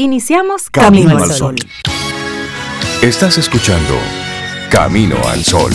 [0.00, 1.56] Iniciamos Camino, al Sol.
[3.02, 3.94] Estás escuchando
[4.70, 5.72] Camino al Sol.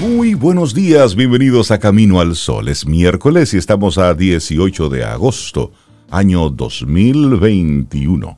[0.00, 2.68] Muy buenos días, bienvenidos a Camino al Sol.
[2.68, 5.72] Es miércoles y estamos a 18 de agosto,
[6.10, 8.36] año 2021.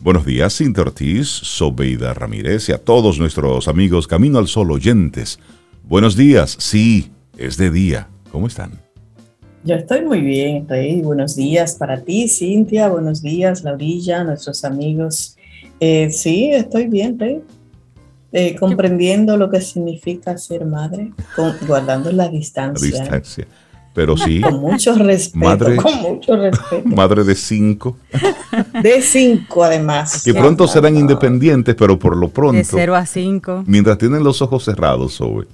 [0.00, 5.38] Buenos días, Cintia Ortiz, Sobeida Ramírez y a todos nuestros amigos Camino al Sol oyentes.
[5.84, 8.08] Buenos días, sí, es de día.
[8.30, 8.72] ¿Cómo están?
[9.64, 11.00] Yo estoy muy bien, Rey.
[11.02, 12.88] Buenos días para ti, Cintia.
[12.88, 15.36] Buenos días, Laurilla, nuestros amigos.
[15.80, 17.40] Eh, sí, estoy bien, Rey.
[18.32, 21.12] Eh, comprendiendo lo que significa ser madre,
[21.66, 22.90] guardando la distancia.
[22.90, 23.46] La distancia.
[23.94, 24.40] Pero sí.
[24.40, 25.44] Con mucho respeto.
[25.44, 26.88] Madre, con mucho respeto.
[26.88, 27.96] Madre de cinco.
[28.82, 30.22] De cinco, además.
[30.22, 32.58] Que pronto serán independientes, pero por lo pronto.
[32.58, 33.64] De cero a cinco.
[33.66, 35.46] Mientras tienen los ojos cerrados, Sobe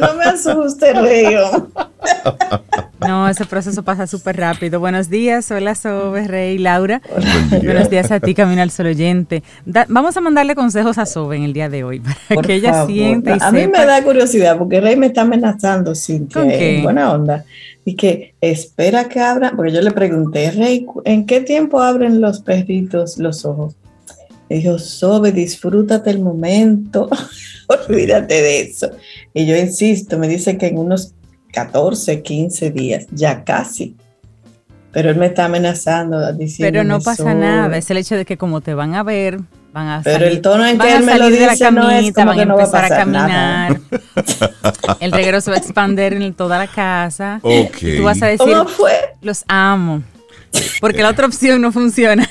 [0.00, 1.36] no me asustes, Rey.
[3.00, 4.78] No, ese proceso pasa súper rápido.
[4.78, 7.00] Buenos días, hola Sobe, Rey, Laura.
[7.62, 9.42] Buenos días a ti, Camino al Sol oyente.
[9.88, 13.36] vamos a mandarle consejos a Sobe en el día de hoy para que ella sienta
[13.36, 17.44] y A mí me da curiosidad porque Rey me está amenazando sin que buena onda.
[17.82, 22.40] Y que espera que abran, porque yo le pregunté, Rey, ¿en qué tiempo abren los
[22.40, 23.74] perritos los ojos?
[24.50, 27.08] Y dijo, Sobe, disfrútate el momento,
[27.88, 28.90] olvídate de eso.
[29.32, 31.14] Y yo insisto, me dice que en unos
[31.52, 33.96] 14, 15 días, ya casi.
[34.90, 36.72] Pero él me está amenazando diciendo.
[36.72, 39.38] Pero no pasa nada, es el hecho de que como te van a ver,
[39.72, 42.40] van a Pero el tono en que él me lo dice de la camita, van
[42.40, 43.80] a empezar a, caminar.
[45.00, 47.38] el reguero se va a expandir en toda la casa.
[47.40, 47.98] Okay.
[47.98, 49.14] Tú vas a decir, ¿Cómo fue?
[49.22, 50.02] los amo.
[50.80, 52.28] Porque la otra opción no funciona.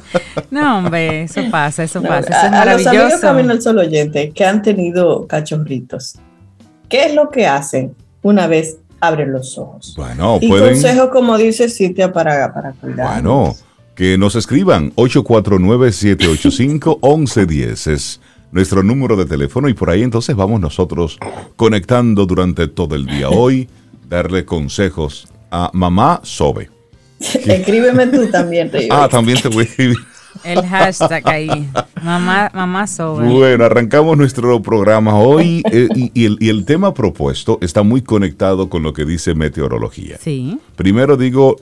[0.50, 2.30] no, hombre, eso pasa, eso pasa.
[2.30, 2.90] Eso es maravilloso.
[2.90, 6.16] A los amigos Camino al Sol oyente que han tenido cachorritos,
[6.88, 9.94] ¿qué es lo que hacen una vez abren los ojos?
[9.96, 10.74] Bueno, y pueden...
[10.74, 13.12] consejo, como dice Cintia, para, para cuidar.
[13.12, 13.54] Bueno,
[13.94, 21.18] que nos escriban 849-785-1110 es nuestro número de teléfono y por ahí entonces vamos nosotros
[21.56, 23.30] conectando durante todo el día.
[23.30, 23.68] Hoy,
[24.08, 26.70] darle consejos a mamá Sobe.
[27.46, 28.88] Escríbeme tú también, Rey.
[28.90, 29.96] Ah, también te voy a escribir.
[30.44, 31.68] El hashtag ahí.
[32.02, 33.28] Mamá, mamá sobre.
[33.28, 38.68] Bueno, arrancamos nuestro programa hoy eh, y, el, y, el, tema propuesto está muy conectado
[38.68, 40.16] con lo que dice meteorología.
[40.20, 40.58] Sí.
[40.74, 41.56] Primero digo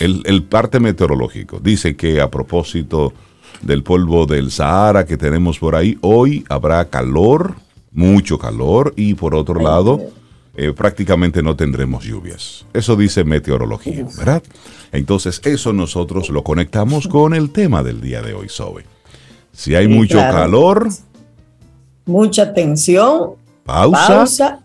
[0.00, 1.60] el, el, parte meteorológico.
[1.60, 3.14] Dice que a propósito
[3.62, 7.54] del polvo del Sahara que tenemos por ahí, hoy habrá calor,
[7.92, 10.00] mucho calor, y por otro lado
[10.56, 12.64] eh, prácticamente no tendremos lluvias.
[12.72, 14.42] Eso dice meteorología, ¿verdad?
[14.92, 18.84] Entonces eso nosotros lo conectamos con el tema del día de hoy, Sobe.
[19.52, 20.88] Si hay mucho calor.
[22.06, 23.32] Mucha tensión.
[23.64, 24.60] Pausa.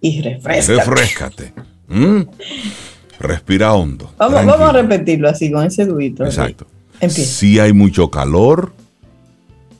[0.00, 0.76] y refrescate.
[0.76, 1.52] Refrescate.
[1.88, 2.22] ¿Mm?
[3.18, 4.12] Respira hondo.
[4.18, 6.24] Vamos, vamos, a repetirlo así, con ese duito.
[6.24, 6.66] Exacto.
[7.08, 8.72] Si hay mucho calor.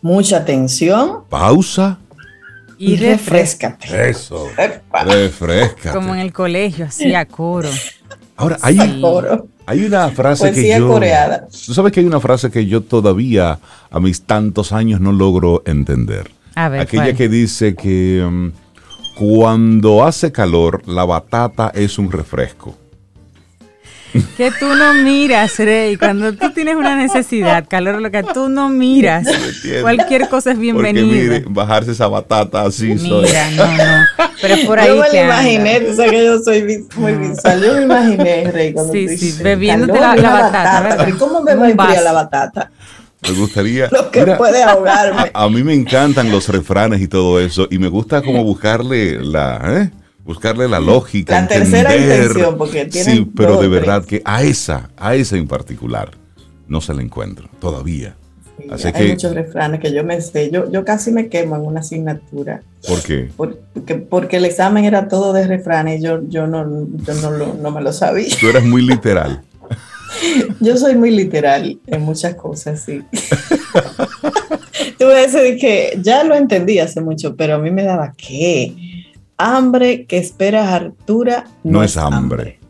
[0.03, 1.25] Mucha tensión.
[1.29, 1.99] Pausa
[2.79, 4.11] y, refrescate.
[4.11, 4.49] Eso.
[5.05, 5.91] Refrescate.
[5.91, 7.71] Como en el colegio, así a coro.
[8.37, 8.79] Ahora, hay,
[9.67, 10.89] hay una frase que yo.
[10.89, 11.49] Coreada.
[11.49, 13.59] Tú sabes que hay una frase que yo todavía,
[13.91, 16.31] a mis tantos años, no logro entender.
[16.55, 18.53] A ver, Aquella que dice que um,
[19.17, 22.77] cuando hace calor, la batata es un refresco.
[24.37, 25.97] Que tú no miras, Rey.
[25.97, 29.27] Cuando tú tienes una necesidad, calor, lo que tú no miras.
[29.83, 31.05] Cualquier cosa es bienvenida.
[31.07, 32.95] Porque mire, bajarse esa batata así.
[32.95, 34.27] Mira, no, no.
[34.41, 34.89] Pero por ahí.
[34.89, 37.63] Yo me lo imaginé, tú sabes que yo soy muy visual.
[37.63, 40.81] Yo me imaginé, Rey, cuando Sí, sí, bebiéndote la, la, batata.
[40.83, 41.09] ¿verdad?
[41.09, 42.71] ¿Y cómo me va a la batata?
[43.23, 43.89] Me gustaría.
[43.93, 45.31] Lo que puede ahogarme.
[45.35, 47.67] A, a, mí me encantan los refranes y todo eso.
[47.71, 49.61] Y me gusta como buscarle la.
[49.65, 49.91] ¿eh?
[50.27, 51.41] Buscarle la lógica.
[51.41, 53.13] La tercera intención, porque tiene.
[53.13, 56.11] Sí, pero de verdad que a esa, a esa en particular,
[56.67, 58.17] no se la encuentro todavía.
[58.71, 60.51] Así hay muchos refranes que yo me sé.
[60.51, 62.63] Yo, yo casi me quemo en una asignatura.
[62.89, 63.31] ¿Por qué?
[63.37, 67.55] Porque, porque el examen era todo de refranes y yo, yo, no, yo no, lo,
[67.55, 68.35] no me lo sabía.
[68.41, 69.43] Tú eras muy literal.
[70.61, 73.03] yo soy muy literal en muchas cosas, sí.
[74.99, 78.75] Tú decir que ya lo entendí hace mucho, pero a mí me daba qué
[79.39, 82.61] hambre que espera Artura no, es hambre.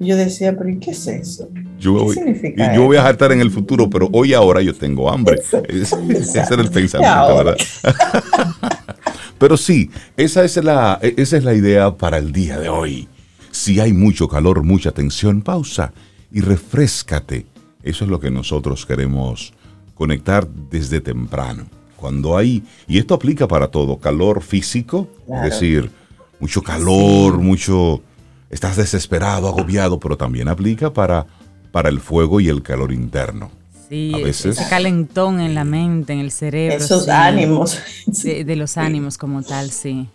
[0.00, 1.48] Yo decía, pero ¿y qué es eso?
[1.78, 5.10] Yo, voy, significa yo voy a hartar en el futuro, pero hoy ahora yo tengo
[5.10, 5.40] hambre.
[5.68, 7.56] ese era el pensamiento, ¿verdad?
[9.38, 13.08] pero sí, esa es, la, esa es la idea para el día de hoy.
[13.50, 15.92] Si hay mucho calor, mucha tensión, pausa
[16.30, 17.46] y refrescate.
[17.82, 19.52] Eso es lo que nosotros queremos
[19.94, 21.66] conectar desde temprano.
[21.98, 25.90] Cuando hay, y esto aplica para todo, calor físico, es decir,
[26.38, 28.02] mucho calor, mucho,
[28.50, 31.26] estás desesperado, agobiado, pero también aplica para,
[31.72, 33.50] para el fuego y el calor interno.
[33.88, 36.76] Sí, ese calentón en la mente, en el cerebro.
[36.76, 37.80] Esos ánimos.
[38.06, 40.06] De, los ánimos como tal, sí.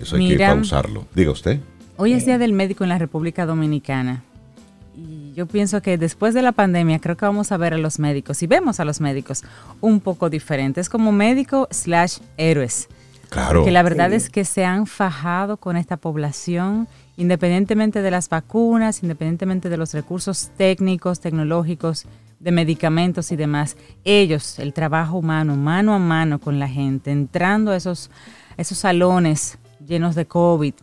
[0.00, 1.06] Eso hay que pausarlo.
[1.14, 1.60] Diga usted.
[1.96, 4.24] Hoy es Día del Médico en la República Dominicana.
[5.40, 8.42] Yo pienso que después de la pandemia creo que vamos a ver a los médicos,
[8.42, 9.42] y vemos a los médicos
[9.80, 12.88] un poco diferentes, como médico slash héroes.
[13.30, 13.60] Claro.
[13.60, 19.02] Porque la verdad es que se han fajado con esta población, independientemente de las vacunas,
[19.02, 22.04] independientemente de los recursos técnicos, tecnológicos
[22.38, 27.70] de medicamentos y demás, ellos, el trabajo humano, mano a mano con la gente, entrando
[27.70, 28.10] a esos,
[28.58, 29.56] esos salones
[29.86, 30.74] llenos de COVID,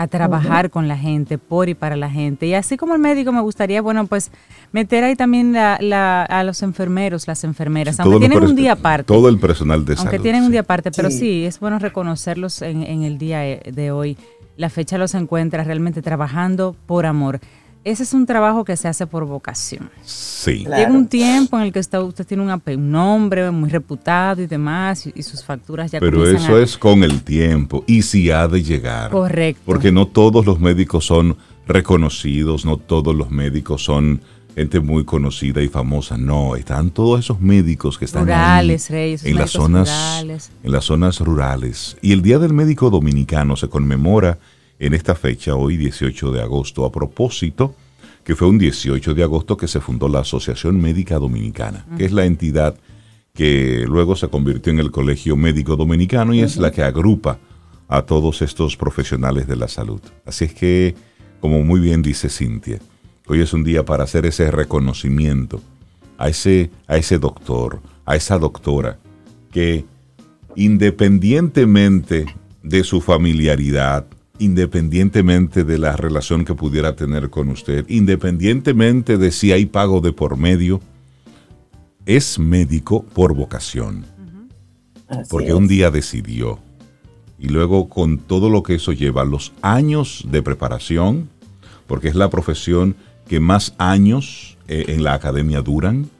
[0.00, 2.46] a trabajar con la gente, por y para la gente.
[2.46, 4.30] Y así como el médico, me gustaría, bueno, pues
[4.72, 9.04] meter ahí también a los enfermeros, las enfermeras, aunque tienen un día aparte.
[9.04, 10.08] Todo el personal de salud.
[10.08, 11.44] Aunque tienen un día aparte, pero sí.
[11.44, 14.16] es bueno reconocerlos en, en el día de hoy.
[14.56, 17.40] La fecha los encuentra realmente trabajando por amor
[17.90, 19.90] ese es un trabajo que se hace por vocación.
[20.04, 20.64] Sí.
[20.64, 25.06] Llega un tiempo en el que usted, usted tiene un, nombre muy reputado y demás,
[25.06, 29.10] y, sus facturas ya Pero eso es con el tiempo, y si ha de llegar.
[29.10, 29.62] Correcto.
[29.64, 31.36] Porque no todos los médicos son
[31.66, 34.20] reconocidos, no todos los médicos son
[34.54, 36.16] gente muy conocida y famosa.
[36.16, 40.20] No, están todos esos médicos que están rurales, reyes, en las zonas
[40.62, 41.96] en las zonas rurales.
[42.02, 44.38] Y el Día del Médico Dominicano se conmemora
[44.78, 47.74] en esta fecha, hoy 18 de agosto, a propósito
[48.24, 52.12] que fue un 18 de agosto que se fundó la Asociación Médica Dominicana, que es
[52.12, 52.76] la entidad
[53.32, 57.38] que luego se convirtió en el Colegio Médico Dominicano y es la que agrupa
[57.88, 60.00] a todos estos profesionales de la salud.
[60.26, 60.94] Así es que,
[61.40, 62.80] como muy bien dice Cintia,
[63.26, 65.62] hoy es un día para hacer ese reconocimiento
[66.18, 68.98] a ese, a ese doctor, a esa doctora,
[69.50, 69.86] que
[70.54, 72.26] independientemente
[72.62, 74.06] de su familiaridad,
[74.38, 80.12] independientemente de la relación que pudiera tener con usted, independientemente de si hay pago de
[80.12, 80.80] por medio,
[82.06, 84.06] es médico por vocación.
[85.28, 86.58] Porque un día decidió.
[87.38, 91.28] Y luego con todo lo que eso lleva, los años de preparación,
[91.86, 92.96] porque es la profesión
[93.28, 96.10] que más años eh, en la academia duran,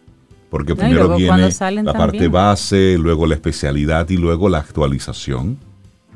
[0.50, 1.50] porque primero viene
[1.82, 5.58] la parte base, luego la especialidad y luego la actualización.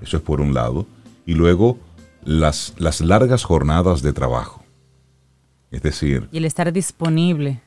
[0.01, 0.87] Eso es por un lado.
[1.27, 1.79] Y luego
[2.25, 4.63] las, las largas jornadas de trabajo.
[5.71, 6.29] Es decir...
[6.33, 7.61] Y el estar disponible.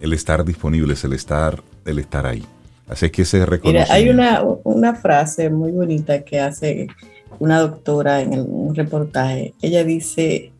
[0.00, 2.44] El estar disponible es el estar, el estar ahí.
[2.88, 3.90] Así que se reconoce.
[3.92, 6.88] hay una, una, frase muy bonita que hace
[7.38, 9.54] una doctora en un reportaje.
[9.62, 10.52] Ella dice,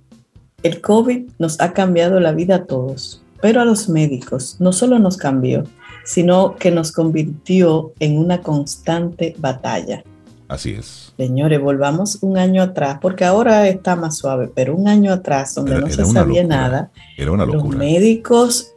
[0.62, 4.98] el COVID nos ha cambiado la vida a todos, pero a los médicos no solo
[5.00, 5.64] nos cambió,
[6.04, 10.04] sino que nos convirtió en una constante batalla.
[10.52, 11.14] Así es.
[11.16, 15.80] Señores, volvamos un año atrás, porque ahora está más suave, pero un año atrás, donde
[15.80, 17.78] no se sabía nada, era una locura.
[17.78, 18.74] los médicos,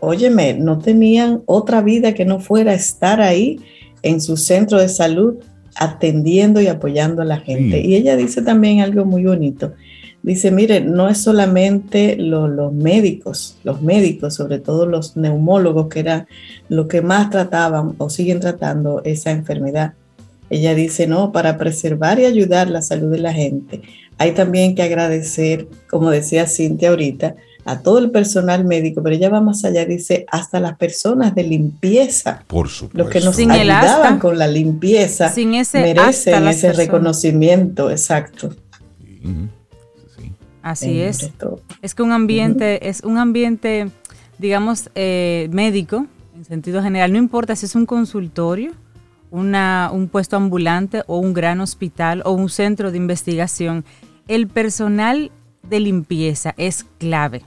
[0.00, 3.60] óyeme, no tenían otra vida que no fuera estar ahí
[4.02, 5.36] en su centro de salud
[5.76, 7.80] atendiendo y apoyando a la gente.
[7.80, 9.72] Y ella dice también algo muy bonito.
[10.22, 16.26] Dice, mire, no es solamente los médicos, los médicos, sobre todo los neumólogos, que eran
[16.68, 19.94] los que más trataban o siguen tratando esa enfermedad,
[20.50, 23.82] ella dice, no, para preservar y ayudar la salud de la gente,
[24.18, 29.30] hay también que agradecer, como decía Cintia ahorita, a todo el personal médico, pero ella
[29.30, 32.42] va más allá, dice, hasta las personas de limpieza.
[32.46, 32.98] Por supuesto.
[32.98, 38.54] Los que nos ayudaban con la limpieza Sin ese merecen ese reconocimiento, exacto.
[40.62, 41.30] Así es.
[41.80, 43.88] Es que un ambiente, es un ambiente,
[44.38, 48.72] digamos, eh, médico, en sentido general, no importa si es un consultorio,
[49.30, 53.84] una, un puesto ambulante o un gran hospital o un centro de investigación,
[54.28, 55.30] el personal
[55.68, 57.42] de limpieza es clave.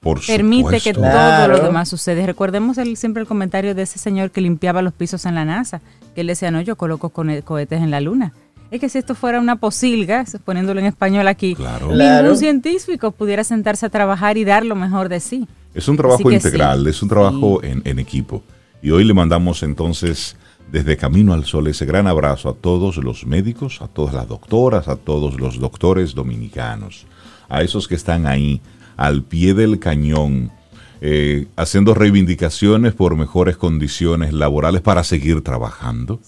[0.00, 2.26] Por Permite que todo lo demás suceda.
[2.26, 5.80] Recordemos el, siempre el comentario de ese señor que limpiaba los pisos en la NASA,
[6.14, 8.34] que él decía, no, yo coloco cohetes en la luna.
[8.70, 11.56] Es que si esto fuera una posilga, poniéndolo en español aquí,
[11.90, 15.46] ningún científico pudiera sentarse a trabajar y dar lo mejor de sí.
[15.74, 18.42] Es un trabajo integral, es un trabajo en, en equipo.
[18.82, 20.36] Y hoy le mandamos entonces
[20.74, 24.88] desde Camino al Sol ese gran abrazo a todos los médicos, a todas las doctoras,
[24.88, 27.06] a todos los doctores dominicanos,
[27.48, 28.60] a esos que están ahí
[28.96, 30.50] al pie del cañón,
[31.00, 36.18] eh, haciendo reivindicaciones por mejores condiciones laborales para seguir trabajando.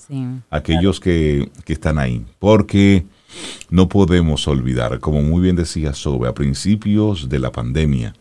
[0.48, 2.24] Aquellos que, que, están ahí.
[2.38, 3.04] Porque
[3.68, 8.14] no podemos olvidar, como muy bien decía Sobe, a principios de la pandemia,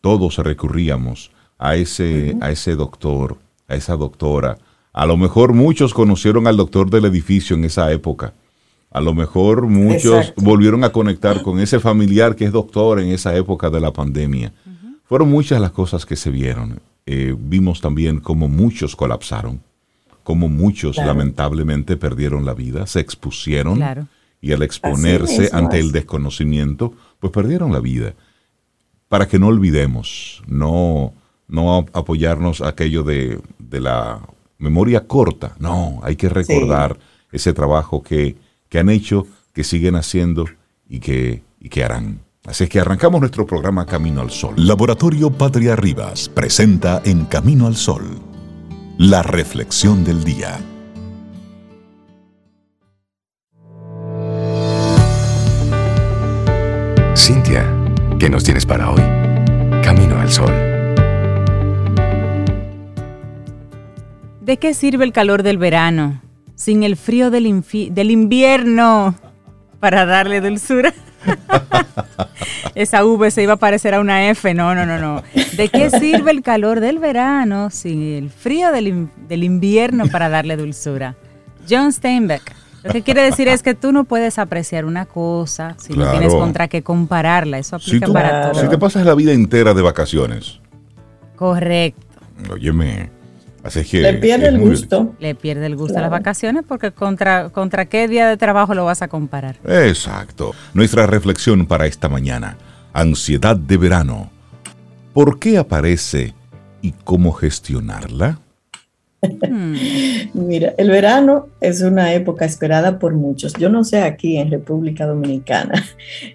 [0.00, 3.36] todos recurríamos a ese, a ese doctor,
[3.68, 4.56] a esa doctora,
[4.92, 8.34] a lo mejor muchos conocieron al doctor del edificio en esa época,
[8.90, 13.36] A lo mejor muchos volvieron a conectar con ese familiar que es doctor en esa
[13.36, 14.52] época de la pandemia.
[15.04, 16.80] Fueron muchas las cosas que se vieron.
[17.04, 19.60] Eh, vimos también cómo muchos colapsaron,
[20.24, 23.78] cómo muchos lamentablemente perdieron la vida, se expusieron
[24.40, 28.14] y al exponerse ante el desconocimiento, pues perdieron la vida.
[29.08, 31.12] Para que no olvidemos, no,
[31.46, 34.20] no apoyarnos aquello de, de la
[34.58, 36.98] memoria corta, no, hay que recordar
[37.32, 38.36] ese trabajo que
[38.68, 40.46] que han hecho, que siguen haciendo
[40.88, 42.20] y que, y que harán.
[42.46, 44.54] Así es que arrancamos nuestro programa Camino al Sol.
[44.56, 48.20] Laboratorio Patria Rivas presenta en Camino al Sol
[48.96, 50.58] la reflexión del día.
[57.16, 57.66] Cintia,
[58.18, 59.02] ¿qué nos tienes para hoy?
[59.82, 60.67] Camino al Sol.
[64.48, 66.22] ¿De qué sirve el calor del verano?
[66.54, 69.14] sin el frío del, del invierno
[69.78, 70.94] para darle dulzura.
[72.74, 74.54] Esa V se iba a parecer a una F.
[74.54, 75.22] No, no, no, no.
[75.58, 80.56] ¿De qué sirve el calor del verano sin el frío del, del invierno para darle
[80.56, 81.14] dulzura?
[81.68, 82.54] John Steinbeck.
[82.84, 86.32] Lo que quiere decir es que tú no puedes apreciar una cosa si no tienes
[86.32, 87.58] contra qué compararla.
[87.58, 88.62] Eso aplica para todo.
[88.62, 90.58] Si te pasas la vida entera de vacaciones.
[91.36, 92.18] Correcto.
[92.50, 93.17] Óyeme
[93.92, 95.14] le pierde el gusto.
[95.18, 98.84] Le pierde el gusto a las vacaciones porque contra, contra qué día de trabajo lo
[98.84, 99.56] vas a comparar.
[99.64, 100.54] Exacto.
[100.74, 102.56] Nuestra reflexión para esta mañana.
[102.92, 104.30] Ansiedad de verano.
[105.12, 106.34] ¿Por qué aparece
[106.80, 108.38] y cómo gestionarla?
[109.20, 109.74] Hmm.
[110.34, 113.54] Mira, el verano es una época esperada por muchos.
[113.54, 115.84] Yo no sé aquí en República Dominicana.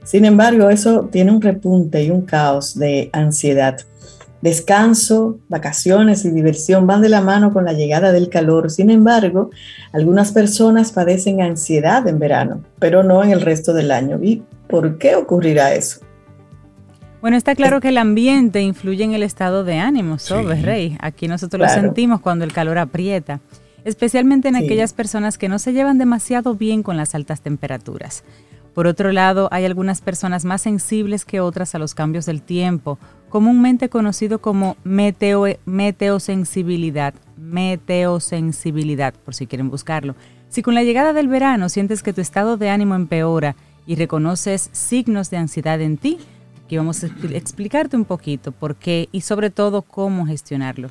[0.03, 3.77] Sin embargo, eso tiene un repunte y un caos de ansiedad
[4.43, 8.69] Descanso, vacaciones y diversión van de la mano con la llegada del calor.
[8.69, 9.51] Sin embargo,
[9.93, 14.19] algunas personas padecen ansiedad en verano, pero no en el resto del año.
[14.21, 16.01] ¿Y por qué ocurrirá eso?
[17.21, 20.97] Bueno, está claro que el ambiente influye en el estado de ánimo, ¿sabes, Rey?
[20.99, 23.39] Aquí nosotros lo sentimos cuando el calor aprieta,
[23.85, 28.25] especialmente en aquellas personas que no se llevan demasiado bien con las altas temperaturas.
[28.73, 32.97] Por otro lado, hay algunas personas más sensibles que otras a los cambios del tiempo,
[33.29, 37.13] comúnmente conocido como meteo, meteosensibilidad.
[37.37, 40.15] Meteosensibilidad, por si quieren buscarlo.
[40.49, 44.69] Si con la llegada del verano sientes que tu estado de ánimo empeora y reconoces
[44.71, 46.17] signos de ansiedad en ti,
[46.65, 50.89] aquí vamos a explicarte un poquito por qué y sobre todo cómo gestionarlo.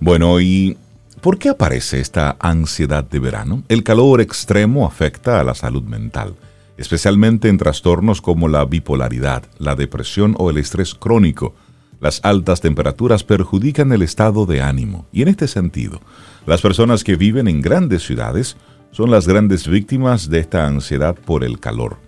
[0.00, 0.76] Bueno, ¿y
[1.20, 3.62] por qué aparece esta ansiedad de verano?
[3.68, 6.34] El calor extremo afecta a la salud mental
[6.80, 11.54] especialmente en trastornos como la bipolaridad, la depresión o el estrés crónico.
[12.00, 16.00] Las altas temperaturas perjudican el estado de ánimo y en este sentido,
[16.46, 18.56] las personas que viven en grandes ciudades
[18.92, 21.98] son las grandes víctimas de esta ansiedad por el calor.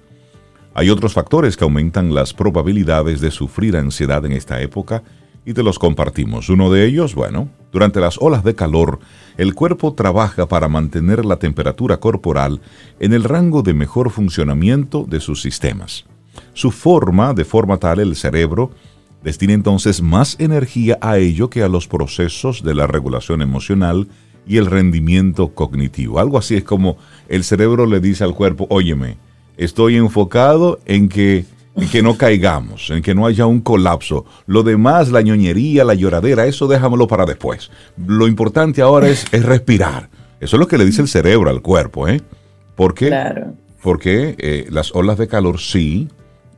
[0.73, 5.02] Hay otros factores que aumentan las probabilidades de sufrir ansiedad en esta época
[5.44, 6.49] y te los compartimos.
[6.49, 9.00] Uno de ellos, bueno, durante las olas de calor,
[9.37, 12.61] el cuerpo trabaja para mantener la temperatura corporal
[13.00, 16.04] en el rango de mejor funcionamiento de sus sistemas.
[16.54, 18.70] Su forma, de forma tal el cerebro,
[19.22, 24.08] destina entonces más energía a ello que a los procesos de la regulación emocional
[24.46, 26.18] y el rendimiento cognitivo.
[26.18, 26.96] Algo así es como
[27.28, 29.16] el cerebro le dice al cuerpo, óyeme,
[29.56, 31.44] estoy enfocado en que
[31.76, 34.26] en que no caigamos, en que no haya un colapso.
[34.47, 37.71] Lo demás, la ñoñería, la lloradera, eso déjamelo para después.
[37.97, 40.11] Lo importante ahora es, respirar.
[40.41, 42.21] Eso es lo que le dice el cerebro al cuerpo, ¿eh?
[42.75, 43.11] ¿Por qué?
[43.83, 46.09] Porque eh, las olas de calor sí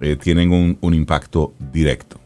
[0.00, 2.18] eh, tienen un, impacto directo.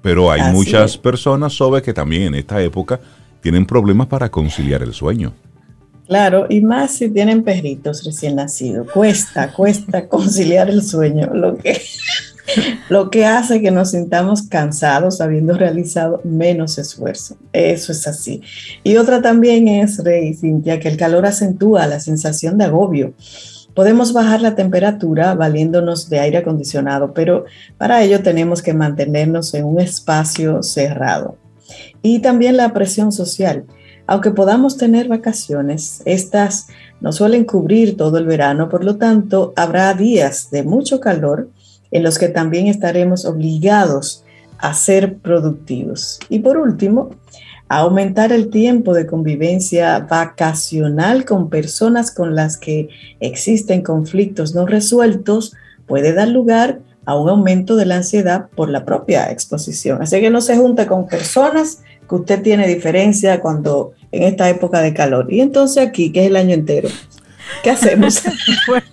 [0.00, 3.00] Pero hay muchas personas, sobre que también en esta época
[3.40, 5.32] tienen problemas para conciliar el sueño.
[6.12, 8.86] Claro, y más si tienen perritos recién nacidos.
[8.92, 11.80] Cuesta, cuesta conciliar el sueño, lo que,
[12.90, 17.38] lo que hace que nos sintamos cansados habiendo realizado menos esfuerzo.
[17.54, 18.42] Eso es así.
[18.84, 23.14] Y otra también es, Rey Cintia, que el calor acentúa la sensación de agobio.
[23.74, 27.46] Podemos bajar la temperatura valiéndonos de aire acondicionado, pero
[27.78, 31.38] para ello tenemos que mantenernos en un espacio cerrado.
[32.02, 33.64] Y también la presión social
[34.12, 36.66] aunque podamos tener vacaciones, estas
[37.00, 41.48] no suelen cubrir todo el verano, por lo tanto, habrá días de mucho calor
[41.90, 44.22] en los que también estaremos obligados
[44.58, 46.20] a ser productivos.
[46.28, 47.08] Y por último,
[47.68, 55.54] aumentar el tiempo de convivencia vacacional con personas con las que existen conflictos no resueltos
[55.86, 60.02] puede dar lugar a un aumento de la ansiedad por la propia exposición.
[60.02, 64.80] Así que no se junte con personas que usted tiene diferencia cuando en esta época
[64.80, 65.26] de calor.
[65.30, 66.88] Y entonces aquí, que es el año entero.
[67.62, 68.22] ¿Qué hacemos?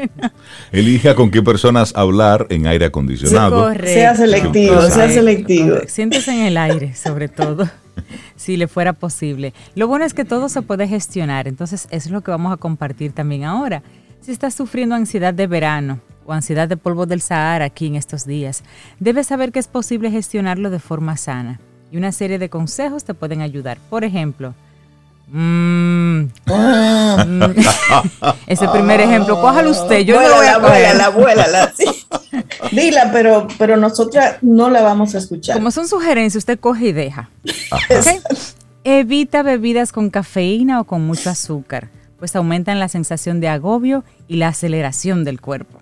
[0.72, 3.74] Elija con qué personas hablar en aire acondicionado.
[3.76, 5.78] sea selectivo, sea selectivo.
[5.88, 7.70] Siéntese en el aire, sobre todo,
[8.36, 9.54] si le fuera posible.
[9.76, 12.58] Lo bueno es que todo se puede gestionar, entonces eso es lo que vamos a
[12.58, 13.82] compartir también ahora.
[14.22, 18.26] Si estás sufriendo ansiedad de verano o ansiedad de polvo del Sahara aquí en estos
[18.26, 18.64] días,
[19.00, 21.60] debes saber que es posible gestionarlo de forma sana.
[21.92, 23.80] Y una serie de consejos te pueden ayudar.
[23.90, 24.54] Por ejemplo,
[25.32, 26.26] Mm.
[28.48, 30.96] Ese primer ejemplo, cójalo usted, yo no voy a coger.
[30.96, 31.72] La abuela, la
[32.72, 35.56] Dila, pero, pero nosotras no la vamos a escuchar.
[35.56, 37.30] Como son sugerencias, usted coge y deja.
[38.84, 44.38] Evita bebidas con cafeína o con mucho azúcar, pues aumentan la sensación de agobio y
[44.38, 45.80] la aceleración del cuerpo.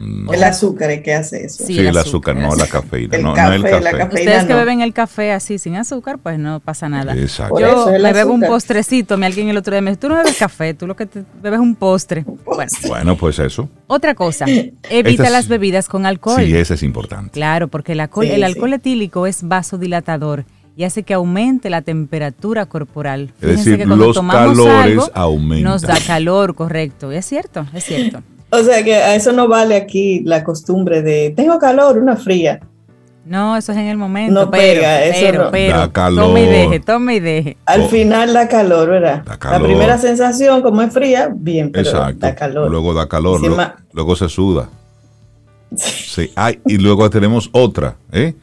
[0.00, 1.64] El azúcar es que hace eso.
[1.64, 3.18] Sí, el, azúcar, no la cafeína.
[3.18, 4.04] no, el café.
[4.04, 7.16] Ustedes que beben el café así sin azúcar, pues no pasa nada.
[7.16, 7.58] Exacto.
[7.58, 9.16] Yo me bebo un postrecito.
[9.16, 11.24] Me alguien el otro día me dijo, tú no bebes café, tú lo que te
[11.42, 12.24] bebes un postre.
[12.86, 13.68] Bueno, pues eso.
[13.86, 14.46] Otra cosa,
[14.90, 16.42] evita las bebidas con alcohol.
[16.42, 17.32] Sí, eso es importante.
[17.32, 20.44] Claro, porque el alcohol, el alcohol etílico es vasodilatador
[20.76, 23.32] y hace que aumente la temperatura corporal.
[23.40, 25.72] es decir, los calores aumentan.
[25.72, 27.12] Nos da calor, correcto.
[27.12, 28.22] Y es cierto, es cierto.
[28.54, 32.60] O sea que a eso no vale aquí la costumbre de tengo calor, una fría.
[33.26, 34.32] No, eso es en el momento.
[34.32, 36.26] No pega, eso pero, da calor.
[36.26, 37.56] Tome y deje, tome y deje.
[37.64, 37.88] Al oh.
[37.88, 39.24] final da calor, ¿verdad?
[39.26, 42.70] La primera sensación, como es fría, bien, pero da calor.
[42.70, 43.40] Luego da calor,
[43.92, 44.68] luego, se suda.
[45.74, 46.30] Sí.
[46.66, 48.34] y luego tenemos otra, ¿eh?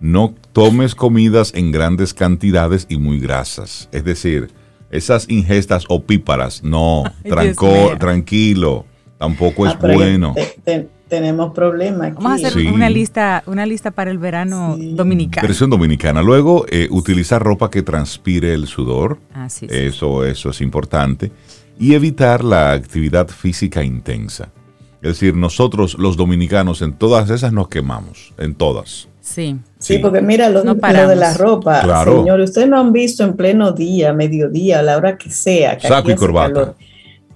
[0.00, 3.88] No tomes comidas en grandes cantidades y muy grasas.
[3.92, 4.50] Es decir,
[4.90, 7.04] esas ingestas opíparas, no,
[8.00, 8.86] tranquilo
[9.22, 10.34] tampoco es ah, bueno.
[11.06, 12.12] tenemos problemas.
[12.14, 15.46] Vamos a hacer una lista, una lista para el verano dominicano.
[15.46, 16.22] Versión dominicana.
[16.22, 19.18] Luego, eh, utilizar ropa que transpire el sudor.
[19.32, 21.30] Ah, eso, eso es importante.
[21.78, 24.48] Y evitar la actividad física intensa.
[25.02, 29.08] Es decir, nosotros los dominicanos en todas esas nos quemamos, en todas.
[29.20, 29.56] Sí.
[29.78, 32.18] Sí, porque mira, lo, de la ropa, claro.
[32.18, 35.78] señores, ustedes no han visto en pleno día, mediodía, a la hora que sea.
[35.78, 36.74] Que Saco y corbata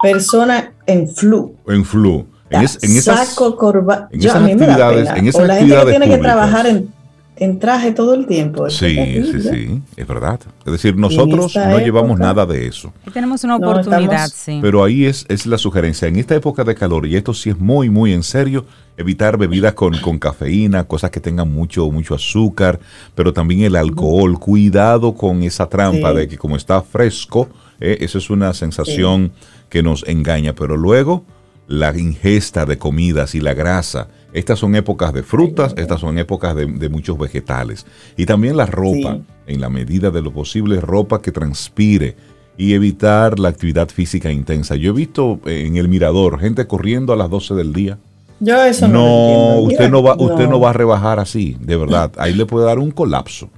[0.01, 1.55] persona en flu.
[1.67, 2.25] En flu.
[2.49, 4.07] En, esas, saco, corbata.
[4.11, 8.13] En esas actividades, en esas o la gente que tiene que trabajar en, traje todo
[8.13, 8.69] el tiempo.
[8.69, 10.39] Sí, sí, sí, es verdad.
[10.65, 12.93] Es decir, nosotros no llevamos nada de eso.
[13.13, 14.59] tenemos una oportunidad, sí.
[14.61, 16.07] Pero ahí es, es la sugerencia.
[16.07, 19.73] En esta época de calor, y esto sí es muy, muy en serio, evitar bebidas
[19.73, 22.79] con, con cafeína, cosas que tengan mucho, mucho azúcar,
[23.13, 24.39] pero también el alcohol.
[24.39, 27.49] Cuidado con esa trampa de que como está fresco,
[27.79, 29.31] eh, eso es una sensación
[29.69, 31.25] que nos engaña, pero luego
[31.67, 34.07] la ingesta de comidas y la grasa.
[34.33, 37.85] Estas son épocas de frutas, estas son épocas de, muchos vegetales.
[38.15, 42.15] Y también la ropa, en la medida de lo posible, ropa que transpire
[42.57, 44.75] y evitar la actividad física intensa.
[44.75, 47.97] Yo he visto en el mirador gente corriendo a las 12 del día.
[48.39, 52.11] Yo eso no, no usted no va, usted no va a rebajar así, de verdad.
[52.17, 53.49] Ahí le puede dar un colapso.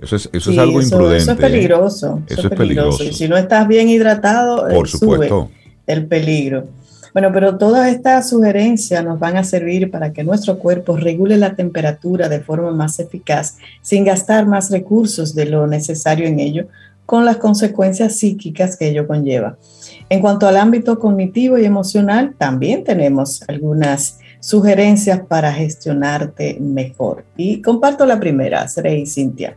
[0.00, 1.22] Eso es, eso es algo imprudente.
[1.22, 2.22] Eso es peligroso.
[2.28, 3.04] Eso, es peligroso.
[3.04, 5.50] Y si no estás bien hidratado, Por supuesto.
[5.86, 6.64] el peligro.
[7.14, 11.54] Bueno, pero todas estas sugerencias nos van a servir para que nuestro cuerpo regule la
[11.54, 16.66] temperatura de forma más eficaz, sin gastar más recursos de lo necesario en ello,
[17.06, 19.56] con las consecuencias psíquicas que ello conlleva.
[20.08, 27.24] En cuanto al ámbito cognitivo y emocional, también tenemos algunas sugerencias para gestionarte mejor.
[27.36, 29.56] Y comparto la primera, Seré y Cintia.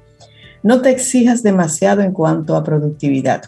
[0.67, 3.43] No te exijas demasiado en cuanto a productividad.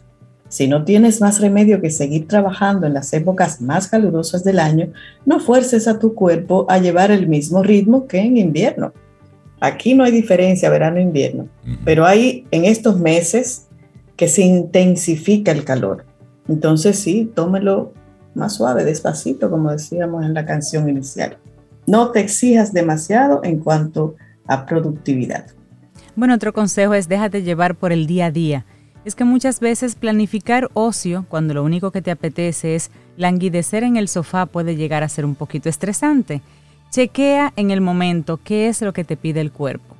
[0.48, 4.94] Si no tienes más remedio que seguir trabajando en las épocas más calurosas del año,
[5.26, 8.94] no fuerces a tu cuerpo a llevar el mismo ritmo que en invierno.
[9.60, 11.50] Aquí no hay diferencia verano-invierno,
[11.84, 13.68] pero hay en estos meses
[14.16, 16.06] que se intensifica el calor.
[16.48, 17.92] Entonces sí, tómelo
[18.34, 21.38] más suave, despacito, como decíamos en la canción inicial.
[21.86, 24.16] No te exijas demasiado en cuanto
[24.48, 25.59] a productividad.
[26.20, 28.66] Bueno, otro consejo es déjate llevar por el día a día.
[29.06, 33.96] Es que muchas veces planificar ocio, cuando lo único que te apetece es languidecer en
[33.96, 36.42] el sofá, puede llegar a ser un poquito estresante.
[36.92, 39.96] Chequea en el momento qué es lo que te pide el cuerpo.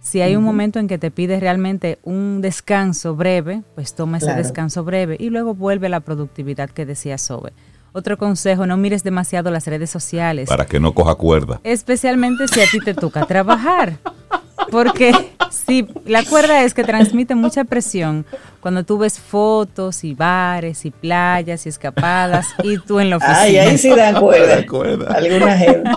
[0.00, 4.34] Si hay un momento en que te pide realmente un descanso breve, pues toma ese
[4.34, 7.52] descanso breve y luego vuelve a la productividad que decía Sobe.
[7.92, 10.48] Otro consejo, no mires demasiado las redes sociales.
[10.48, 11.60] Para que no coja cuerda.
[11.64, 13.98] Especialmente si a ti te toca trabajar.
[14.70, 15.12] Porque
[15.50, 18.24] sí, la cuerda es que transmite mucha presión
[18.60, 23.40] cuando tú ves fotos y bares y playas y escapadas y tú en la oficina.
[23.40, 25.14] Ay, ahí sí da cuerda.
[25.14, 25.90] Alguna gente.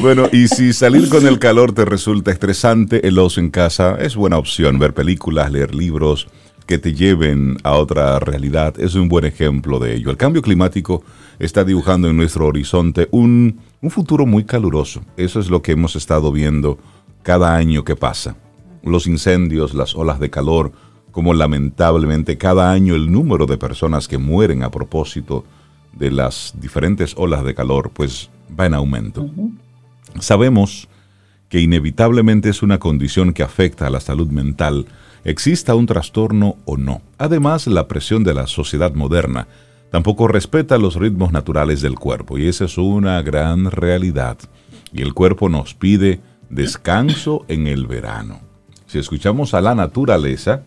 [0.00, 4.16] Bueno, y si salir con el calor te resulta estresante, el ocio en casa es
[4.16, 4.78] buena opción.
[4.78, 6.28] Ver películas, leer libros,
[6.68, 10.10] que te lleven a otra realidad, es un buen ejemplo de ello.
[10.10, 11.02] El cambio climático
[11.38, 15.02] está dibujando en nuestro horizonte un, un futuro muy caluroso.
[15.16, 16.78] Eso es lo que hemos estado viendo
[17.22, 18.36] cada año que pasa.
[18.82, 20.72] Los incendios, las olas de calor,
[21.10, 25.44] como lamentablemente cada año el número de personas que mueren a propósito
[25.92, 29.28] de las diferentes olas de calor, pues va en aumento.
[30.20, 30.88] Sabemos
[31.48, 34.86] que inevitablemente es una condición que afecta a la salud mental,
[35.24, 37.00] exista un trastorno o no.
[37.16, 39.48] Además, la presión de la sociedad moderna
[39.90, 44.38] tampoco respeta los ritmos naturales del cuerpo y esa es una gran realidad.
[44.92, 46.20] Y el cuerpo nos pide
[46.50, 48.40] descanso en el verano.
[48.86, 50.62] Si escuchamos a la naturaleza,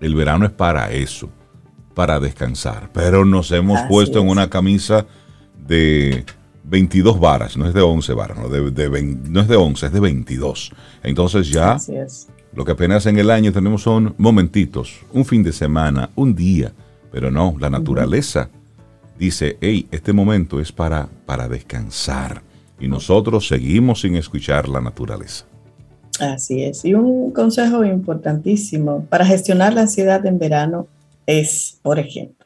[0.00, 1.28] el verano es para eso,
[1.94, 2.90] para descansar.
[2.92, 5.06] Pero nos hemos puesto en una camisa
[5.66, 6.24] de
[6.64, 10.72] 22 varas, no es de 11 varas, no, no es de 11, es de 22.
[11.02, 11.78] Entonces ya
[12.54, 16.72] lo que apenas en el año tenemos son momentitos, un fin de semana, un día,
[17.10, 18.50] pero no, la naturaleza
[19.18, 22.42] dice, hey, este momento es para, para descansar.
[22.80, 25.46] Y nosotros seguimos sin escuchar la naturaleza.
[26.20, 26.84] Así es.
[26.84, 30.86] Y un consejo importantísimo para gestionar la ansiedad en verano
[31.26, 32.44] es, por ejemplo,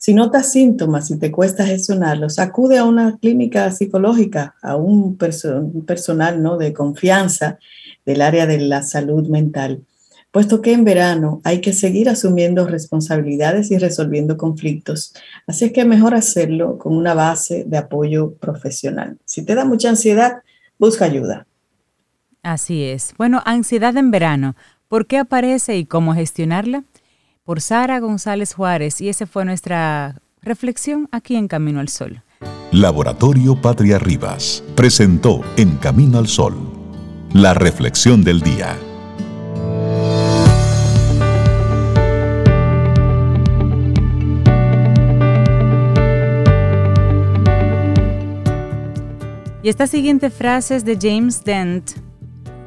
[0.00, 6.42] si notas síntomas y te cuesta gestionarlos, acude a una clínica psicológica, a un, personal
[6.42, 6.56] ¿no?
[6.56, 7.58] de confianza
[8.06, 9.84] del área de la salud mental,
[10.30, 15.14] puesto que en verano hay que seguir asumiendo responsabilidades y resolviendo conflictos.
[15.46, 19.18] Así es que mejor hacerlo con una base de apoyo profesional.
[19.24, 20.42] Si te da mucha ansiedad,
[20.78, 21.46] busca ayuda.
[22.42, 23.14] Así es.
[23.18, 24.56] Bueno, ansiedad en verano.
[24.88, 26.84] ¿Por qué aparece y cómo gestionarla?
[27.44, 32.22] Por Sara González Juárez y esa fue nuestra reflexión aquí en Camino al Sol.
[32.72, 36.80] Laboratorio Patria Rivas presentó En Camino al Sol
[37.32, 38.76] la reflexión del día.
[49.62, 51.92] Y esta siguiente frase es de James Dent,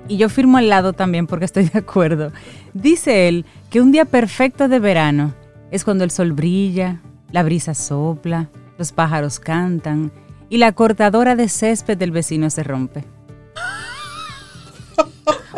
[0.08, 2.32] y yo firmo al lado también porque estoy de acuerdo.
[2.74, 5.34] Dice él que un día perfecto de verano
[5.72, 7.02] es cuando el sol brilla,
[7.32, 10.12] la brisa sopla, los pájaros cantan
[10.50, 13.06] y la cortadora de césped del vecino se rompe.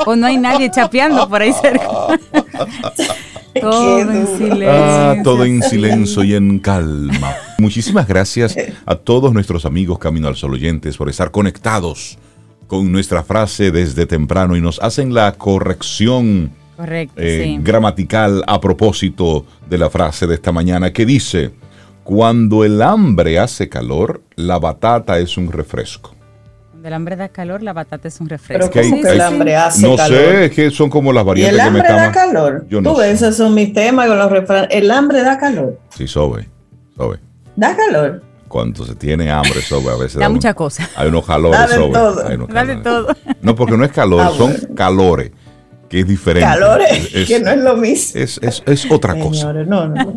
[0.06, 1.88] o no hay nadie chapeando por ahí cerca.
[3.62, 4.70] todo en silencio.
[4.70, 7.36] Ah, todo en silencio y en calma.
[7.58, 12.18] Muchísimas gracias a todos nuestros amigos Camino al Sol oyentes por estar conectados
[12.68, 16.52] con nuestra frase desde temprano y nos hacen la corrección
[17.16, 21.52] eh, gramatical a propósito de la frase de esta mañana que dice,
[22.04, 26.15] cuando el hambre hace calor, la batata es un refresco.
[26.86, 28.70] Cuando el hambre da calor, la batata es un refresco.
[28.72, 30.22] Pero ¿cómo que el hambre hace no calor?
[30.22, 32.68] No sé, que son como las variantes ¿Y el hambre da calor?
[32.70, 34.68] Yo no Tú ves, esos son mis temas con los refranes.
[34.70, 35.80] ¿El hambre da calor?
[35.90, 36.48] Sí, sobe,
[36.96, 37.18] sobe.
[37.56, 38.22] ¿Da calor?
[38.48, 40.88] cuando se tiene hambre sobre a veces da, mucha cosa.
[40.96, 42.76] Hay unos calores sobre.
[42.78, 43.08] todo.
[43.42, 45.32] No, porque no es calor, ah, son calores,
[45.90, 46.48] que es diferente.
[46.48, 48.22] Calores, que no es lo mismo.
[48.22, 49.54] Es, es, es otra cosa.
[49.54, 50.16] No, no,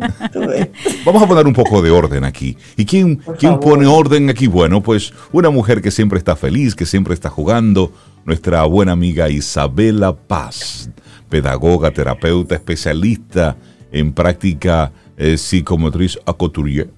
[1.05, 2.57] Vamos a poner un poco de orden aquí.
[2.75, 4.47] ¿Y quién, quién pone orden aquí?
[4.47, 7.91] Bueno, pues una mujer que siempre está feliz, que siempre está jugando,
[8.25, 10.89] nuestra buena amiga Isabela Paz,
[11.29, 13.55] pedagoga, terapeuta, especialista
[13.91, 16.89] en práctica eh, psicomotriz a couturier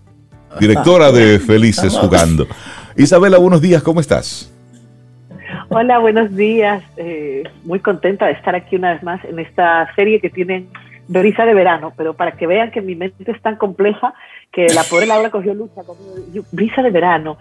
[0.59, 2.47] directora de Felices Jugando.
[2.97, 4.50] Isabela, buenos días, ¿cómo estás?
[5.73, 6.83] Hola, buenos días.
[6.97, 10.67] Eh, muy contenta de estar aquí una vez más en esta serie que tienen
[11.07, 14.13] brisa de verano, pero para que vean que mi mente es tan compleja
[14.51, 16.43] que la pobre Laura cogió lucha conmigo.
[16.51, 17.37] brisa de verano.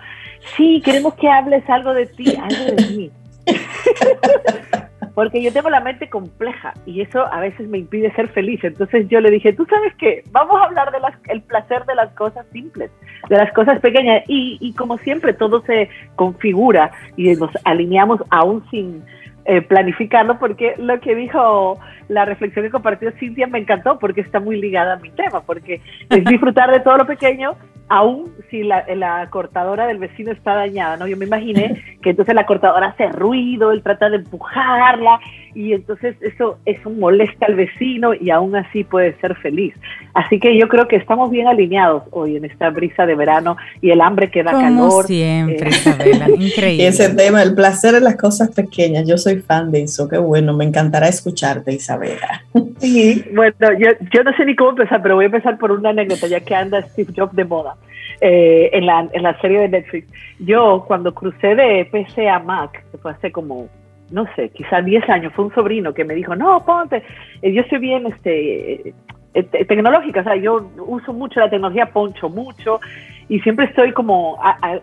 [0.57, 3.11] Sí, queremos que hables algo de ti, algo de mí.
[5.15, 8.63] porque yo tengo la mente compleja y eso a veces me impide ser feliz.
[8.63, 12.13] Entonces yo le dije, tú sabes qué, vamos a hablar del el placer de las
[12.15, 12.91] cosas simples,
[13.29, 14.23] de las cosas pequeñas.
[14.29, 19.03] Y, y como siempre, todo se configura y nos alineamos aún sin
[19.47, 24.39] eh, planificarlo, porque lo que dijo la reflexión que compartió Cintia me encantó, porque está
[24.39, 27.57] muy ligada a mi tema, porque es disfrutar de todo lo pequeño
[27.89, 31.07] aún si la, la, cortadora del vecino está dañada, ¿no?
[31.07, 35.21] Yo me imaginé que entonces la cortadora hace ruido, él trata de empujarla
[35.55, 39.75] y entonces eso, eso molesta al vecino y aún así puede ser feliz.
[40.15, 43.91] Así que yo creo que estamos bien alineados hoy en esta brisa de verano y
[43.91, 45.07] el hambre que da Como calor.
[45.07, 46.85] siempre, eh, Isabela, increíble.
[46.85, 50.19] Y ese tema, el placer de las cosas pequeñas, yo soy fan de eso, qué
[50.19, 52.45] bueno, me encantará escucharte, Isabela.
[52.79, 55.91] Sí, bueno, yo, yo no sé ni cómo empezar, pero voy a empezar por una
[55.91, 57.75] anécdota, ya que anda Steve Jobs de moda.
[58.21, 58.40] Eh,
[58.73, 60.09] en, la, en la serie de Netflix.
[60.39, 63.69] Yo cuando crucé de PC a Mac, que fue hace como,
[64.11, 67.03] no sé, quizás 10 años, fue un sobrino que me dijo, no, ponte,
[67.43, 68.95] eh, yo estoy bien, este,
[69.35, 72.81] eh, tecnológica, o sea, yo uso mucho la tecnología, poncho mucho
[73.29, 74.39] y siempre estoy como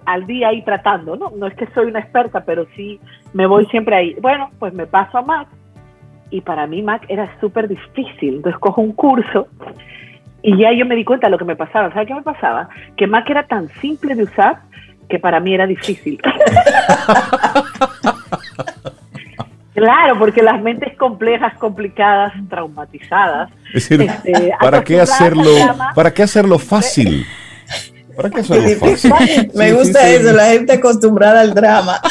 [0.05, 1.31] al día ahí tratando, ¿no?
[1.35, 2.97] No es que soy una experta, pero sí
[3.33, 4.15] me voy siempre ahí.
[4.21, 5.49] Bueno, pues me paso a Mac
[6.29, 9.47] y para mí Mac era súper difícil, entonces cojo un curso
[10.41, 11.91] y ya yo me di cuenta de lo que me pasaba.
[11.91, 12.69] ¿Sabes qué me pasaba?
[12.95, 14.59] Que Mac era tan simple de usar
[15.09, 16.19] que para mí era difícil.
[19.77, 23.51] Claro, porque las mentes complejas, complicadas, traumatizadas.
[23.75, 24.09] este,
[24.59, 25.51] ¿para qué hacerlo?
[25.93, 27.27] ¿Para qué hacerlo fácil?
[28.15, 29.51] ¿Para qué hacerlo fácil?
[29.53, 32.01] Me gusta eso, la gente acostumbrada al drama.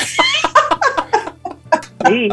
[2.06, 2.28] Sí,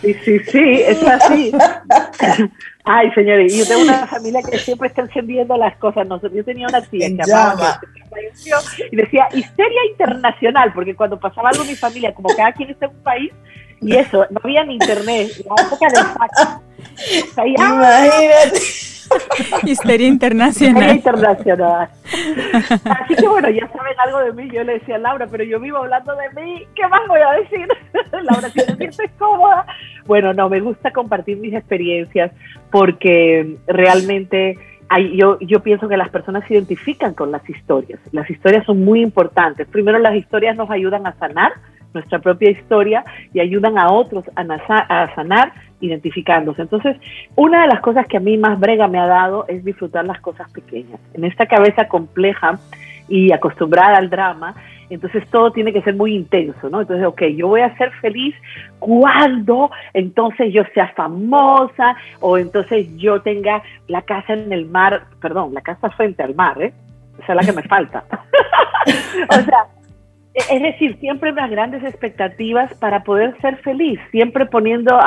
[0.00, 1.52] sí, sí, sí, es así.
[2.84, 6.06] Ay, señores, yo tengo una familia que siempre está encendiendo las cosas.
[6.34, 7.80] yo tenía una tía que amaba
[8.90, 12.86] y decía histeria internacional, porque cuando pasaba algo en mi familia, como cada quien está
[12.86, 13.32] en un país,
[13.80, 16.58] y eso, no había ni internet, la época del fax.
[17.46, 18.60] Imagínate.
[19.64, 20.74] Histeria internacional.
[20.74, 21.88] Histeria internacional.
[22.84, 24.50] Así que bueno, ya saben algo de mí.
[24.52, 26.66] Yo le decía a Laura, pero yo vivo hablando de mí.
[26.74, 27.68] ¿Qué más voy a decir?
[28.22, 29.66] Laura, si te sientes cómoda.
[30.06, 32.32] Bueno, no, me gusta compartir mis experiencias
[32.70, 34.58] porque realmente
[34.94, 37.98] hay, yo, yo pienso que las personas se identifican con las historias.
[38.12, 39.66] Las historias son muy importantes.
[39.68, 41.52] Primero, las historias nos ayudan a sanar
[41.94, 43.02] nuestra propia historia
[43.32, 46.60] y ayudan a otros a, sanar identificándose.
[46.60, 46.98] Entonces,
[47.36, 50.20] una de las cosas que a mí más brega me ha dado es disfrutar las
[50.20, 51.00] cosas pequeñas.
[51.14, 52.58] En esta cabeza compleja
[53.08, 54.54] y acostumbrada al drama,
[54.94, 56.80] entonces todo tiene que ser muy intenso, ¿no?
[56.80, 58.34] Entonces, ok, yo voy a ser feliz
[58.78, 65.54] cuando entonces yo sea famosa o entonces yo tenga la casa en el mar, perdón,
[65.54, 66.72] la casa frente al mar, ¿eh?
[67.22, 68.04] Esa es la que me falta.
[69.30, 69.66] o sea,
[70.34, 74.98] es decir, siempre unas grandes expectativas para poder ser feliz, siempre poniendo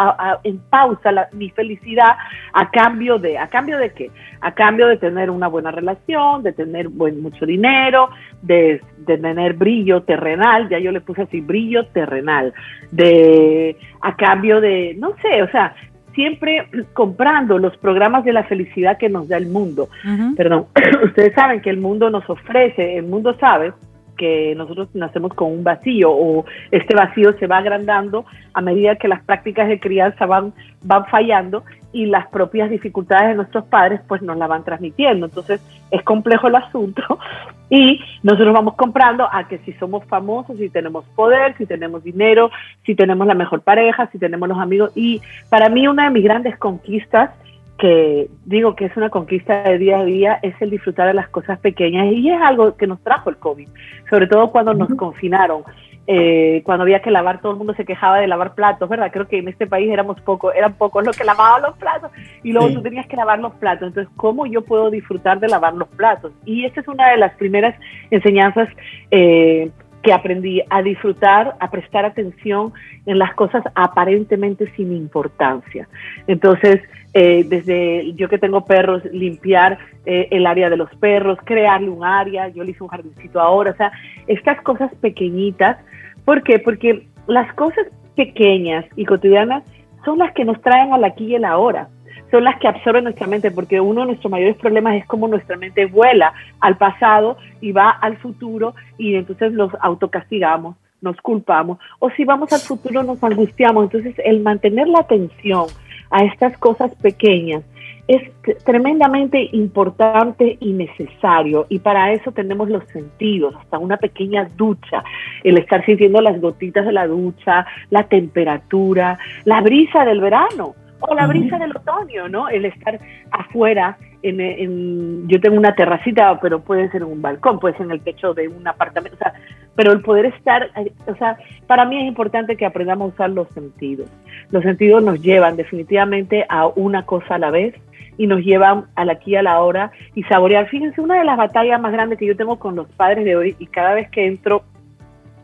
[0.44, 2.16] en pausa mi felicidad
[2.54, 4.12] a cambio de, ¿a cambio de qué?
[4.42, 8.10] A cambio de tener una buena relación, de tener buen, mucho dinero,
[8.44, 12.54] de, de, tener brillo terrenal, ya yo le puse así, brillo terrenal,
[12.92, 15.74] de, a cambio de, no sé, o sea,
[16.14, 19.90] siempre comprando los programas de la felicidad que nos da el mundo.
[20.38, 20.68] Perdón,
[21.04, 23.74] ustedes saben que el mundo nos ofrece, el mundo sabe
[24.16, 29.08] que nosotros nacemos con un vacío o este vacío se va agrandando a medida que
[29.08, 34.22] las prácticas de crianza van, van fallando y las propias dificultades de nuestros padres pues
[34.22, 35.28] nos la van transmitiendo.
[35.28, 37.20] Entonces es complejo el asunto
[37.70, 42.52] y nosotros vamos comprando a que si somos famosos, si tenemos poder, si tenemos dinero,
[42.86, 44.92] si tenemos la mejor pareja, si tenemos los amigos.
[44.96, 47.32] Y para mí una de mis grandes conquistas
[47.78, 51.28] que digo que es una conquista de día a día, es el disfrutar de las
[51.30, 53.68] cosas pequeñas y es algo que nos trajo el COVID,
[54.10, 55.64] sobre todo cuando nos confinaron,
[56.08, 59.12] eh, cuando había que lavar, todo el mundo se quejaba de lavar platos, ¿verdad?
[59.12, 62.12] Creo que en este país éramos pocos, eran pocos los que lavaban los platos
[62.44, 65.74] y luego tú tenías que lavar los platos, entonces, ¿cómo yo puedo disfrutar de lavar
[65.74, 66.32] los platos?
[66.46, 67.76] Y esta es una de las primeras
[68.10, 68.70] enseñanzas.
[69.12, 69.70] Eh,
[70.06, 72.72] que aprendí a disfrutar, a prestar atención
[73.08, 75.90] en las cosas aparentemente sin importancia.
[76.28, 76.80] Entonces,
[77.18, 82.04] eh, desde yo que tengo perros, limpiar eh, el área de los perros, crearle un
[82.04, 83.94] área, yo le hice un jardincito ahora, o sea,
[84.28, 85.78] estas cosas pequeñitas.
[86.26, 86.60] ¿Por qué?
[86.60, 89.64] Porque las cosas pequeñas y cotidianas
[90.04, 91.88] son las que nos traen a la aquí y a la hora
[92.32, 95.56] son las que absorben nuestra mente, porque uno de nuestros mayores problemas es cómo nuestra
[95.56, 102.10] mente vuela al pasado y va al futuro y entonces nos autocastigamos, nos culpamos, o
[102.10, 103.86] si vamos al futuro nos angustiamos.
[103.86, 105.68] Entonces el mantener la atención
[106.10, 107.64] a estas cosas pequeñas
[108.08, 108.32] es
[108.64, 115.04] tremendamente importante y necesario y para eso tenemos los sentidos, hasta una pequeña ducha,
[115.44, 121.16] el estar sintiendo las gotitas de la ducha, la temperatura, la brisa del verano o
[121.16, 122.48] la brisa del otoño, ¿no?
[122.48, 123.00] El estar
[123.32, 127.92] afuera, en, yo tengo una terracita, pero puede ser en un balcón, puede ser en
[127.92, 129.34] el techo de un apartamento, o sea,
[129.76, 133.30] pero el poder estar, eh, o sea, para mí es importante que aprendamos a usar
[133.32, 134.10] los sentidos.
[134.52, 137.76] Los sentidos nos llevan definitivamente a una cosa a la vez
[138.18, 140.68] y nos llevan al aquí y a la hora y saborear.
[140.68, 143.56] Fíjense, una de las batallas más grandes que yo tengo con los padres de hoy
[143.60, 144.64] y cada vez que entro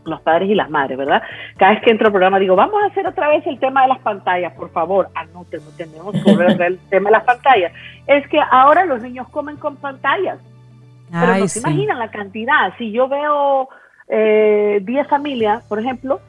[0.03, 1.21] los padres y las madres, ¿verdad?
[1.57, 3.89] Cada vez que entro al programa digo, vamos a hacer otra vez el tema de
[3.89, 7.23] las pantallas, por favor, anoten, no tenemos que volver a hacer el tema de las
[7.23, 7.71] pantallas.
[8.07, 10.39] Es que ahora los niños comen con pantallas,
[11.11, 12.73] pero no se imaginan la cantidad.
[12.77, 13.69] Si yo veo
[14.11, 16.19] 10 eh, familias, por ejemplo,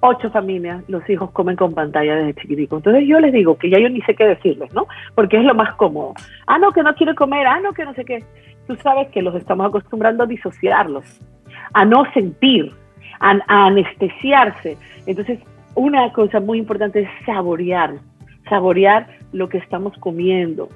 [0.00, 2.76] 8 familias, los hijos comen con pantalla desde chiquitico.
[2.76, 4.86] Entonces yo les digo que ya yo ni sé qué decirles, ¿no?
[5.16, 6.14] Porque es lo más cómodo.
[6.46, 8.24] Ah, no, que no quiere comer, ah, no, que no sé qué.
[8.68, 11.04] Tú sabes que los estamos acostumbrando a disociarlos,
[11.72, 12.72] a no sentir,
[13.18, 14.76] a, anestesiarse.
[15.06, 15.40] Entonces,
[15.74, 17.94] una cosa muy importante es saborear,
[18.48, 20.68] saborear lo que estamos comiendo,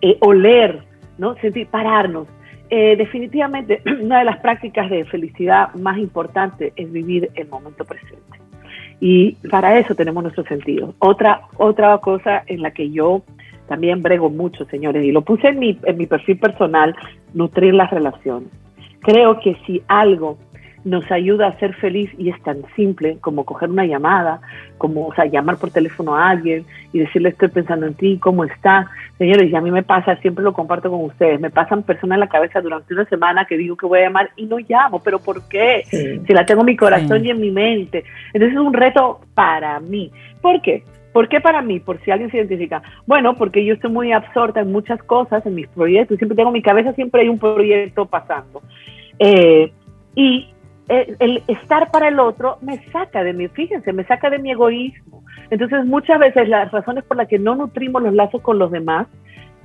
[0.00, 0.82] eh, oler,
[1.18, 1.34] ¿no?
[1.36, 2.28] Sentir, pararnos.
[2.70, 8.40] Eh, definitivamente, una de las prácticas de felicidad más importantes es vivir el momento presente.
[9.00, 10.94] Y para eso tenemos nuestro sentido.
[10.98, 13.22] Otra, otra cosa en la que yo
[13.68, 16.94] también brego mucho, señores, y lo puse en mi, en mi perfil personal,
[17.32, 18.48] nutrir las relaciones.
[19.00, 20.38] Creo que si algo
[20.84, 24.40] nos ayuda a ser feliz y es tan simple como coger una llamada,
[24.76, 28.44] como o sea, llamar por teléfono a alguien y decirle estoy pensando en ti, cómo
[28.44, 28.88] está.
[29.16, 32.20] Señores, y a mí me pasa, siempre lo comparto con ustedes, me pasan personas en
[32.20, 35.18] la cabeza durante una semana que digo que voy a llamar y no llamo, pero
[35.18, 35.84] ¿por qué?
[35.88, 38.04] Si la tengo en mi corazón y en mi mente.
[38.32, 40.10] Entonces es un reto para mí.
[40.42, 40.84] ¿Por qué?
[41.14, 41.78] ¿Por qué para mí?
[41.78, 42.82] Por si alguien se identifica.
[43.06, 46.54] Bueno, porque yo estoy muy absorta en muchas cosas, en mis proyectos, siempre tengo en
[46.54, 48.60] mi cabeza, siempre hay un proyecto pasando.
[49.20, 49.72] Eh,
[50.16, 50.53] y
[50.88, 55.24] el, estar para el otro me saca de mí, fíjense, me saca de mi egoísmo.
[55.50, 59.06] Entonces muchas veces las razones por las que no nutrimos los lazos con los demás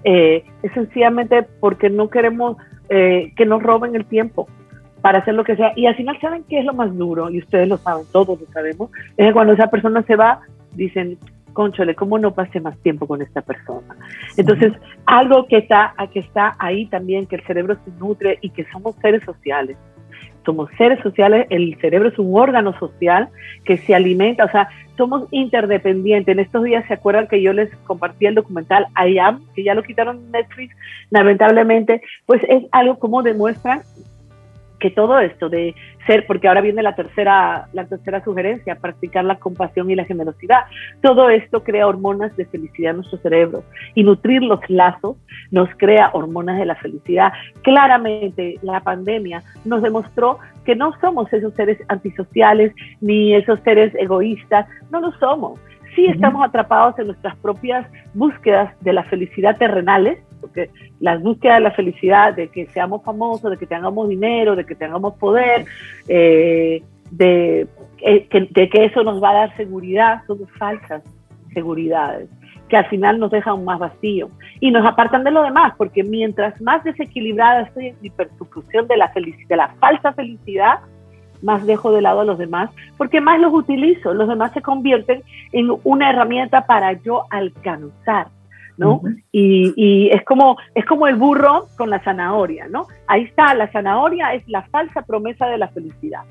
[0.04, 2.58] eh, es sencillamente porque no queremos
[2.90, 4.48] eh, que nos roben el tiempo
[5.02, 5.74] para hacer lo que sea.
[5.76, 7.30] Y al final, ¿saben qué es lo más duro?
[7.30, 10.42] Y ustedes lo saben, todos lo sabemos, es que cuando esa persona se va,
[10.74, 11.18] dicen,
[11.54, 13.96] conchole, ¿cómo no pase más tiempo con esta persona?
[14.38, 14.74] Entonces,
[15.06, 18.96] algo que está, que está ahí también, que el cerebro se nutre y que somos
[19.02, 19.78] seres sociales
[20.46, 23.30] somos seres sociales, el cerebro es un órgano social
[23.66, 26.32] que se alimenta, o sea, somos interdependientes.
[26.34, 29.74] En estos días se acuerdan que yo les compartí el documental I Am, que ya
[29.74, 30.76] lo quitaron Netflix,
[31.10, 33.84] lamentablemente, pues es algo como demuestra
[34.80, 35.76] que todo esto de
[36.08, 40.62] ser, porque ahora viene la tercera, la tercera sugerencia, practicar la compasión y la generosidad,
[41.02, 43.64] todo esto crea hormonas de felicidad en nuestro cerebro
[43.96, 45.18] y nutrir los lazos
[45.52, 47.32] nos crea hormonas de la felicidad.
[47.62, 54.68] Claramente la pandemia nos demostró que no somos esos seres antisociales ni esos seres egoístas,
[54.92, 55.60] no lo somos.
[55.96, 61.64] Sí estamos atrapados en nuestras propias búsquedas de la felicidad terrenales, porque las búsquedas de
[61.64, 65.66] la felicidad, de que seamos famosos, de que tengamos dinero, de que tengamos poder,
[66.08, 67.68] eh, de,
[68.02, 71.04] eh, que, de que eso nos va a dar seguridad, son falsas
[71.54, 72.30] seguridades
[72.70, 74.30] que al final nos dejan más vacío.
[74.60, 78.96] Y nos apartan de lo demás, porque mientras más desequilibrada estoy en mi persecución de
[78.96, 80.80] la de la falsa felicidad,
[81.42, 85.24] más dejo de lado a los demás, porque más los utilizo, los demás se convierten
[85.52, 88.28] en una herramienta para yo alcanzar
[88.80, 89.02] ¿no?
[89.32, 92.88] y, es como es como el burro con la zanahoria, ¿no?
[93.08, 96.24] Ahí está, la zanahoria es la falsa promesa de la felicidad.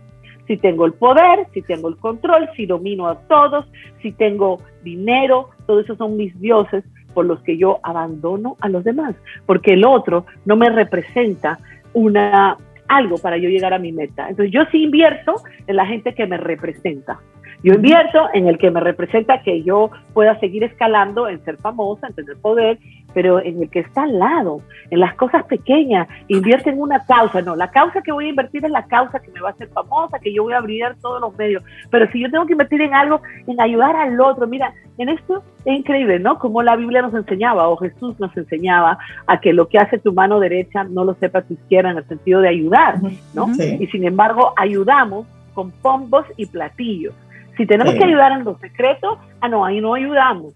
[0.46, 3.66] Si tengo el poder, si tengo el control, si domino a todos,
[4.00, 8.82] si tengo dinero, todos esos son mis dioses por los que yo abandono a los
[8.82, 11.58] demás, porque el otro no me representa
[11.92, 12.56] una
[12.88, 14.28] algo para yo llegar a mi meta.
[14.28, 15.34] Entonces yo sí invierto
[15.66, 17.20] en la gente que me representa.
[17.62, 22.06] Yo invierto en el que me representa que yo pueda seguir escalando, en ser famosa,
[22.06, 22.78] en tener poder,
[23.14, 27.42] pero en el que está al lado, en las cosas pequeñas, invierte en una causa.
[27.42, 29.68] No, la causa que voy a invertir es la causa que me va a hacer
[29.68, 31.64] famosa, que yo voy a brillar todos los medios.
[31.90, 35.42] Pero si yo tengo que invertir en algo, en ayudar al otro, mira, en esto
[35.64, 36.38] es increíble, ¿no?
[36.38, 40.12] Como la Biblia nos enseñaba, o Jesús nos enseñaba, a que lo que hace tu
[40.12, 42.96] mano derecha no lo sepa tu izquierda en el sentido de ayudar,
[43.34, 43.48] ¿no?
[43.58, 47.14] Y sin embargo, ayudamos con pombos y platillos.
[47.58, 50.54] Si tenemos que ayudar en los secretos, ah, no, ahí no ayudamos.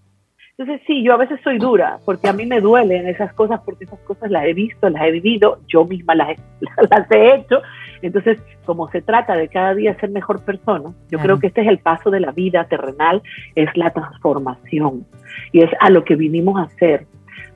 [0.57, 3.83] Entonces, sí, yo a veces soy dura, porque a mí me duelen esas cosas, porque
[3.83, 6.37] esas cosas las he visto, las he vivido, yo misma las he,
[6.89, 7.61] las he hecho.
[8.01, 11.67] Entonces, como se trata de cada día ser mejor persona, yo creo que este es
[11.67, 13.21] el paso de la vida terrenal,
[13.55, 15.05] es la transformación.
[15.51, 17.05] Y es a lo que vinimos a hacer.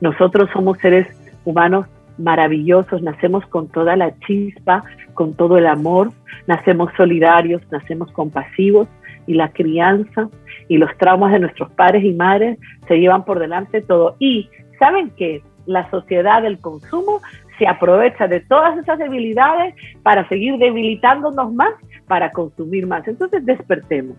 [0.02, 1.06] Nosotros somos seres
[1.44, 1.86] humanos
[2.18, 4.84] maravillosos, nacemos con toda la chispa,
[5.14, 6.10] con todo el amor,
[6.46, 8.88] nacemos solidarios, nacemos compasivos,
[9.28, 10.30] y la crianza
[10.68, 14.16] y los traumas de nuestros padres y madres se llevan por delante todo.
[14.18, 17.20] Y saben que la sociedad del consumo
[17.58, 21.74] se aprovecha de todas esas debilidades para seguir debilitándonos más,
[22.06, 23.06] para consumir más.
[23.06, 24.16] Entonces despertemos,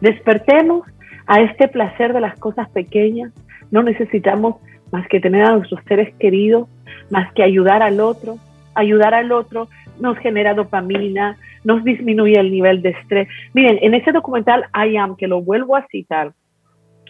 [0.00, 0.86] despertemos
[1.26, 3.32] a este placer de las cosas pequeñas.
[3.70, 4.56] No necesitamos
[4.92, 6.68] más que tener a nuestros seres queridos,
[7.10, 8.36] más que ayudar al otro.
[8.74, 9.68] Ayudar al otro
[10.00, 13.28] nos genera dopamina, nos disminuye el nivel de estrés.
[13.54, 16.32] Miren, en ese documental I Am, que lo vuelvo a citar,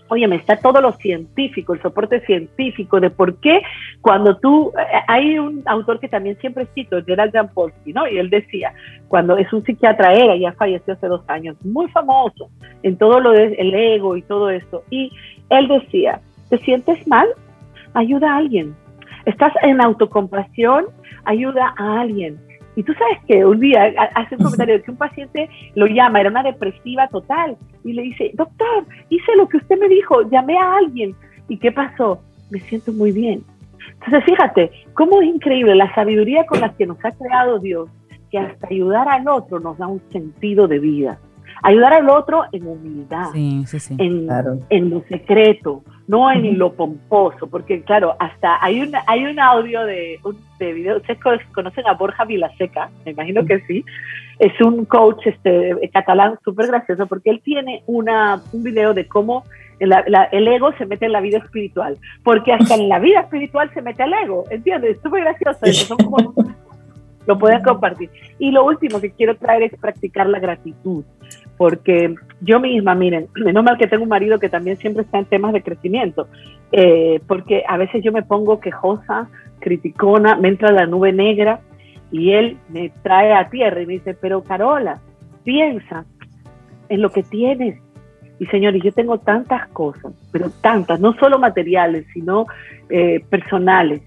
[0.09, 3.62] oye, me está todo lo científico, el soporte científico de por qué
[4.03, 8.07] cuando tú, eh, hay un autor que también siempre cito, Gerald Jampolsky, ¿no?
[8.07, 8.74] Y él decía,
[9.09, 12.50] cuando es un psiquiatra, era, ya falleció hace dos años, muy famoso
[12.82, 15.11] en todo lo del el ego y todo esto, y
[15.48, 17.28] él decía, ¿te sientes mal?
[17.94, 18.74] Ayuda a alguien.
[19.24, 20.86] Estás en autocompasión,
[21.24, 22.38] ayuda a alguien
[22.75, 26.20] y tú sabes que un día hace un comentario de que un paciente lo llama,
[26.20, 30.57] era una depresiva total, y le dice, doctor, hice lo que usted me dijo, llamé
[30.57, 31.14] a alguien.
[31.49, 32.20] ¿Y qué pasó?
[32.51, 33.43] Me siento muy bien.
[33.95, 37.91] Entonces, fíjate, cómo es increíble la sabiduría con la que nos ha creado Dios,
[38.31, 41.18] que hasta ayudar al otro nos da un sentido de vida.
[41.62, 43.31] Ayudar al otro en humildad,
[43.99, 49.84] En, lo secreto, no en lo pomposo, porque claro, hasta hay un, hay un audio
[49.84, 50.18] de,
[50.59, 51.18] de video, ustedes
[51.55, 53.84] conocen a Borja Vilaseca, me imagino que sí,
[54.38, 59.44] es un coach este, catalán súper gracioso porque él tiene una, un video de cómo
[59.78, 63.82] el ego se mete en la vida espiritual, porque hasta en la vida espiritual se
[63.82, 64.96] mete el ego, ¿entiendes?
[64.96, 66.34] Es súper gracioso, eso, son como,
[67.26, 68.11] lo pueden compartir.
[68.38, 71.05] Y lo último que quiero traer es practicar la gratitud,
[71.57, 75.26] porque yo misma, miren, menos mal que tengo un marido que también siempre está en
[75.26, 76.28] temas de crecimiento,
[76.72, 79.28] eh, porque a veces yo me pongo quejosa,
[79.61, 81.61] criticona, me entra la nube negra
[82.11, 85.00] y él me trae a tierra y me dice, pero Carola,
[85.44, 86.05] piensa
[86.88, 87.78] en lo que tienes,
[88.42, 92.46] y señores, yo tengo tantas cosas, pero tantas, no solo materiales, sino
[92.90, 94.03] eh, personales.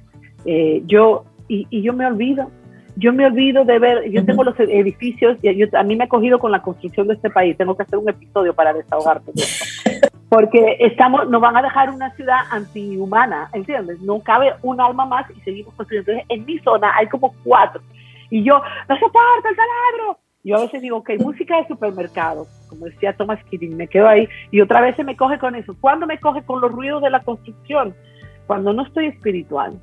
[0.46, 2.52] Eh, yo, y, yo me olvido,
[2.96, 6.40] yo me olvido de ver, yo tengo los edificios, y a mí me ha cogido
[6.40, 9.32] con la construcción de este país, tengo que hacer un episodio para desahogarme
[10.30, 14.02] Porque estamos, nos van a dejar una ciudad antihumana, ¿entiendes?
[14.02, 16.12] No cabe un alma más y seguimos construyendo.
[16.12, 17.82] Entonces, en mi zona hay como cuatro.
[18.32, 22.86] Y yo, no soporto el taladro, yo a veces digo, ok, música de supermercado, como
[22.86, 25.76] decía Thomas Keating, me quedo ahí y otra vez se me coge con eso.
[25.82, 27.96] ¿Cuándo me coge con los ruidos de la construcción?
[28.46, 29.80] Cuando no estoy espiritual,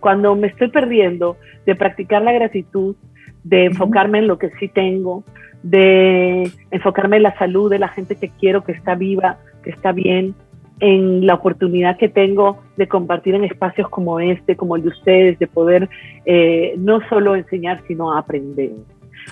[0.00, 1.36] cuando me estoy perdiendo
[1.66, 2.96] de practicar la gratitud,
[3.44, 5.24] de enfocarme en lo que sí tengo,
[5.62, 9.92] de enfocarme en la salud de la gente que quiero, que está viva, que está
[9.92, 10.34] bien,
[10.80, 15.38] en la oportunidad que tengo de compartir en espacios como este, como el de ustedes,
[15.38, 15.88] de poder
[16.24, 18.72] eh, no solo enseñar, sino aprender.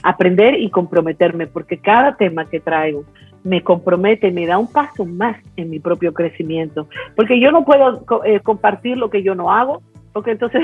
[0.03, 3.05] Aprender y comprometerme, porque cada tema que traigo
[3.45, 8.05] me compromete, me da un paso más en mi propio crecimiento, porque yo no puedo
[8.25, 9.81] eh, compartir lo que yo no hago,
[10.13, 10.63] porque entonces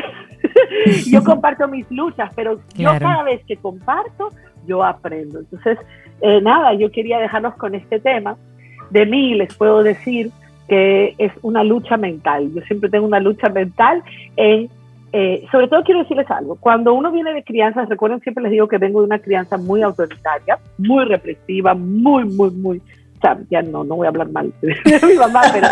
[1.10, 4.30] yo comparto mis luchas, pero yo cada vez que comparto,
[4.66, 5.40] yo aprendo.
[5.40, 5.78] Entonces,
[6.20, 8.36] eh, nada, yo quería dejarlos con este tema.
[8.90, 10.30] De mí les puedo decir
[10.68, 12.50] que es una lucha mental.
[12.54, 14.02] Yo siempre tengo una lucha mental
[14.36, 14.68] en
[15.16, 18.66] eh, sobre todo quiero decirles algo, cuando uno viene de crianza, recuerden siempre les digo
[18.66, 23.62] que vengo de una crianza muy autoritaria, muy represiva, muy, muy, muy, o sea, ya
[23.62, 24.74] no, no voy a hablar mal de
[25.06, 25.68] mi mamá, pero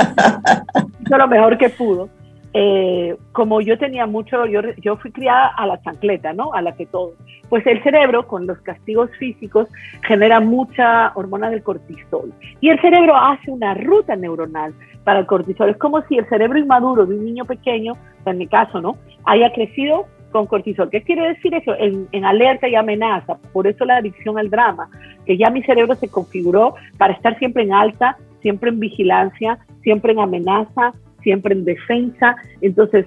[1.05, 2.09] hizo lo mejor que pudo.
[2.55, 6.53] Eh, como yo tenía mucho, yo, fui criada a la chancleta, ¿no?
[6.53, 7.15] A la que todo.
[7.49, 9.69] Pues el cerebro, con los castigos físicos,
[10.07, 12.33] genera mucha hormona del cortisol.
[12.61, 14.75] Y el cerebro hace una ruta neuronal
[15.05, 15.71] para el cortisol.
[15.71, 17.95] Es como si el cerebro inmaduro de un niño pequeño,
[18.27, 18.97] en mi caso, ¿no?
[19.25, 20.91] Haya crecido con cortisol.
[20.91, 21.75] ¿Qué quiere decir eso?
[21.79, 23.39] En, alerta y amenaza.
[23.53, 24.89] Por eso la adicción al drama,
[25.25, 30.13] que ya mi cerebro se configuró para estar siempre en alta, siempre en vigilancia, siempre
[30.13, 30.93] en amenaza,
[31.23, 32.37] siempre en defensa.
[32.61, 33.07] Entonces,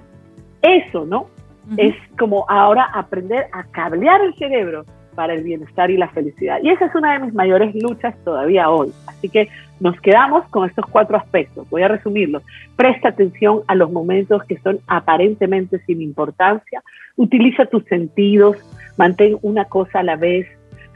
[0.62, 1.28] eso, ¿no?
[1.76, 4.84] Es como ahora aprender a cablear el cerebro
[5.16, 6.58] para el bienestar y la felicidad.
[6.62, 8.92] Y esa es una de mis mayores luchas todavía hoy.
[9.06, 9.48] Así que
[9.80, 11.68] nos quedamos con estos cuatro aspectos.
[11.70, 12.42] Voy a resumirlos.
[12.76, 16.82] Presta atención a los momentos que son aparentemente sin importancia.
[17.16, 18.56] Utiliza tus sentidos.
[18.96, 20.46] Mantén una cosa a la vez.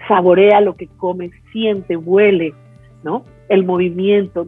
[0.07, 1.33] Saborea lo que comes.
[1.51, 2.55] Siente, huele,
[3.03, 3.25] ¿no?
[3.49, 4.47] El movimiento.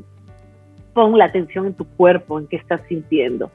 [0.94, 3.50] Pon la atención en tu cuerpo, en qué estás sintiendo.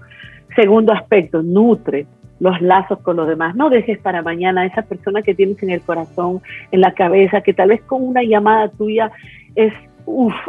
[0.55, 2.07] Segundo aspecto, nutre
[2.39, 3.55] los lazos con los demás.
[3.55, 7.41] No dejes para mañana a esa persona que tienes en el corazón, en la cabeza,
[7.41, 9.11] que tal vez con una llamada tuya
[9.55, 9.73] es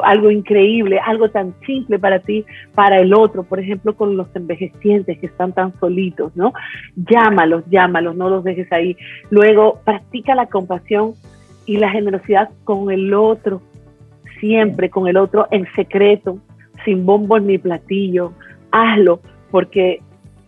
[0.05, 5.19] algo increíble, algo tan simple para ti, para el otro, por ejemplo, con los envejecientes
[5.19, 6.53] que están tan solitos, ¿no?
[6.95, 8.97] Llámalos, llámalos, no los dejes ahí.
[9.31, 11.15] Luego, practica la compasión
[11.67, 13.61] y la generosidad con el otro,
[14.39, 16.39] siempre con el otro en secreto,
[16.89, 18.33] sin bombos ni platillo.
[18.73, 19.21] Hazlo,
[19.51, 20.01] porque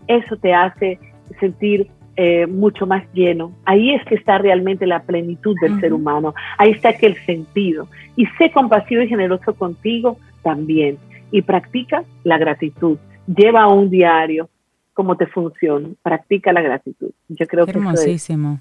[0.06, 0.98] eso te hace
[1.38, 3.52] sentir eh, mucho más lleno.
[3.66, 6.34] Ahí es que está realmente la plenitud del ser humano.
[6.56, 7.88] Ahí está aquel sentido.
[8.16, 10.96] Y sé compasivo y generoso contigo también.
[11.30, 12.96] Y practica la gratitud.
[13.26, 14.48] Lleva un diario
[14.94, 15.90] como te funciona.
[16.02, 17.10] Practica la gratitud.
[17.28, 18.60] Yo creo Qué que hermosísimo.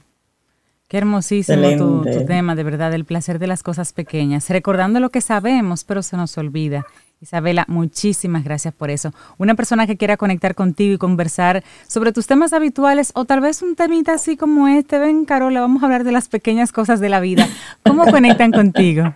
[0.89, 5.11] Qué hermosísimo tu, tu, tema, de verdad, el placer de las cosas pequeñas, recordando lo
[5.11, 6.83] que sabemos, pero se nos olvida.
[7.21, 9.11] Isabela, muchísimas gracias por eso.
[9.37, 13.61] Una persona que quiera conectar contigo y conversar sobre tus temas habituales o tal vez
[13.61, 17.09] un temita así como este, ven Carola, vamos a hablar de las pequeñas cosas de
[17.09, 17.45] la vida.
[17.83, 19.13] ¿Cómo conectan contigo?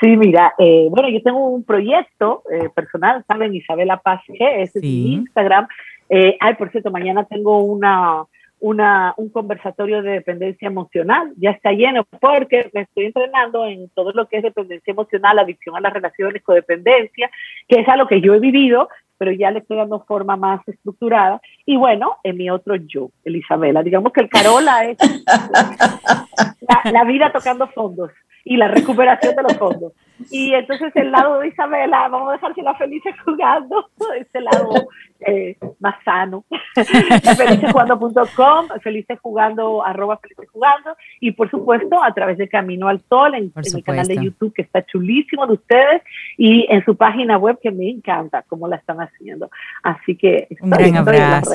[0.00, 3.54] Sí, mira, eh, bueno, yo tengo un proyecto eh, personal, ¿saben?
[3.54, 5.66] Isabela Paz G, ese es mi Instagram.
[6.08, 8.24] Eh, ay, por cierto, mañana tengo una
[8.60, 11.32] una, un conversatorio de dependencia emocional.
[11.36, 15.76] Ya está lleno porque me estoy entrenando en todo lo que es dependencia emocional, adicción
[15.76, 17.30] a las relaciones, codependencia,
[17.68, 18.88] que es algo que yo he vivido
[19.20, 21.42] pero ya le estoy dando forma más estructurada.
[21.66, 24.96] Y bueno, en mi otro yo, Elisabela, digamos que el Carola es
[26.92, 28.10] la vida tocando fondos
[28.44, 29.92] y la recuperación de los fondos.
[30.30, 34.88] Y entonces el lado de Isabela, vamos a dejar la felices jugando, ese lado
[35.20, 36.44] eh, más sano.
[36.74, 43.34] felicesjugando.com, felices jugando, arroba felices jugando, y por supuesto a través de Camino al Sol,
[43.34, 46.02] en, el canal de YouTube que está chulísimo de ustedes,
[46.36, 49.50] y en su página web que me encanta cómo la están haciendo.
[49.82, 51.54] Así que un gran abrazo.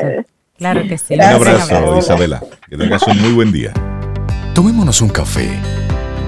[0.58, 1.16] Claro que sí.
[1.16, 2.42] Un abrazo, Isabela.
[2.70, 3.74] Que tengas un muy buen día.
[4.56, 5.50] Tomémonos un café.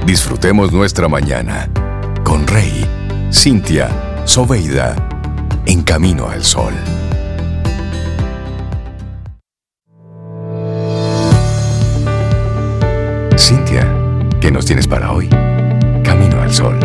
[0.06, 1.70] Disfrutemos nuestra mañana
[2.26, 2.86] con Rey,
[3.32, 3.88] Cintia,
[4.26, 4.98] Soveida,
[5.66, 6.74] en camino al sol.
[13.38, 13.88] Cintia,
[14.42, 15.30] ¿qué nos tienes para hoy?
[16.04, 16.78] Camino al sol.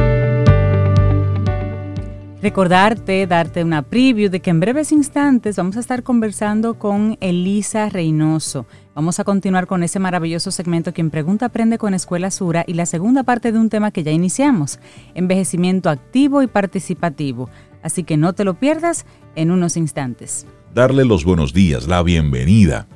[2.40, 7.88] Recordarte, darte una preview de que en breves instantes vamos a estar conversando con Elisa
[7.88, 8.64] Reynoso.
[8.94, 12.84] Vamos a continuar con ese maravilloso segmento Quien Pregunta Aprende con Escuela Sura y la
[12.84, 14.80] segunda parte de un tema que ya iniciamos,
[15.14, 17.48] envejecimiento activo y participativo.
[17.82, 20.46] Así que no te lo pierdas en unos instantes.
[20.74, 22.86] Darle los buenos días, la bienvenida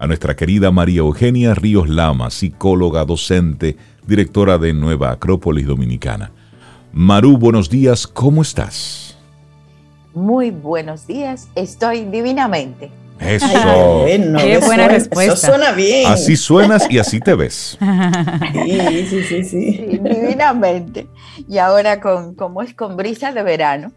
[0.00, 3.76] a nuestra querida María Eugenia Ríos Lama, psicóloga, docente,
[4.08, 6.32] directora de Nueva Acrópolis Dominicana.
[6.92, 9.16] Maru, buenos días, ¿cómo estás?
[10.14, 13.03] Muy buenos días, estoy divinamente.
[13.20, 14.04] Eso.
[14.06, 15.32] Qué buena respuesta.
[15.32, 16.06] Eso suena bien.
[16.06, 17.78] Así suenas y así te ves.
[18.52, 21.08] sí, sí, sí, sí, Divinamente.
[21.48, 23.92] Y ahora con, como es con brisas de verano,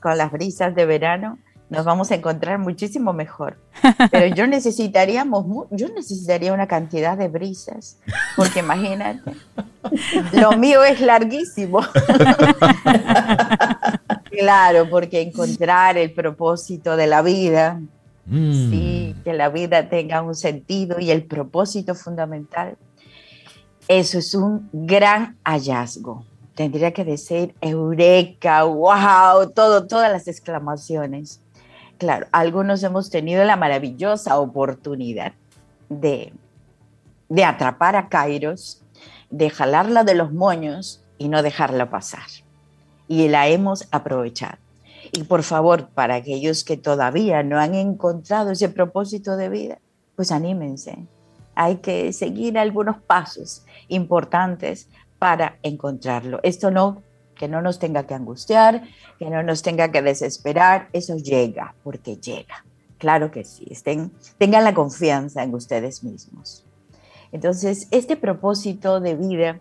[0.00, 1.38] con las brisas de verano,
[1.72, 3.56] nos vamos a encontrar muchísimo mejor.
[4.10, 7.96] Pero yo necesitaríamos, yo necesitaría una cantidad de brisas,
[8.36, 9.32] porque imagínate,
[10.32, 11.80] lo mío es larguísimo.
[14.30, 17.80] claro, porque encontrar el propósito de la vida,
[18.26, 18.70] Mm.
[18.70, 22.76] Sí, que la vida tenga un sentido y el propósito fundamental.
[23.88, 26.24] Eso es un gran hallazgo.
[26.54, 31.40] Tendría que decir eureka, wow, todo, todas las exclamaciones.
[31.98, 35.32] Claro, algunos hemos tenido la maravillosa oportunidad
[35.88, 36.32] de,
[37.28, 38.82] de atrapar a Kairos,
[39.30, 42.26] de jalarla de los moños y no dejarla pasar.
[43.08, 44.58] Y la hemos aprovechado.
[45.12, 49.78] Y por favor, para aquellos que todavía no han encontrado ese propósito de vida,
[50.16, 51.06] pues anímense.
[51.54, 54.88] Hay que seguir algunos pasos importantes
[55.18, 56.40] para encontrarlo.
[56.42, 57.02] Esto no,
[57.34, 58.84] que no nos tenga que angustiar,
[59.18, 62.64] que no nos tenga que desesperar, eso llega, porque llega.
[62.96, 63.70] Claro que sí,
[64.38, 66.64] tengan la confianza en ustedes mismos.
[67.32, 69.60] Entonces, este propósito de vida,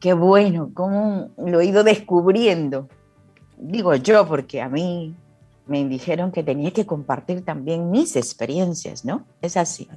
[0.00, 2.88] qué bueno, cómo lo he ido descubriendo
[3.56, 5.14] digo yo, porque a mí
[5.66, 9.24] me dijeron que tenía que compartir también mis experiencias, ¿no?
[9.40, 9.88] Es así,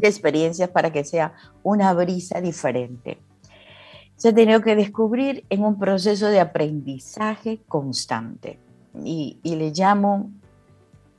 [0.00, 1.32] experiencias para que sea
[1.62, 3.18] una brisa diferente.
[4.16, 8.58] Se ha tenido que descubrir en un proceso de aprendizaje constante
[9.04, 10.30] y, y le llamo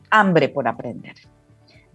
[0.10, 1.16] hambre por aprender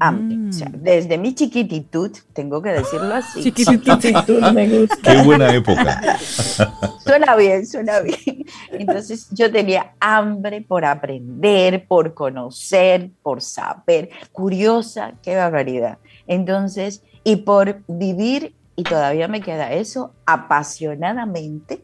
[0.03, 0.37] hambre.
[0.37, 0.51] Mm.
[0.83, 3.43] desde mi chiquititud, tengo que decirlo así.
[3.43, 4.97] Chiquititud me gusta.
[5.03, 6.19] Qué buena época.
[7.05, 8.45] suena bien, suena bien.
[8.71, 14.11] Entonces yo tenía hambre por aprender, por conocer, por saber.
[14.33, 15.99] Curiosa, qué barbaridad.
[16.27, 21.83] Entonces, y por vivir, y todavía me queda eso, apasionadamente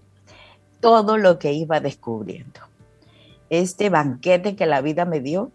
[0.81, 2.61] todo lo que iba descubriendo.
[3.51, 5.51] Este banquete que la vida me dio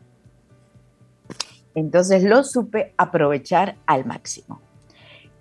[1.76, 4.62] entonces lo supe aprovechar al máximo.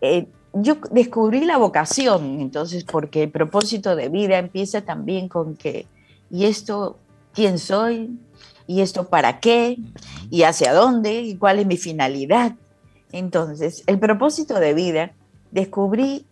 [0.01, 5.87] Eh, yo descubrí la vocación, entonces, porque el propósito de vida empieza también con que,
[6.31, 6.99] ¿y esto
[7.33, 8.19] quién soy?
[8.67, 9.79] ¿Y esto para qué?
[10.31, 11.23] ¿Y hacia dónde?
[11.23, 12.53] ¿Y cuál es mi finalidad?
[13.13, 15.13] Entonces, el propósito de vida,
[15.53, 16.27] descubrí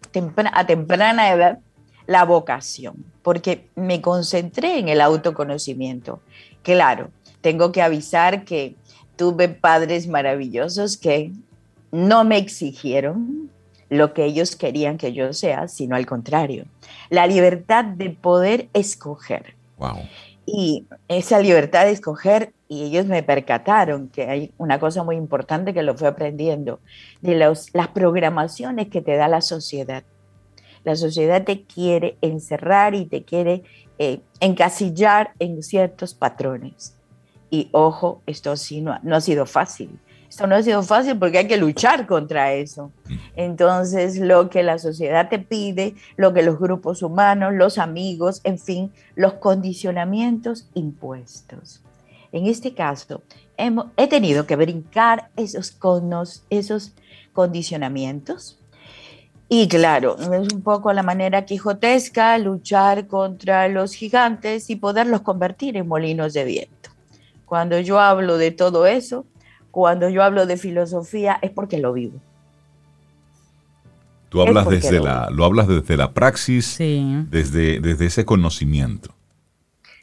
[0.53, 1.59] a temprana edad
[2.07, 6.21] la vocación, porque me concentré en el autoconocimiento.
[6.63, 8.75] Claro, tengo que avisar que
[9.21, 11.31] tuve padres maravillosos que
[11.93, 13.51] no me exigieron
[13.91, 16.65] lo que ellos querían que yo sea, sino al contrario,
[17.11, 19.57] la libertad de poder escoger.
[20.47, 25.75] Y esa libertad de escoger, y ellos me percataron que hay una cosa muy importante
[25.75, 26.81] que lo fui aprendiendo,
[27.21, 30.03] de las programaciones que te da la sociedad.
[30.83, 33.65] La sociedad te quiere encerrar y te quiere
[33.99, 36.97] eh, encasillar en ciertos patrones.
[37.51, 39.99] Y ojo, esto sí no, no ha sido fácil.
[40.31, 42.93] Esto no ha sido fácil porque hay que luchar contra eso.
[43.09, 43.15] Mm.
[43.35, 48.59] Entonces, lo que la sociedad te pide, lo que los grupos humanos, los amigos, en
[48.59, 51.83] fin, los condicionamientos impuestos.
[52.31, 53.23] En este caso,
[53.97, 56.93] he tenido que brincar esos, conos, esos
[57.33, 58.57] condicionamientos.
[59.49, 65.77] Y claro, es un poco la manera quijotesca luchar contra los gigantes y poderlos convertir
[65.77, 66.80] en molinos de viento.
[67.51, 69.27] Cuando yo hablo de todo eso,
[69.73, 72.21] cuando yo hablo de filosofía, es porque lo vivo.
[74.29, 79.17] Tú hablas desde la, lo hablas desde la praxis, desde, desde ese conocimiento.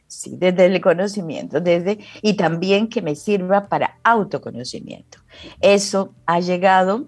[0.08, 5.20] Sí, desde el conocimiento, desde y también que me sirva para autoconocimiento.
[5.62, 7.06] Eso ha llegado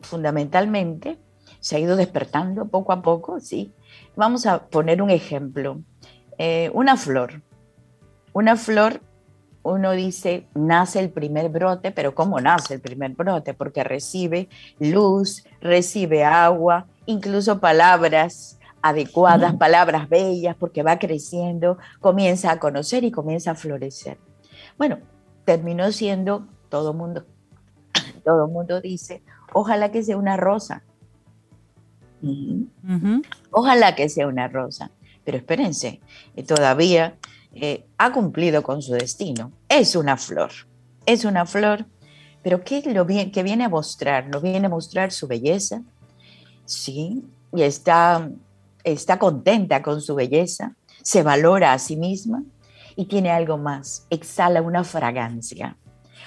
[0.00, 1.18] fundamentalmente,
[1.58, 3.72] se ha ido despertando poco a poco, sí.
[4.14, 5.80] Vamos a poner un ejemplo.
[6.38, 7.42] Eh, una flor.
[8.32, 9.00] Una flor
[9.62, 13.54] uno dice, nace el primer brote, pero ¿cómo nace el primer brote?
[13.54, 14.48] Porque recibe
[14.80, 23.12] luz, recibe agua, incluso palabras adecuadas, palabras bellas, porque va creciendo, comienza a conocer y
[23.12, 24.18] comienza a florecer.
[24.76, 24.98] Bueno,
[25.44, 27.24] terminó siendo, todo mundo,
[28.24, 30.82] todo mundo dice, ojalá que sea una rosa.
[33.50, 34.90] Ojalá que sea una rosa.
[35.24, 36.00] Pero espérense,
[36.34, 37.16] eh, todavía
[37.54, 39.52] eh, ha cumplido con su destino.
[39.68, 40.50] Es una flor,
[41.06, 41.86] es una flor,
[42.42, 44.28] pero ¿qué lo que viene a mostrar?
[44.28, 45.82] ¿No viene a mostrar su belleza?
[46.64, 48.30] Sí, y está,
[48.84, 52.42] está contenta con su belleza, se valora a sí misma
[52.96, 55.76] y tiene algo más, exhala una fragancia,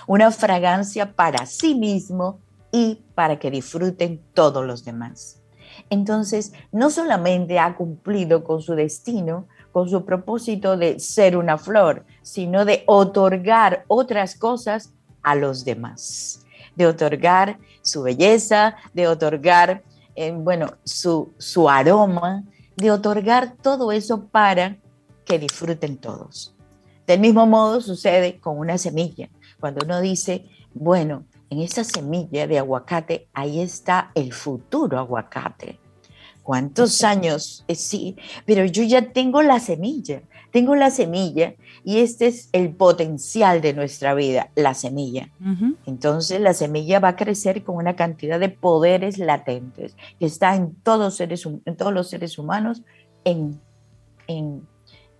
[0.08, 2.40] una fragancia para sí mismo
[2.72, 5.42] y para que disfruten todos los demás.
[5.90, 12.06] Entonces, no solamente ha cumplido con su destino, con su propósito de ser una flor,
[12.22, 16.46] sino de otorgar otras cosas a los demás,
[16.78, 19.84] de otorgar su belleza, de otorgar,
[20.16, 22.46] eh, bueno, su, su aroma,
[22.78, 24.78] de otorgar todo eso para
[25.26, 26.56] que disfruten todos.
[27.06, 29.28] Del mismo modo sucede con una semilla.
[29.60, 35.80] Cuando uno dice, bueno, en esa semilla de aguacate, ahí está el futuro aguacate
[36.46, 38.16] cuántos años, eh, sí,
[38.46, 40.22] pero yo ya tengo la semilla,
[40.52, 45.32] tengo la semilla y este es el potencial de nuestra vida, la semilla.
[45.88, 50.76] Entonces la semilla va a crecer con una cantidad de poderes latentes que está en
[50.76, 52.84] todos, seres, en todos los seres humanos
[53.24, 53.60] en,
[54.28, 54.68] en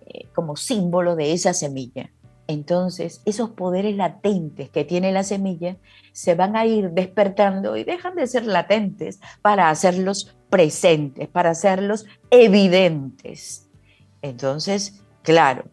[0.06, 2.08] eh, como símbolo de esa semilla.
[2.48, 5.76] Entonces, esos poderes latentes que tiene la semilla
[6.12, 12.06] se van a ir despertando y dejan de ser latentes para hacerlos presentes, para hacerlos
[12.30, 13.68] evidentes.
[14.22, 15.64] Entonces, claro,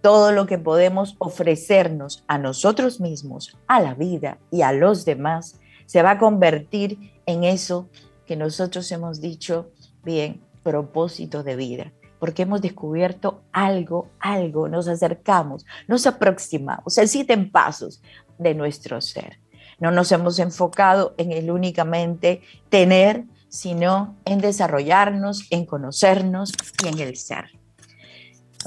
[0.00, 5.60] todo lo que podemos ofrecernos a nosotros mismos, a la vida y a los demás,
[5.86, 7.88] se va a convertir en eso
[8.26, 9.70] que nosotros hemos dicho,
[10.04, 18.02] bien, propósito de vida porque hemos descubierto algo, algo, nos acercamos, nos aproximamos, siete pasos
[18.38, 19.38] de nuestro ser.
[19.78, 22.40] No nos hemos enfocado en el únicamente
[22.70, 26.52] tener, sino en desarrollarnos, en conocernos
[26.82, 27.50] y en el ser.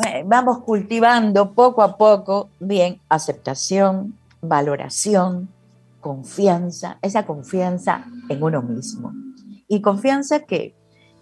[0.07, 5.49] Eh, vamos cultivando poco a poco, bien, aceptación, valoración,
[5.99, 9.11] confianza, esa confianza en uno mismo.
[9.67, 10.75] Y confianza que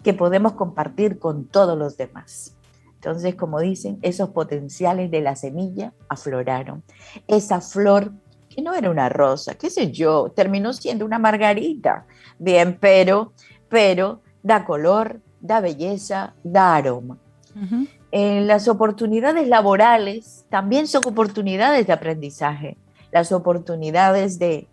[0.08, 2.56] que podemos compartir con todos los demás.
[2.94, 6.82] Entonces, como dicen, esos potenciales de la semilla afloraron.
[7.26, 8.12] Esa flor,
[8.48, 12.06] que no era una rosa, qué sé yo, terminó siendo una margarita.
[12.38, 13.34] Bien, pero,
[13.68, 17.18] pero da color, da belleza, da aroma.
[18.10, 22.78] En las oportunidades laborales también son oportunidades de aprendizaje,
[23.12, 24.68] las oportunidades de,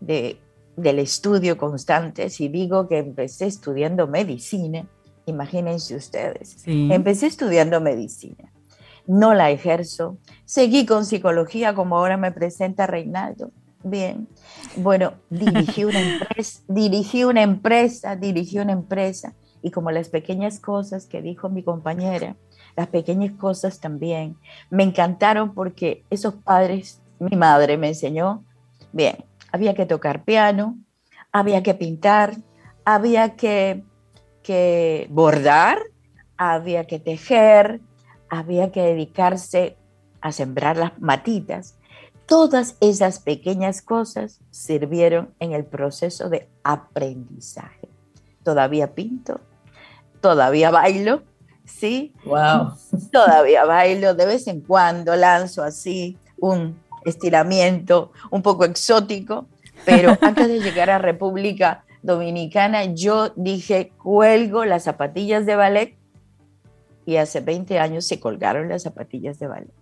[0.00, 0.40] de
[0.78, 4.86] del estudio constante, si digo que empecé estudiando medicina,
[5.26, 8.52] imagínense ustedes, empecé estudiando medicina,
[9.06, 13.50] no la ejerzo, seguí con psicología como ahora me presenta Reinaldo.
[13.82, 14.28] Bien,
[14.76, 21.06] bueno, dirigí una empresa, dirigí una empresa, dirigí una empresa y como las pequeñas cosas
[21.06, 22.36] que dijo mi compañera,
[22.76, 24.36] las pequeñas cosas también.
[24.70, 28.44] Me encantaron porque esos padres, mi madre me enseñó,
[28.92, 30.78] bien, había que tocar piano,
[31.32, 32.36] había que pintar,
[32.84, 33.84] había que,
[35.10, 35.78] bordar,
[36.36, 37.80] había que tejer,
[38.30, 39.76] había que dedicarse
[40.20, 41.76] a sembrar las matitas.
[42.26, 47.88] Todas esas pequeñas cosas sirvieron en el proceso de aprendizaje.
[48.42, 49.40] Todavía pinto,
[50.20, 51.22] todavía bailo,
[51.64, 52.14] ¿sí?
[52.24, 52.72] Wow.
[53.12, 56.78] Todavía bailo, de vez en cuando lanzo así un
[57.08, 59.46] estiramiento un poco exótico,
[59.84, 65.98] pero antes de llegar a República Dominicana, yo dije, cuelgo las zapatillas de ballet
[67.04, 69.72] y hace 20 años se colgaron las zapatillas de ballet.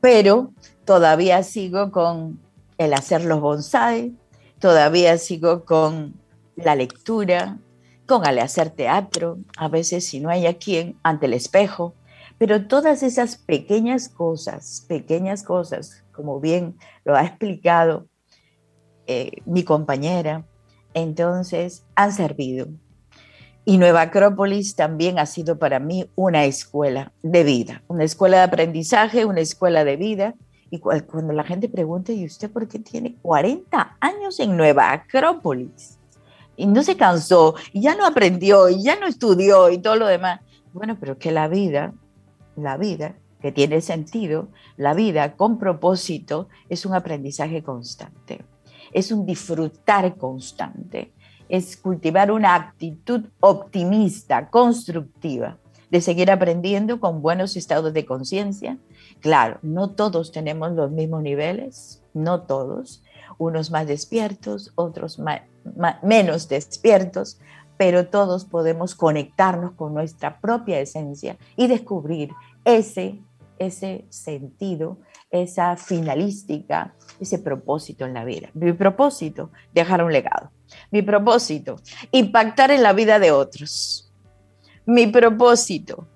[0.00, 0.52] pero
[0.84, 2.40] todavía sigo con
[2.78, 4.14] el hacer los bonsai,
[4.58, 6.14] todavía sigo con
[6.56, 7.58] la lectura,
[8.06, 11.94] con el hacer teatro, a veces si no hay a quien, ante el espejo,
[12.40, 16.74] pero todas esas pequeñas cosas, pequeñas cosas, como bien
[17.04, 18.06] lo ha explicado
[19.06, 20.46] eh, mi compañera,
[20.94, 22.68] entonces han servido.
[23.66, 28.44] Y Nueva Acrópolis también ha sido para mí una escuela de vida, una escuela de
[28.44, 30.34] aprendizaje, una escuela de vida.
[30.70, 35.98] Y cuando la gente pregunta, ¿y usted por qué tiene 40 años en Nueva Acrópolis?
[36.56, 40.06] Y no se cansó, y ya no aprendió, y ya no estudió, y todo lo
[40.06, 40.40] demás.
[40.72, 41.92] Bueno, pero que la vida
[42.56, 48.44] la vida que tiene sentido, la vida con propósito, es un aprendizaje constante,
[48.92, 51.12] es un disfrutar constante,
[51.48, 55.58] es cultivar una actitud optimista, constructiva,
[55.90, 58.78] de seguir aprendiendo con buenos estados de conciencia.
[59.20, 63.02] Claro, no todos tenemos los mismos niveles, no todos,
[63.38, 65.20] unos más despiertos, otros
[66.02, 67.40] menos despiertos,
[67.80, 72.28] pero todos podemos conectarnos con nuestra propia esencia y descubrir
[72.62, 73.20] ese,
[73.58, 74.98] ese sentido,
[75.30, 78.50] esa finalística, ese propósito en la vida.
[78.52, 80.50] Mi propósito, dejar un legado.
[80.90, 81.76] Mi propósito,
[82.12, 84.12] impactar en la vida de otros.
[84.84, 86.06] Mi propósito,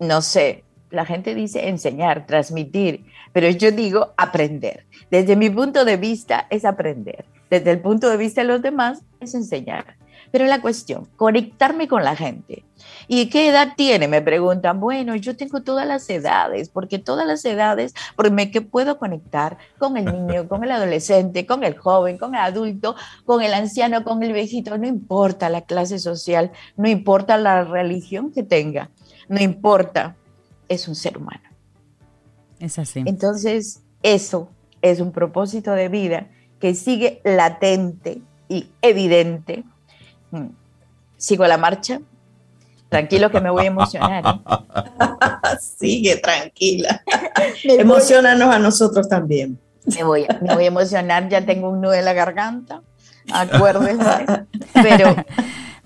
[0.00, 3.04] no sé, la gente dice enseñar, transmitir,
[3.34, 4.86] pero yo digo aprender.
[5.10, 7.26] Desde mi punto de vista es aprender.
[7.50, 9.96] Desde el punto de vista de los demás es enseñar.
[10.36, 12.62] Pero la cuestión, conectarme con la gente.
[13.08, 14.06] ¿Y qué edad tiene?
[14.06, 14.78] Me preguntan.
[14.80, 19.56] Bueno, yo tengo todas las edades, porque todas las edades, porque me que puedo conectar
[19.78, 24.04] con el niño, con el adolescente, con el joven, con el adulto, con el anciano,
[24.04, 28.90] con el viejito, no importa la clase social, no importa la religión que tenga,
[29.30, 30.16] no importa,
[30.68, 31.48] es un ser humano.
[32.58, 33.02] Es así.
[33.06, 34.50] Entonces, eso
[34.82, 36.28] es un propósito de vida
[36.60, 38.20] que sigue latente
[38.50, 39.64] y evidente.
[41.16, 42.00] Sigo la marcha.
[42.88, 44.24] Tranquilo que me voy a emocionar.
[44.24, 45.56] ¿eh?
[45.78, 47.02] Sigue tranquila.
[47.64, 49.58] Emocionanos a nosotros también.
[49.86, 52.82] Me voy, me voy a emocionar, ya tengo un nudo en la garganta.
[53.32, 54.26] Acuérdense.
[54.72, 55.16] Pero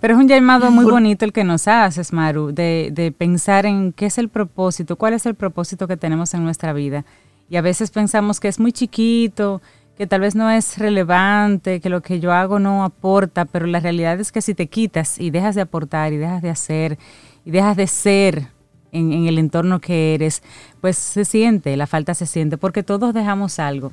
[0.01, 3.93] pero es un llamado muy bonito el que nos haces, Maru, de, de, pensar en
[3.93, 7.05] qué es el propósito, cuál es el propósito que tenemos en nuestra vida.
[7.51, 9.61] Y a veces pensamos que es muy chiquito,
[10.01, 13.81] que tal vez no es relevante, que lo que yo hago no aporta, pero la
[13.81, 16.99] realidad es que si te quitas y dejas de aportar y dejas de hacer
[17.45, 18.47] y dejas de ser
[18.93, 20.43] en, el entorno que eres,
[20.81, 23.93] pues se siente, la falta se siente, porque todos dejamos algo.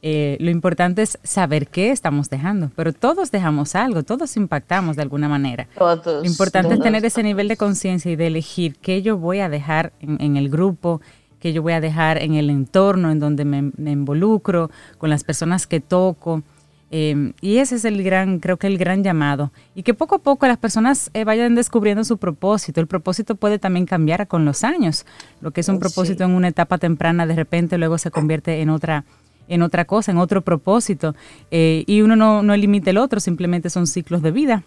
[0.00, 5.02] Eh, lo importante es saber qué estamos dejando, pero todos dejamos algo, todos impactamos de
[5.02, 5.66] alguna manera.
[5.76, 9.40] Todos, lo importante es tener ese nivel de conciencia y de elegir qué yo voy
[9.40, 11.00] a dejar en, en el grupo,
[11.40, 13.58] que yo voy a dejar en el entorno en donde me,
[13.90, 16.42] involucro, con las personas que toco.
[16.90, 19.52] Em, y ese es el gran, creo que el gran llamado.
[19.74, 22.80] Y que poco a poco las personas eh, vayan descubriendo su propósito.
[22.80, 25.04] El propósito puede también cambiar con los años.
[25.40, 28.60] Lo que es un oh, propósito en una etapa temprana, de repente luego se convierte
[28.60, 29.04] en otra,
[29.48, 31.14] en otra cosa, en otro propósito.
[31.50, 34.64] Eh, y uno no, no limita el otro, simplemente son ciclos de vida.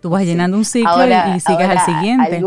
[0.00, 2.40] Tú vas llenando un ciclo y, sigues al siguiente.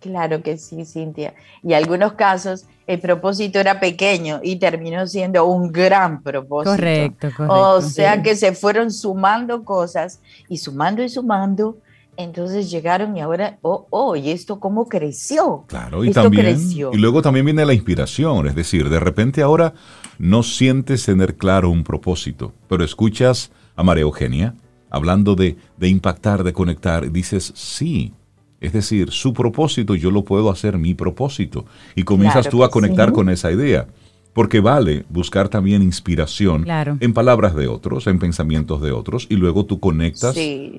[0.00, 1.34] Claro que sí, Cintia.
[1.62, 6.70] Y en algunos casos el propósito era pequeño y terminó siendo un gran propósito.
[6.70, 7.74] Correcto, correcto.
[7.76, 11.76] O sea que se fueron sumando cosas y sumando y sumando.
[12.16, 15.64] Entonces llegaron y ahora, oh, oh, ¿y esto cómo creció?
[15.68, 16.58] Claro, y también.
[16.70, 19.72] Y luego también viene la inspiración, es decir, de repente ahora
[20.18, 24.54] no sientes tener claro un propósito, pero escuchas a María Eugenia
[24.90, 28.12] hablando de, de impactar, de conectar, y dices, sí,
[28.60, 31.64] es decir, su propósito yo lo puedo hacer mi propósito.
[31.94, 33.86] Y comienzas tú a conectar con esa idea.
[34.32, 36.64] Porque vale buscar también inspiración
[37.00, 40.36] en palabras de otros, en pensamientos de otros, y luego tú conectas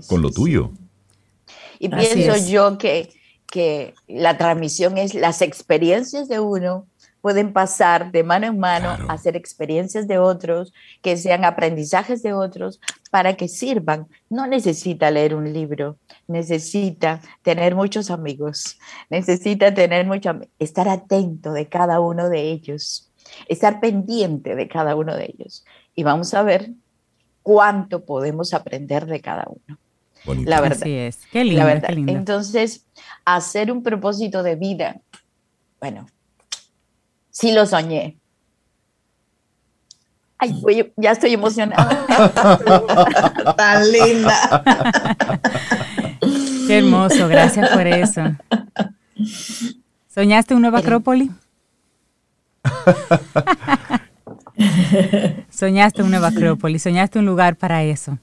[0.08, 0.72] con lo tuyo.
[1.78, 3.10] Y pienso yo que,
[3.48, 6.86] que la transmisión es las experiencias de uno
[7.22, 12.34] pueden pasar de mano en mano a hacer experiencias de otros, que sean aprendizajes de
[12.34, 14.08] otros, para que sirvan.
[14.30, 15.98] No necesita leer un libro,
[16.28, 23.12] necesita tener muchos amigos, necesita tener mucho, estar atento de cada uno de ellos,
[23.48, 25.64] estar pendiente de cada uno de ellos.
[25.96, 26.72] Y vamos a ver
[27.44, 29.78] cuánto podemos aprender de cada uno.
[30.46, 30.88] La verdad.
[30.88, 31.20] es.
[31.32, 31.92] Qué lindo, la verdad.
[31.92, 32.86] Entonces,
[33.26, 35.02] hacer un propósito de vida,
[35.80, 36.06] bueno,
[37.32, 38.18] sí lo soñé.
[40.38, 42.06] Ay, ya estoy emocionada.
[43.58, 44.64] Tan linda.
[46.68, 48.22] Qué hermoso, gracias por eso.
[50.08, 51.32] ¿Soñaste un nuevo Acrópolis?
[55.50, 58.18] soñaste una nueva Acrópolis, soñaste un lugar para eso.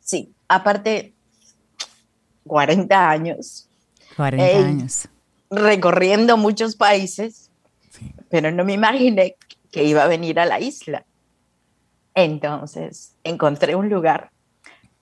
[0.00, 1.14] Sí, aparte,
[2.46, 3.68] 40 años.
[4.16, 5.08] 40 años.
[5.52, 7.50] Recorriendo muchos países,
[8.30, 9.36] pero no me imaginé
[9.70, 11.04] que iba a venir a la isla.
[12.14, 14.30] Entonces, encontré un lugar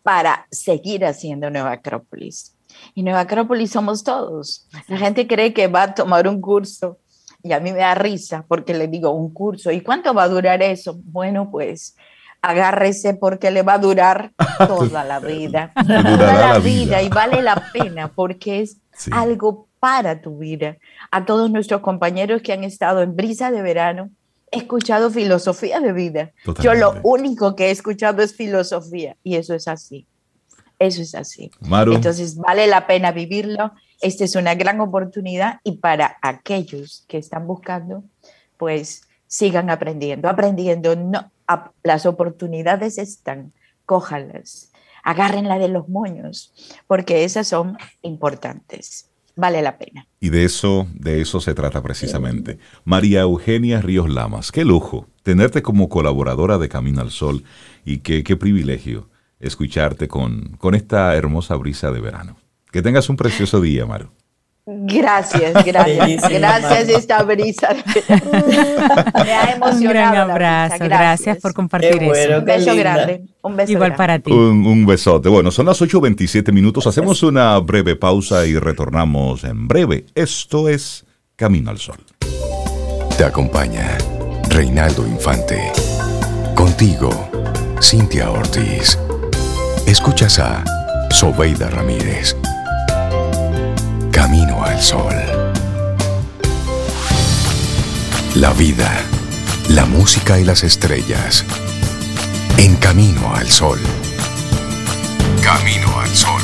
[0.02, 2.56] para seguir haciendo Nueva Acrópolis.
[2.94, 4.66] Y Nueva Acrópolis somos todos.
[4.88, 6.98] La gente cree que va a tomar un curso
[7.42, 9.70] y a mí me da risa porque le digo un curso.
[9.70, 10.98] ¿Y cuánto va a durar eso?
[11.04, 11.96] Bueno, pues
[12.42, 14.32] agárrese porque le va a durar
[14.66, 15.72] toda la vida.
[15.74, 17.02] toda la, vida.
[17.02, 18.78] y vale la pena porque es
[19.10, 20.76] algo para tu vida.
[21.10, 24.10] A todos nuestros compañeros que han estado en brisa de verano,
[24.52, 26.32] he escuchado filosofía de vida.
[26.60, 30.06] Yo lo único que he escuchado es filosofía y eso es así.
[30.78, 31.50] Eso es así.
[31.92, 33.72] Entonces vale la pena vivirlo.
[34.00, 38.02] Esta es una gran oportunidad y para aquellos que están buscando,
[38.56, 40.96] pues sigan aprendiendo, aprendiendo.
[40.96, 41.30] No,
[41.82, 43.52] las oportunidades están,
[43.84, 44.72] cójalas,
[45.04, 46.54] agárrenla de los moños,
[46.86, 50.06] porque esas son importantes vale la pena.
[50.20, 52.58] Y de eso, de eso se trata precisamente.
[52.84, 57.44] María Eugenia Ríos Lamas, qué lujo tenerte como colaboradora de Camino al Sol
[57.84, 59.08] y qué, qué privilegio
[59.38, 62.36] escucharte con, con esta hermosa brisa de verano.
[62.70, 64.10] Que tengas un precioso día, Maru.
[64.66, 66.28] Gracias, gracias.
[66.28, 67.68] gracias esta brisa.
[69.14, 69.70] Me ha emocionado.
[69.80, 70.84] Un gran abrazo.
[70.84, 71.38] Gracias.
[71.38, 72.38] por compartir eso.
[72.38, 73.22] Un beso grande.
[73.42, 74.30] Un beso Igual para ti.
[74.30, 75.28] Un, besote.
[75.28, 76.86] Bueno, son las 8.27 minutos.
[76.86, 80.06] Hacemos una breve pausa y retornamos en breve.
[80.14, 81.04] Esto es
[81.36, 81.98] Camino al Sol.
[83.16, 83.98] Te acompaña
[84.48, 85.72] Reinaldo Infante.
[86.54, 87.30] Contigo,
[87.80, 88.98] Cintia Ortiz.
[89.86, 90.64] Escuchas a
[91.10, 92.36] Sobeida Ramírez.
[94.22, 95.14] Camino al Sol.
[98.34, 99.02] La vida,
[99.70, 101.42] la música y las estrellas.
[102.58, 103.78] En Camino al Sol.
[105.42, 106.42] Camino al Sol.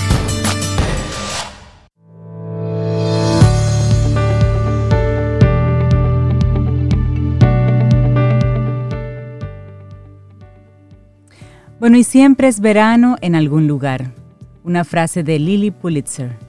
[11.78, 14.12] Bueno, y siempre es verano en algún lugar.
[14.64, 16.45] Una frase de Lily Pulitzer.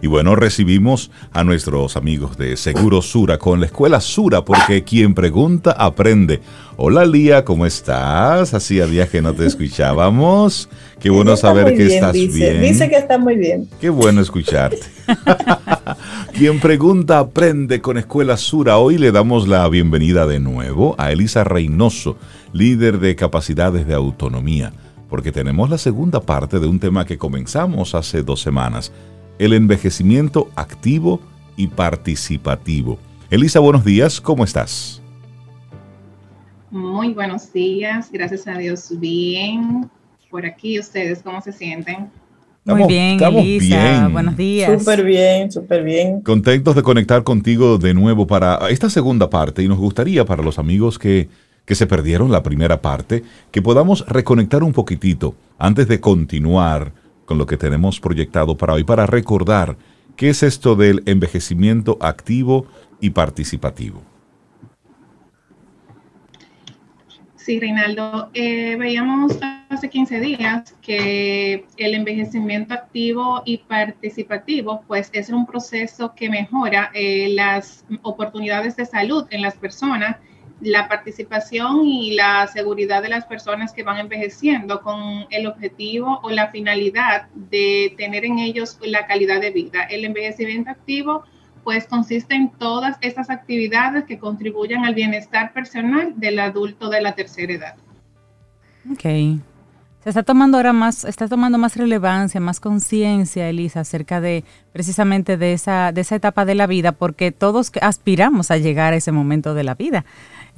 [0.00, 5.12] Y bueno, recibimos a nuestros amigos de Seguro Sura con la escuela Sura, porque quien
[5.12, 6.40] pregunta aprende.
[6.76, 8.54] Hola Lía, ¿cómo estás?
[8.54, 10.68] Hacía días que no te escuchábamos.
[11.00, 12.62] Qué bueno saber que estás bien.
[12.62, 13.68] Dice que está muy bien.
[13.80, 14.78] Qué bueno escucharte.
[16.32, 18.78] quien pregunta aprende con Escuela Sura.
[18.78, 22.16] Hoy le damos la bienvenida de nuevo a Elisa Reynoso,
[22.52, 24.72] líder de capacidades de autonomía,
[25.08, 28.92] porque tenemos la segunda parte de un tema que comenzamos hace dos semanas
[29.38, 31.20] el envejecimiento activo
[31.56, 32.98] y participativo.
[33.30, 35.02] Elisa, buenos días, ¿cómo estás?
[36.70, 39.90] Muy buenos días, gracias a Dios, bien.
[40.30, 42.10] Por aquí, ¿ustedes cómo se sienten?
[42.64, 44.08] Muy bien, Elisa.
[44.08, 44.78] Buenos días.
[44.80, 46.20] Súper bien, súper bien.
[46.20, 50.58] Contentos de conectar contigo de nuevo para esta segunda parte y nos gustaría para los
[50.58, 51.30] amigos que,
[51.64, 56.92] que se perdieron la primera parte, que podamos reconectar un poquitito antes de continuar
[57.28, 59.76] con lo que tenemos proyectado para hoy, para recordar
[60.16, 62.66] qué es esto del envejecimiento activo
[63.02, 64.02] y participativo.
[67.36, 75.28] Sí, Reinaldo, eh, veíamos hace 15 días que el envejecimiento activo y participativo pues es
[75.28, 80.16] un proceso que mejora eh, las oportunidades de salud en las personas
[80.60, 86.30] la participación y la seguridad de las personas que van envejeciendo con el objetivo o
[86.30, 89.84] la finalidad de tener en ellos la calidad de vida.
[89.84, 91.24] El envejecimiento activo
[91.64, 97.14] pues consiste en todas estas actividades que contribuyan al bienestar personal del adulto de la
[97.14, 97.74] tercera edad.
[98.90, 99.42] Ok.
[100.02, 105.36] Se está tomando ahora más, está tomando más relevancia, más conciencia, Elisa, acerca de precisamente
[105.36, 109.12] de esa, de esa etapa de la vida, porque todos aspiramos a llegar a ese
[109.12, 110.04] momento de la vida.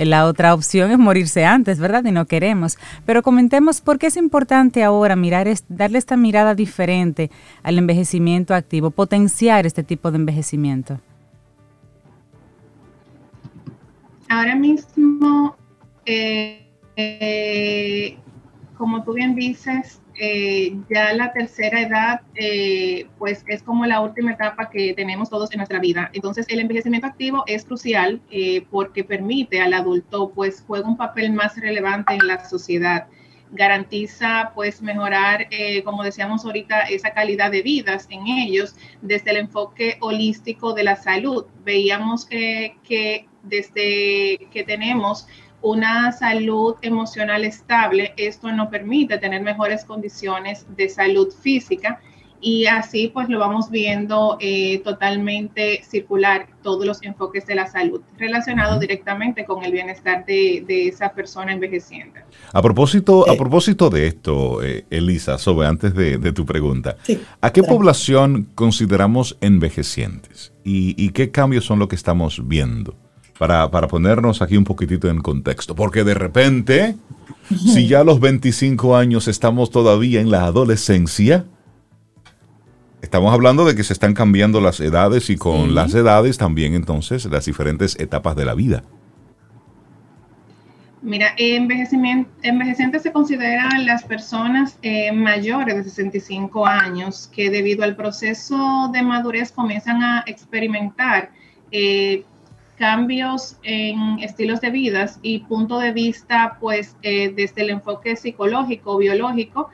[0.05, 2.03] La otra opción es morirse antes, ¿verdad?
[2.05, 2.78] Y no queremos.
[3.05, 7.30] Pero comentemos por qué es importante ahora mirar, darle esta mirada diferente
[7.62, 11.01] al envejecimiento activo, potenciar este tipo de envejecimiento.
[14.30, 15.57] Ahora mismo,
[16.07, 18.16] eh, eh,
[18.78, 24.32] como tú bien dices, eh, ya la tercera edad, eh, pues es como la última
[24.32, 26.10] etapa que tenemos todos en nuestra vida.
[26.12, 31.32] Entonces, el envejecimiento activo es crucial eh, porque permite al adulto, pues, juega un papel
[31.32, 33.06] más relevante en la sociedad.
[33.52, 39.38] garantiza pues mejorar, eh, como decíamos ahorita, esa calidad de vidas en ellos desde el
[39.38, 41.46] enfoque holístico de la salud.
[41.64, 42.76] Veíamos que
[43.42, 45.26] desde que tenemos
[45.62, 52.00] una salud emocional estable, esto nos permite tener mejores condiciones de salud física
[52.40, 58.00] y así pues lo vamos viendo eh, totalmente circular todos los enfoques de la salud
[58.18, 62.20] relacionados directamente con el bienestar de, esa persona envejeciente.
[62.52, 66.96] A propósito, a propósito de esto, eh, Elisa, sobre antes de, tu pregunta,
[67.40, 72.94] ¿a qué población consideramos envejecientes y, qué cambios son los que estamos viendo?
[73.41, 76.97] Para, para ponernos aquí un poquitito en contexto, porque de repente,
[77.49, 81.47] si ya a los 25 años estamos todavía en la adolescencia,
[83.01, 87.24] Estamos hablando de que se están cambiando las edades y con las edades también entonces
[87.24, 88.84] las diferentes etapas de la vida.
[91.01, 97.97] Mira, envejecimiento, envejecientes se consideran las personas eh, mayores de 65 años que debido al
[97.97, 101.30] proceso de madurez comienzan a experimentar
[101.72, 102.24] eh,
[102.80, 108.96] cambios en estilos de vida y punto de vista, pues eh, desde el enfoque psicológico,
[108.96, 109.68] biológico,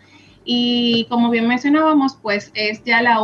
[0.44, 3.20] y como bien mencionábamos, pues es ya la,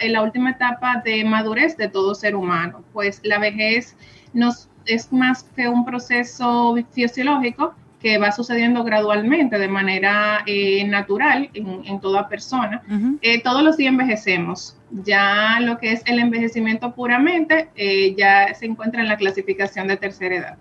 [0.00, 2.82] la última etapa de madurez de todo ser humano.
[2.92, 3.96] Pues la vejez
[4.32, 11.50] nos, es más que un proceso fisiológico que va sucediendo gradualmente de manera eh, natural
[11.52, 12.82] en, toda persona.
[13.20, 14.76] Eh, todos los días envejecemos.
[14.90, 19.96] Ya lo que es el envejecimiento puramente eh, ya se encuentra en la clasificación de
[19.96, 20.58] tercera edad.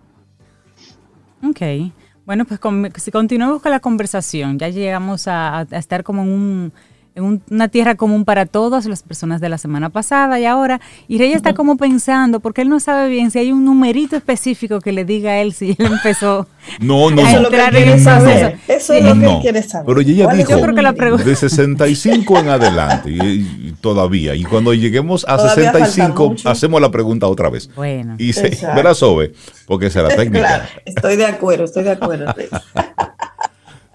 [1.43, 1.91] Ok.
[2.25, 2.59] Bueno, pues
[2.97, 6.73] si continuamos con la conversación, ya llegamos a, a estar como en un
[7.15, 10.79] en una tierra común para todas las personas de la semana pasada y ahora.
[11.07, 14.79] Y Rey está como pensando, porque él no sabe bien si hay un numerito específico
[14.79, 16.47] que le diga a él si él empezó
[16.79, 18.51] no, no, a entrar en ese proceso.
[18.67, 19.85] Eso es lo que él quiere saber.
[19.87, 24.35] Pero ella dijo Yo creo que la de 65 en adelante y, todavía.
[24.35, 27.69] Y cuando lleguemos a 65, hacemos la pregunta otra vez.
[27.75, 28.15] Bueno.
[28.17, 29.33] Y se, verá Sobe,
[29.65, 30.47] porque esa es la técnica.
[30.47, 32.33] Claro, estoy de acuerdo, estoy de acuerdo.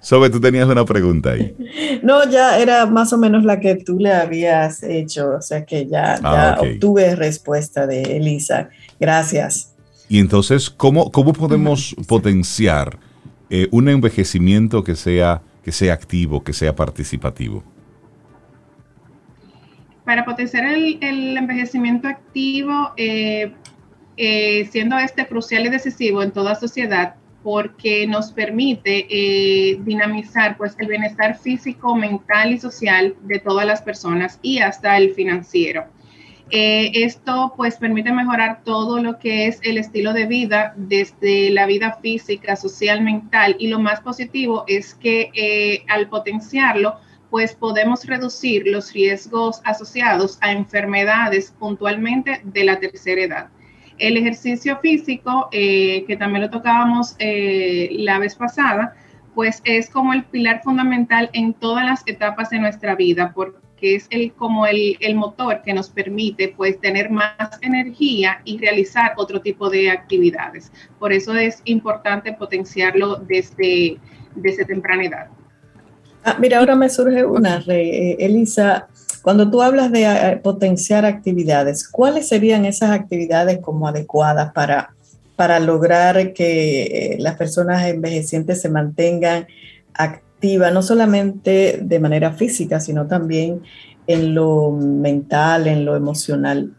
[0.04, 1.56] Sobe, tú tenías una pregunta ahí.
[2.02, 5.86] No, ya era más o menos la que tú le habías hecho, o sea que
[5.86, 8.68] ya, ah, obtuve respuesta de Elisa.
[9.00, 9.74] Gracias.
[10.10, 12.98] Y entonces, ¿cómo, cómo podemos potenciar
[13.48, 17.64] eh, un envejecimiento que sea, que sea activo, que sea participativo?
[20.04, 23.54] Para potenciar el, envejecimiento activo, eh,
[24.18, 27.14] eh, siendo este crucial y decisivo en toda sociedad,
[27.44, 33.82] porque nos permite eh, dinamizar pues, el bienestar físico, mental y social de todas las
[33.82, 35.84] personas y hasta el financiero.
[36.50, 41.66] Eh, esto pues permite mejorar todo lo que es el estilo de vida desde la
[41.66, 46.96] vida física, social, mental y lo más positivo es que eh, al potenciarlo
[47.28, 53.48] pues podemos reducir los riesgos asociados a enfermedades puntualmente de la tercera edad.
[53.98, 58.94] El ejercicio físico, eh, que también lo tocábamos eh, la vez pasada,
[59.34, 64.06] pues es como el pilar fundamental en todas las etapas de nuestra vida, porque es
[64.10, 69.68] el, como el, motor que nos permite pues tener más energía y realizar otro tipo
[69.68, 70.72] de actividades.
[70.98, 73.98] Por eso es importante potenciarlo desde,
[74.36, 75.26] desde temprana edad.
[76.26, 78.88] Ah, mira, ahora me surge una, eh, Elisa,
[79.24, 84.90] cuando tú hablas de eh, potenciar actividades, ¿cuáles serían esas actividades como adecuadas para,
[85.34, 89.46] para lograr que eh, las personas envejecientes se mantengan
[89.94, 93.62] activas, no solamente de manera física, sino también
[94.06, 96.74] en lo mental, en lo emocional?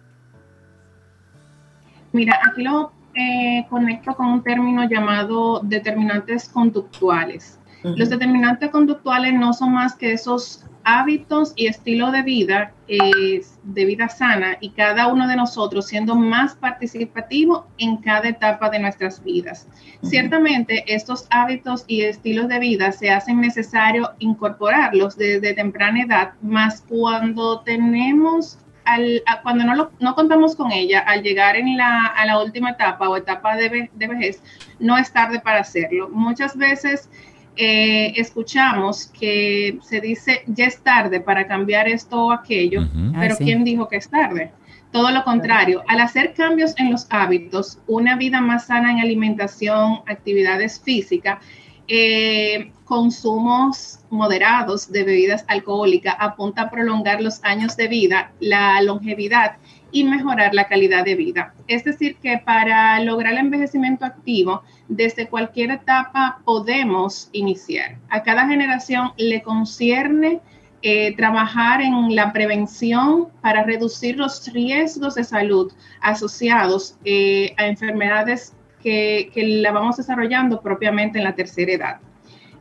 [2.13, 7.57] Mira, aquí lo eh, conecto con un término llamado determinantes conductuales.
[7.81, 14.07] Los determinantes conductuales no son más que esos hábitos y estilo de vida, de vida
[14.07, 19.67] sana, y cada uno de nosotros siendo más participativo en cada etapa de nuestras vidas.
[20.03, 26.81] Ciertamente, estos hábitos y estilos de vida se hacen necesario incorporarlos desde temprana edad, más
[26.87, 32.39] cuando tenemos al, cuando no, no, contamos con ella, al llegar en la, a la
[32.39, 34.43] última etapa o etapa de, de, vejez,
[34.79, 36.09] no es tarde para hacerlo.
[36.09, 37.09] Muchas veces
[37.57, 42.81] eh, escuchamos que se dice ya es tarde para cambiar esto o aquello,
[43.19, 44.51] pero ¿quién dijo que es tarde?
[44.91, 49.99] Todo lo contrario, al hacer cambios en los hábitos, una vida más sana en alimentación,
[50.07, 51.39] actividades físicas,
[51.87, 59.57] eh, consumos moderados de bebidas alcohólicas apunta a prolongar los años de vida, la longevidad
[59.95, 61.53] y mejorar la calidad de vida.
[61.69, 67.95] Es decir, que para lograr el envejecimiento activo, desde cualquier etapa podemos iniciar.
[68.09, 70.41] A cada generación le concierne
[70.81, 75.71] eh, trabajar en la prevención para reducir los riesgos de salud
[76.01, 79.31] asociados eh, a enfermedades que,
[79.63, 81.99] la vamos desarrollando propiamente en la tercera edad,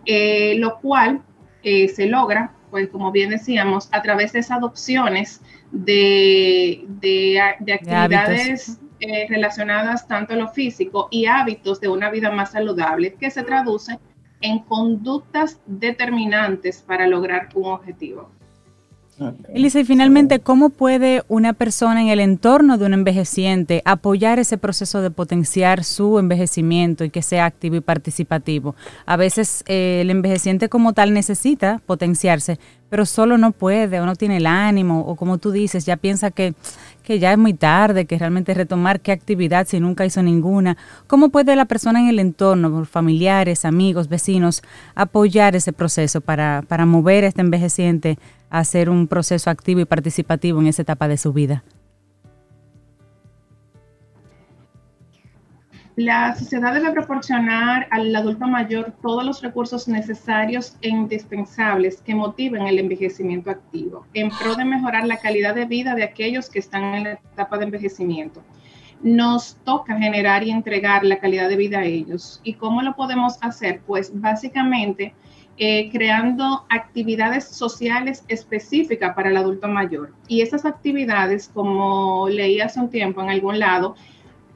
[0.07, 1.21] eh, lo cual
[1.65, 9.27] se logra, pues como bien decíamos, a través de esas adopciones de, de, actividades eh,
[9.29, 14.01] relacionadas tanto a lo físico y hábitos de una vida más saludable que se traducen
[14.41, 18.33] en conductas determinantes para lograr un objetivo.
[19.49, 24.59] Elisa, y finalmente, ¿cómo puede una persona en el entorno de un envejeciente apoyar ese
[24.59, 28.75] proceso de potenciar su envejecimiento y que sea activo y participativo?
[29.07, 32.59] A veces eh, el envejeciente como tal necesita potenciarse,
[32.91, 36.33] pero solo no puede o no tiene el ánimo o como tú dices, ya piensa
[36.33, 36.55] que,
[37.05, 40.77] que ya es muy tarde, que realmente retomar qué actividad si nunca hizo ninguna.
[41.07, 44.63] ¿Cómo puede la persona en el entorno, familiares, amigos, vecinos,
[44.95, 48.19] apoyar ese proceso para, para mover a este envejeciente
[48.59, 51.65] hacer un proceso activo y participativo en esa etapa de su vida?
[55.97, 62.67] La sociedad debe proporcionar al adulto mayor todos los recursos necesarios e indispensables que motiven
[62.67, 66.97] el envejecimiento activo, en pro de mejorar la calidad de vida de aquellos que están
[66.97, 68.43] en la etapa de envejecimiento.
[69.05, 72.41] Nos toca generar y entregar la calidad de vida a ellos.
[72.43, 73.81] ¿Y cómo lo podemos hacer?
[73.87, 75.15] Pues básicamente
[75.57, 80.13] eh, creando actividades sociales específicas para el adulto mayor.
[80.27, 83.95] Y esas actividades, como leí hace un tiempo en algún lado,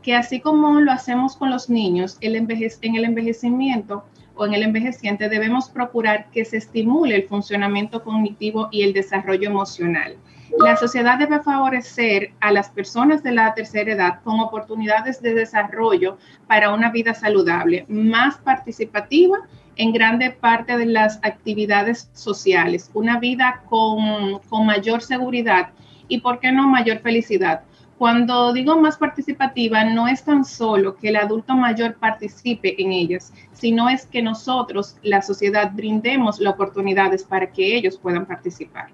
[0.02, 4.62] que así como lo hacemos con los niños, el en el envejecimiento o en el
[4.62, 10.16] envejeciente debemos procurar que se estimule el funcionamiento cognitivo y el desarrollo emocional.
[10.64, 16.16] La sociedad debe favorecer a las personas de la tercera edad con oportunidades de desarrollo
[16.46, 19.38] para una vida saludable, más participativa
[19.78, 25.70] en grande parte de las actividades sociales, una vida con, mayor seguridad
[26.08, 27.62] y, ¿por qué no, mayor felicidad?
[27.96, 33.32] Cuando digo más participativa, no es tan solo que el adulto mayor participe en ellas,
[33.52, 38.88] sino es que nosotros, la sociedad, brindemos las oportunidades para que ellos puedan participar.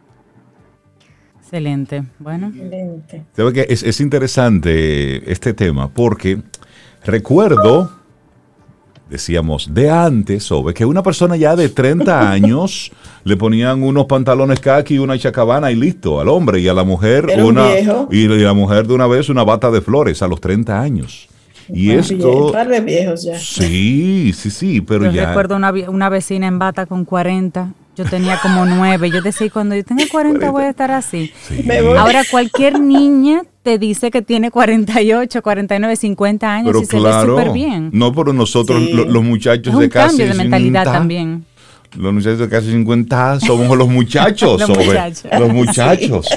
[1.38, 2.04] Excelente.
[2.18, 2.48] Bueno.
[2.48, 3.24] Excelente.
[3.34, 6.42] que es, es interesante este tema porque
[7.04, 8.03] recuerdo
[9.14, 12.90] decíamos de antes, sobre que una persona ya de 30 años
[13.22, 16.84] le ponían unos pantalones khaki y una chacabana y listo al hombre y a la
[16.84, 17.78] mujer una
[18.10, 21.28] y la mujer de una vez una bata de flores a los 30 años.
[21.68, 22.46] Y esto.
[22.46, 23.38] Un par de viejos ya.
[23.38, 28.40] Sí, sí, sí, pero yo recuerdo una, una vecina en bata con 40 yo tenía
[28.42, 29.08] como nueve.
[29.08, 31.32] Yo decía, cuando yo tenga 40 voy a estar así.
[31.96, 37.50] Ahora cualquier niña te dice que tiene 48, 49, 50 años y se ve súper
[37.50, 37.88] bien.
[37.94, 41.46] No, pero nosotros, los, muchachos de casi cambio de mentalidad también.
[41.96, 44.60] Los muchachos de casi 50 somos los muchachos.
[44.68, 45.30] los, muchachos.
[45.38, 46.28] los muchachos.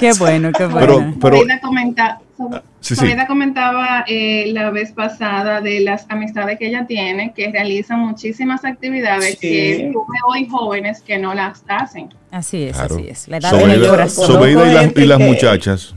[0.00, 1.14] Qué bueno, qué bueno.
[1.20, 8.00] Pero, pero, comentaba eh, la vez pasada de las amistades que ella tiene, que realizan
[8.00, 12.08] muchísimas actividades que tuve hoy jóvenes que no las hacen.
[12.30, 13.28] Así es, así es.
[13.28, 14.48] La edad del corazón.
[14.96, 15.94] y, las, muchachas.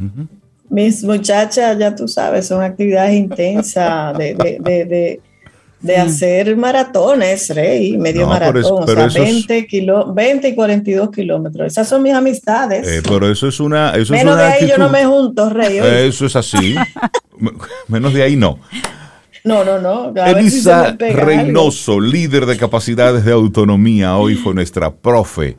[0.69, 5.21] Mis muchachas, ya tú sabes, son actividades intensas de, de, de de
[5.97, 9.67] hacer maratones, Rey, medio maratón, o sea, 20,
[10.13, 11.67] 20 y 42 kilómetros.
[11.67, 12.87] Esas son mis amistades.
[12.87, 13.91] Eh, pero eso es una.
[13.91, 15.77] Eso Menos de ahí yo no me junto, Rey.
[15.77, 16.75] Eso es así.
[17.87, 18.59] Menos de ahí no.
[19.43, 20.13] No, no, no.
[20.25, 25.55] Elisa Reynoso, líder de capacidades de autonomía, hoy fue nuestra profe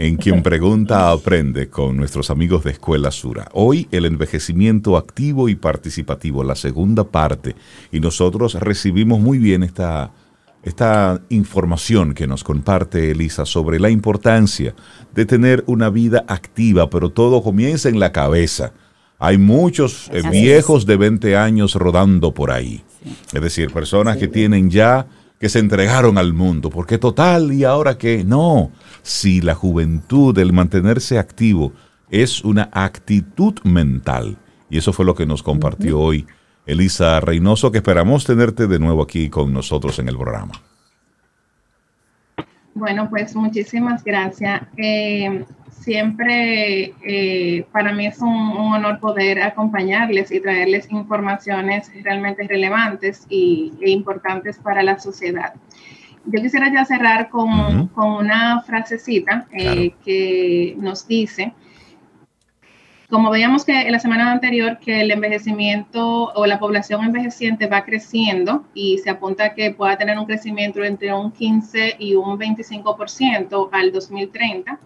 [0.00, 3.48] en quien pregunta aprende con nuestros amigos de Escuela Sura.
[3.52, 7.56] Hoy el envejecimiento activo y participativo, la segunda parte,
[7.90, 10.12] y nosotros recibimos muy bien esta,
[10.62, 14.72] esta información que nos comparte Elisa sobre la importancia
[15.16, 18.72] de tener una vida activa, pero todo comienza en la cabeza.
[19.18, 22.84] Hay muchos eh, viejos de 20 años rodando por ahí.
[23.32, 25.08] Es decir, personas que tienen ya,
[25.38, 30.52] que se entregaron al mundo, porque total, y ahora que no si la juventud, el
[30.52, 31.72] mantenerse activo,
[32.10, 34.36] es una actitud mental.
[34.70, 36.26] Y eso fue lo que nos compartió hoy
[36.66, 40.52] Elisa Reynoso, que esperamos tenerte de nuevo aquí con nosotros en el programa.
[42.74, 44.62] Bueno, pues muchísimas gracias.
[44.76, 45.44] Eh,
[45.80, 53.72] siempre eh, para mí es un, honor poder acompañarles y traerles informaciones realmente relevantes y,
[53.80, 55.54] e importantes para la sociedad.
[56.26, 61.54] Yo quisiera ya cerrar con, una frasecita eh, que nos dice
[63.10, 67.86] como veíamos que en la semana anterior que el envejecimiento o la población envejeciente va
[67.86, 73.70] creciendo y se apunta que pueda tener un crecimiento entre un 15 y un 25%
[73.72, 74.78] al 2030,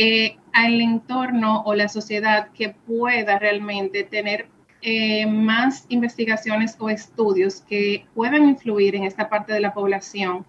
[0.00, 4.46] eh, al entorno o la sociedad que pueda realmente tener
[4.80, 10.46] eh, más investigaciones o estudios que puedan influir en esta parte de la población,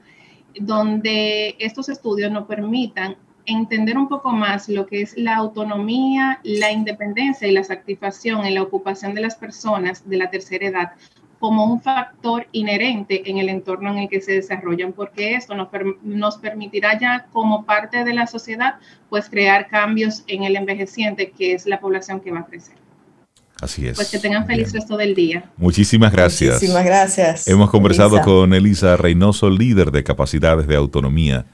[0.60, 3.18] donde estos estudios nos permitan
[3.48, 8.54] entender un poco más lo que es la autonomía, la independencia y la satisfacción en
[8.54, 10.92] la ocupación de las personas de la tercera edad
[11.40, 15.70] como un factor inherente en el entorno en el que se desarrollan, porque esto nos,
[16.04, 18.76] nos, permitirá ya como parte de la sociedad,
[19.10, 22.76] pues crear cambios en el envejeciente, que es la población que va a crecer.
[23.62, 23.96] Así es.
[23.96, 25.52] Pues que tengan feliz resto del día.
[25.58, 26.56] Muchísimas gracias.
[26.56, 27.48] Muchísimas gracias.
[27.48, 31.46] Hemos conversado con Elisa Reynoso, líder de capacidades de autonomía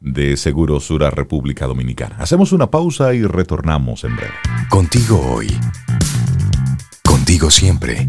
[0.00, 2.16] de Seguro Sura República Dominicana.
[2.18, 4.34] Hacemos una pausa y retornamos en breve.
[4.68, 5.48] Contigo hoy.
[7.02, 8.06] Contigo siempre.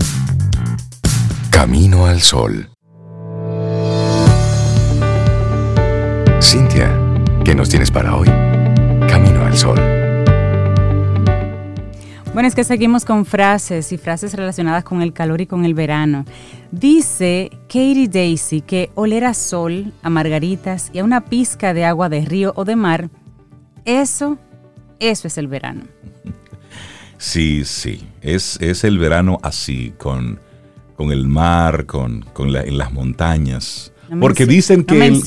[1.58, 2.70] Camino al sol.
[6.40, 6.96] Cintia,
[7.44, 8.28] ¿qué nos tienes para hoy?
[9.08, 9.80] Camino al sol.
[12.32, 15.74] Bueno, es que seguimos con frases y frases relacionadas con el calor y con el
[15.74, 16.26] verano.
[16.72, 22.08] Dice Katie Daisy que oler a sol, a margaritas y a una pizca de agua
[22.08, 23.10] de río o de mar,
[23.84, 24.38] eso,
[25.00, 25.86] eso es el verano.
[27.18, 30.40] Sí, sí, es, es el verano así, con,
[30.98, 33.94] con el mar, con, con en las montañas.
[34.19, 35.22] porque dicen que, el,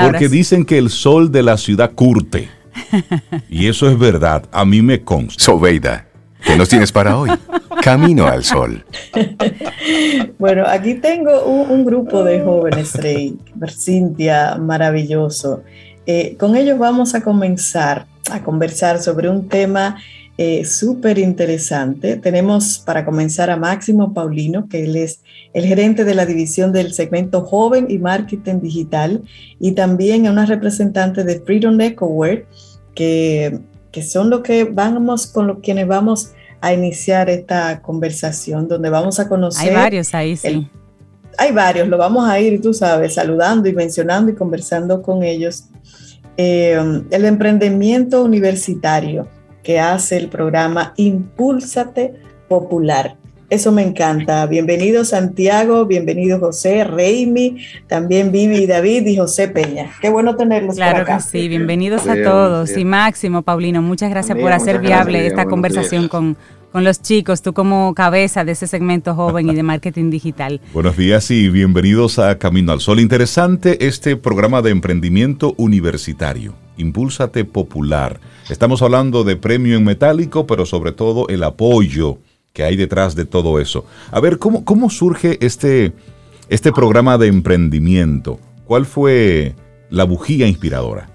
[0.00, 2.48] porque dicen que el sol de la ciudad curte.
[3.50, 5.42] y eso es verdad, a mí me consta.
[5.42, 6.06] Sobeida.
[6.46, 7.28] ¿Qué nos tienes para hoy?
[7.82, 8.84] Camino al sol.
[10.38, 13.36] Bueno, aquí tengo un, grupo de jóvenes, Rey,
[13.68, 15.62] Cintia, maravilloso.
[16.06, 19.98] Eh, con ellos vamos a comenzar a conversar sobre un tema
[20.42, 22.16] eh, súper interesante.
[22.16, 25.20] Tenemos para comenzar a Máximo Paulino, que él es
[25.52, 29.22] el gerente de la división del segmento joven y marketing digital,
[29.58, 32.46] y también a una representante de Freedom EcoWare,
[32.94, 33.60] que
[33.92, 36.30] que son lo que vamos con los quienes vamos
[36.60, 39.68] a iniciar esta conversación, donde vamos a conocer.
[39.68, 40.70] Hay varios ahí, sí.
[41.36, 45.64] hay varios, lo vamos a ir, tú sabes, saludando y mencionando y conversando con ellos.
[46.36, 49.28] Eh, el emprendimiento universitario
[49.62, 52.14] que hace el programa Impúlsate
[52.48, 53.16] Popular.
[53.50, 54.46] Eso me encanta.
[54.46, 57.56] Bienvenido Santiago, bienvenido José, Reimi,
[57.88, 59.90] también Vivi y David y José Peña.
[60.00, 61.16] Qué bueno tenerlos claro acá.
[61.16, 62.76] que sí, bienvenidos a todos.
[62.76, 66.36] Y Máximo, Paulino, muchas gracias por hacer viable esta conversación con,
[66.70, 70.60] con los chicos, tú como cabeza de ese segmento joven y de marketing digital.
[70.72, 73.00] Buenos días y bienvenidos a Camino al Sol.
[73.00, 76.54] Interesante este programa de emprendimiento universitario.
[76.80, 78.20] Impúlsate Popular.
[78.48, 82.18] Estamos hablando de premio en metálico, pero sobre todo el apoyo
[82.52, 83.84] que hay detrás de todo eso.
[84.10, 85.92] A ver, ¿cómo, cómo surge este,
[86.48, 88.40] este programa de emprendimiento?
[88.64, 89.54] ¿Cuál fue
[89.90, 91.08] la bujía inspiradora?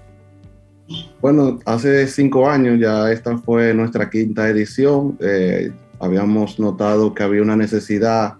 [1.20, 5.18] Bueno, hace cinco años ya esta fue nuestra quinta edición.
[5.20, 8.34] Eh, habíamos notado que había una necesidad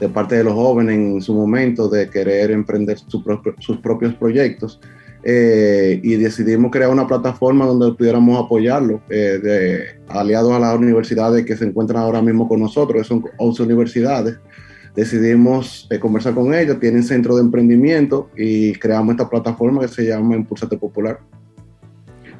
[0.00, 4.80] de parte de los jóvenes en su momento de querer emprender sus propios proyectos.
[5.22, 11.44] Eh, y decidimos crear una plataforma donde pudiéramos apoyarlo, eh, de, aliados a las universidades
[11.44, 14.38] que se encuentran ahora mismo con nosotros, son 11 universidades.
[14.96, 20.06] Decidimos eh, conversar con ellos, tienen centro de emprendimiento y creamos esta plataforma que se
[20.06, 21.20] llama Impulsate Popular.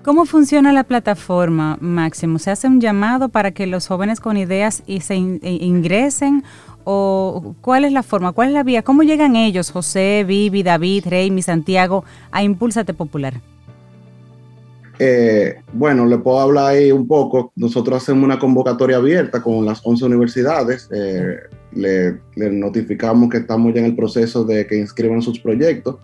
[0.03, 2.39] ¿Cómo funciona la plataforma, Máximo?
[2.39, 6.43] ¿Se hace un llamado para que los jóvenes con ideas y se ingresen
[6.93, 8.83] o cuál es la forma, cuál es la vía?
[8.83, 13.35] ¿Cómo llegan ellos, José, Vivi, David, Rey, Santiago, a Impúlsate Popular?
[14.99, 17.53] Eh, bueno, le puedo hablar ahí un poco.
[17.55, 20.89] Nosotros hacemos una convocatoria abierta con las 11 universidades.
[20.93, 21.37] Eh,
[21.73, 25.97] le, le, notificamos que estamos ya en el proceso de que inscriban sus proyectos.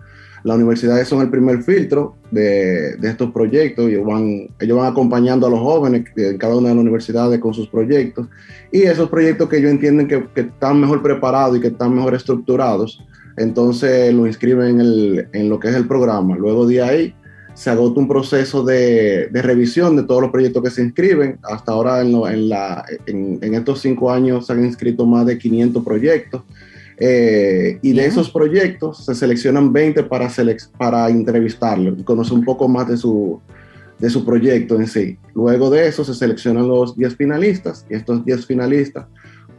[0.43, 3.89] Las universidades son el primer filtro de, estos proyectos.
[3.89, 7.53] Ellos van, ellos van acompañando a los jóvenes en cada una de las universidades con
[7.53, 8.27] sus proyectos.
[8.71, 13.03] Y esos proyectos que ellos entienden que, están mejor preparados y que están mejor estructurados,
[13.37, 14.79] entonces lo inscriben
[15.31, 16.35] en, lo que es el programa.
[16.35, 17.15] Luego de ahí
[17.53, 21.39] se agota un proceso de, revisión de todos los proyectos que se inscriben.
[21.43, 22.21] Hasta ahora en,
[23.41, 26.43] en, estos cinco años se han inscrito más de 500 proyectos.
[26.99, 32.67] Eh, y de esos proyectos se seleccionan 20 para, selec para entrevistarlo, conocer un poco
[32.67, 33.39] más de su,
[33.99, 35.17] de su proyecto en sí.
[35.35, 39.05] Luego de eso se seleccionan los 10 finalistas y estos 10 finalistas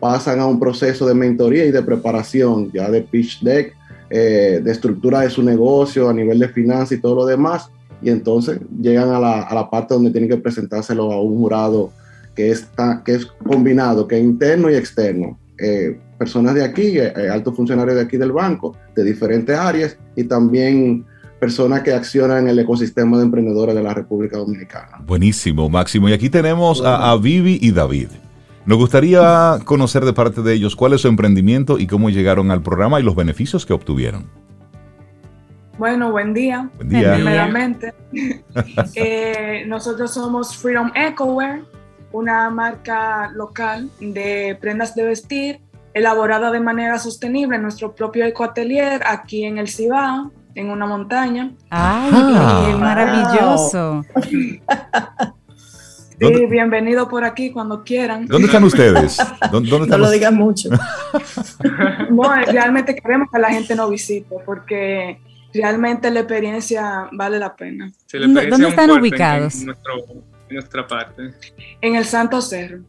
[0.01, 3.75] pasan a un proceso de mentoría y de preparación ya de pitch deck,
[4.11, 7.71] eh, de estructura de su negocio a nivel de finanzas y todo lo demás.
[8.01, 11.93] Y entonces llegan a la, a la parte donde tienen que presentárselo a un jurado
[12.35, 15.37] que, está, que es combinado, que es interno y externo.
[15.59, 20.25] Eh, personas de aquí, eh, altos funcionarios de aquí del banco, de diferentes áreas, y
[20.25, 21.07] también
[21.39, 24.99] personas que accionan en el ecosistema de emprendedores de la República Dominicana.
[25.07, 26.09] Buenísimo, Máximo.
[26.09, 28.09] Y aquí tenemos a, a Vivi y David.
[28.67, 32.63] Nos gustaría conocer de parte de ellos cuál es su emprendimiento y cómo llegaron al
[32.63, 34.27] programa y los beneficios que obtuvieron.
[35.79, 36.69] Bueno, buen día.
[36.77, 37.15] Buen día.
[37.15, 37.95] Primeramente,
[38.95, 41.61] eh, nosotros somos Freedom Ecowear,
[42.11, 45.61] una marca local de prendas de vestir
[45.99, 51.53] elaborada de manera sostenible en nuestro propio ecoatelier aquí en el Cibao, en una montaña.
[51.71, 52.11] ¡Ay,
[52.67, 54.05] qué maravilloso!
[56.21, 58.27] Sí, bienvenido por aquí cuando quieran.
[58.27, 59.19] ¿Dónde están ustedes?
[59.53, 60.69] ¿Dónde, dónde No lo digas mucho.
[62.11, 65.21] No, realmente queremos que la gente nos visite porque
[65.55, 67.93] realmente la experiencia vale la pena.
[68.07, 69.55] Sí, la ¿Dónde- experiencia están ubicados?
[69.61, 69.95] En, nuestro-
[70.49, 71.23] en nuestra parte.
[71.81, 72.81] En el Santo Cerro.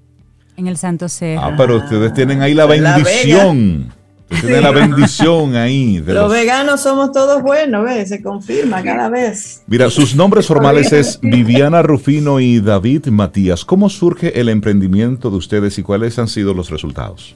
[0.59, 1.41] En el Santo Cerro.
[1.41, 3.93] Ah, pero ustedes tienen ahí la La bendición.
[4.29, 5.99] Ustedes tienen la bendición ahí.
[6.01, 8.09] de Los los- veganos somos todos buenos, ¿ves?
[8.09, 9.63] Se confirma cada vez.
[9.65, 13.65] Mira, sus nombres formales es Viviana Rufino y David Matías.
[13.65, 17.35] ¿Cómo surge el emprendimiento de ustedes y cuáles han sido los resultados?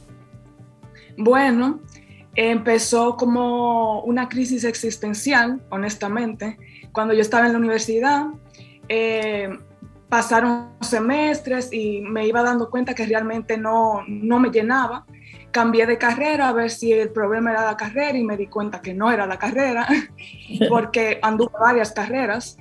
[1.18, 1.80] Bueno,
[2.36, 6.58] empezó como una crisis existencial, honestamente.
[6.92, 8.26] Cuando yo estaba en la universidad,
[8.90, 9.50] eh,
[10.14, 15.08] pasaron semestres y me iba dando cuenta que realmente no, no me llenaba.
[15.50, 18.80] Cambié de carrera a ver si el problema era la carrera y me di cuenta
[18.80, 19.88] que no era la carrera,
[20.70, 22.58] porque anduve varias carreras.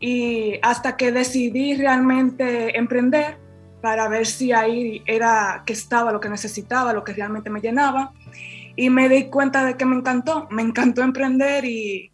[0.00, 3.38] Y hasta que decidí realmente emprender
[3.80, 8.14] para ver si ahí era que estaba lo que necesitaba, lo que realmente me llenaba.
[8.74, 12.10] Y me di cuenta de que me encantó, me encantó emprender y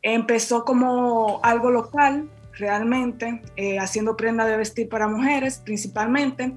[0.00, 6.54] empezó como algo local, realmente, eh, haciendo prenda de vestir para mujeres principalmente,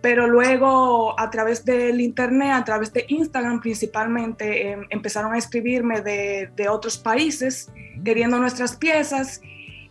[0.00, 6.00] pero luego a través del internet, a través de Instagram principalmente, eh, empezaron a escribirme
[6.02, 7.70] de, de otros países
[8.04, 9.40] queriendo nuestras piezas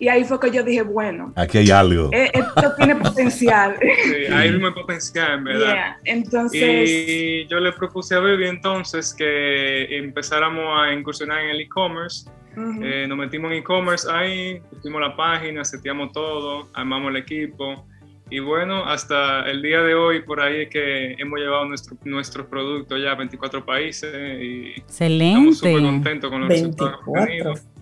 [0.03, 2.09] y ahí fue que yo dije, bueno, Aquí hay algo.
[2.11, 3.77] eh, esto tiene potencial.
[4.03, 5.73] Sí, ahí mismo hay potencial, en verdad.
[5.73, 11.61] Yeah, Entonces, Y yo le propuse a Baby entonces que empezáramos a incursionar en el
[11.61, 12.29] e-commerce.
[12.55, 12.83] Ujú.
[12.83, 17.85] Eh, nos metimos en e-commerce ahí, pusimos la página, seteamos todo, armamos el equipo.
[18.29, 22.47] Y bueno, hasta el día de hoy, por ahí es que hemos llevado nuestro, nuestros
[22.47, 24.11] productos ya a 24 países
[24.41, 25.85] y estamos súper Excelente.
[25.85, 27.53] contentos con los resultados que hemos 24.
[27.53, 27.73] tenido.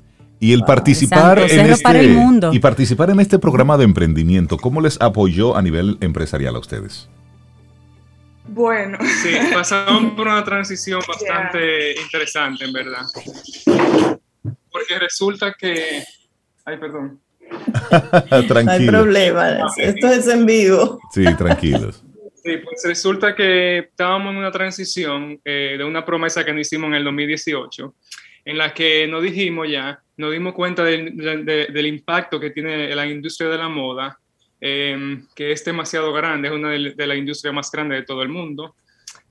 [0.43, 2.49] Y el participar Santo en para el este mundo.
[2.51, 7.07] y participar en este programa de emprendimiento, ¿cómo les apoyó a nivel empresarial a ustedes?
[8.47, 13.03] bueno, Sí, pasamos por una transición bastante interesante, en verdad.
[14.87, 16.03] Porque resulta que...
[16.65, 17.19] Ay, perdón.
[17.91, 18.91] No hay Tranquilo.
[18.91, 19.57] problema.
[19.77, 20.99] Esto es en vivo.
[21.13, 22.03] Sí, tranquilos.
[22.43, 26.87] Sí, pues resulta que estábamos en una transición eh, de una promesa que nos hicimos
[26.87, 27.93] en el 2018,
[28.45, 32.95] en la que nos dijimos ya, nos dimos cuenta del, de- del impacto que tiene
[32.95, 34.17] la industria de la moda,
[34.59, 38.23] eh, que es demasiado grande, es una de, de las industrias más grandes de todo
[38.23, 38.73] el mundo.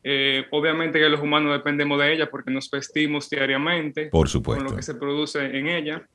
[0.03, 4.65] Eh, obviamente que los humanos dependemos de ella porque nos vestimos diariamente Por con supuesto.
[4.65, 6.07] lo que se produce en ella.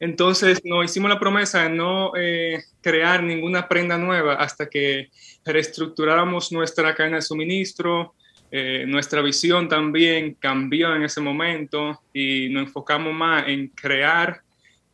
[0.00, 5.10] Entonces nos hicimos la promesa de no eh, crear ninguna prenda nueva hasta que
[5.44, 8.14] reestructuráramos nuestra cadena de suministro,
[8.50, 14.40] eh, nuestra visión también cambió en ese momento y nos enfocamos más en crear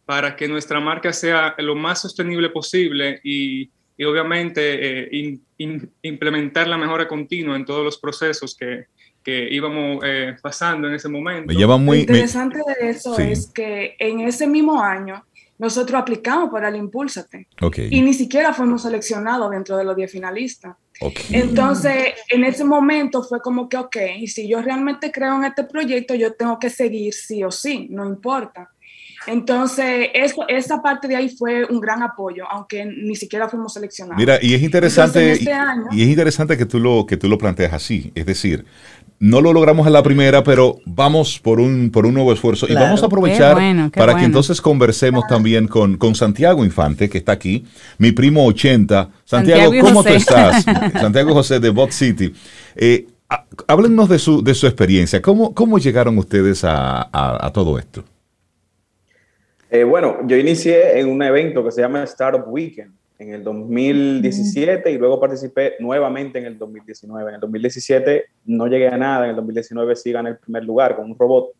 [0.06, 4.60] para que nuestra marca sea lo más sostenible posible y, y obviamente
[5.04, 8.86] eh, in- in- implementar la mejora continua en todos los procesos que,
[9.22, 11.46] que íbamos eh, pasando en ese momento.
[11.52, 13.22] Me lleva lo me- interesante de eso Sí.
[13.22, 15.24] es que en ese mismo año
[15.56, 20.10] nosotros aplicamos para el Impúlsate ok, y ni siquiera fuimos seleccionados dentro de los 10
[20.10, 20.74] finalistas.
[21.30, 25.64] Entonces, en ese momento fue como que, ok, y si yo realmente creo en este
[25.64, 28.70] proyecto, yo tengo que seguir sí o sí, no importa.
[29.26, 34.18] Entonces, eso, esa parte de ahí fue un gran apoyo, aunque ni siquiera fuimos seleccionados.
[34.18, 37.16] Mira, y es interesante, Entonces, en este año- y es interesante que tú lo que
[37.16, 38.64] tú lo planteas así, es decir,
[39.20, 42.74] no lo logramos a la primera, pero vamos por un por un nuevo esfuerzo y
[42.74, 47.08] vamos a aprovechar Qué bueno, qué para que entonces conversemos también con, con Santiago Infante
[47.08, 47.64] que está aquí,
[47.98, 49.08] mi primo 80.
[49.24, 50.08] Santiago, ¿cómo José.
[50.10, 50.64] tú estás?
[51.00, 52.34] Santiago José de Bot City.
[52.76, 55.22] Eh, há- háblennos de su de su experiencia.
[55.22, 58.04] ¿Cómo cómo llegaron ustedes a, a- a todo esto?
[59.74, 64.88] Eh, bueno, yo inicié en un evento que se llama Startup Weekend en el 2017
[64.88, 67.28] y luego participé nuevamente en el 2019.
[67.28, 70.94] En el 2017 no llegué a nada, en el 2019 sí gané el primer lugar
[70.94, 71.54] con un robot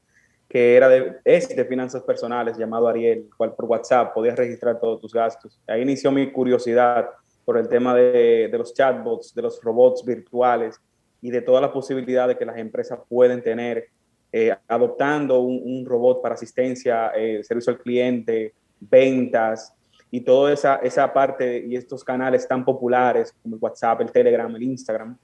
[0.48, 4.78] que era de, es de finanzas personales llamado Ariel, el cual por WhatsApp podías registrar
[4.78, 5.60] todos tus gastos.
[5.66, 7.08] Ahí inició mi curiosidad
[7.44, 10.80] por el tema de, de, los chatbots, de los robots virtuales
[11.20, 13.88] y de todas las posibilidades que las empresas pueden tener
[14.36, 19.72] eh, adoptando un, robot para asistencia, eh, servicio al cliente, ventas
[20.10, 24.52] y toda esa, esa parte y estos canales tan populares como el WhatsApp, el Telegram,
[24.52, 25.16] el Instagram,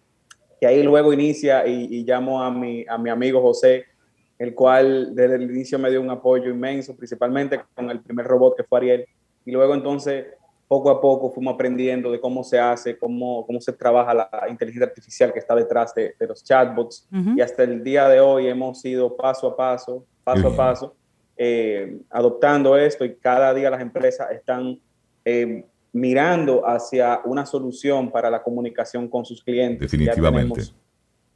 [0.60, 3.86] que ahí luego inicia y, y llamo a mi, a mi amigo José,
[4.38, 8.58] el cual desde el inicio me dio un apoyo inmenso, principalmente con el primer robot
[8.58, 9.06] que fue Ariel,
[9.44, 10.26] y luego entonces
[10.70, 14.86] poco a poco fuimos aprendiendo de cómo se hace, cómo, cómo se trabaja la inteligencia
[14.86, 17.08] artificial que está detrás de, de los chatbots.
[17.36, 20.94] Y hasta el día de hoy hemos ido paso a paso, paso a paso,
[21.36, 24.78] eh, adoptando esto y cada día las empresas están
[25.24, 29.90] eh, mirando hacia una solución para la comunicación con sus clientes.
[29.90, 30.62] Definitivamente.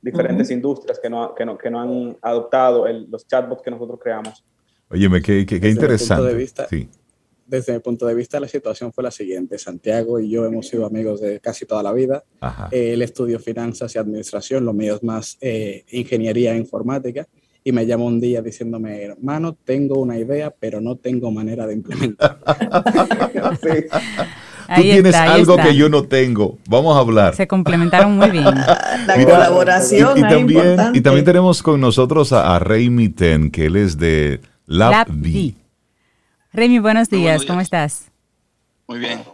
[0.01, 4.44] diferentes industrias que no, que, no, que no han adoptado los chatbots que nosotros creamos.
[4.89, 6.28] Óyeme, qué, qué, qué interesante.
[6.28, 6.89] De vista, sí
[7.46, 9.58] desde mi punto de vista, la situación fue la siguiente.
[9.58, 12.24] Santiago y yo hemos sido amigos de casi toda la vida.
[12.70, 17.26] él estudió finanzas y administración, lo mío es más eh, ingeniería e informática.
[17.66, 21.72] Y me llamó un día diciéndome, hermano, tengo una idea, pero no tengo manera de
[21.74, 22.84] implementarla.
[24.76, 26.58] Tú tienes algo que yo no tengo.
[26.68, 27.34] Vamos a hablar.
[27.34, 28.44] Se complementaron muy bien.
[29.06, 30.18] la colaboración.
[30.18, 35.54] Y, también, y también tenemos con nosotros a, Rey Miten, que él es de LabV.
[36.55, 38.12] Remy, buenos días, ¿cómo estás?
[38.86, 39.24] Muy bien.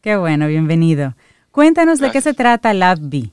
[0.00, 1.14] Qué bueno, bienvenido.
[1.52, 3.30] Cuéntanos de qué se trata LabB.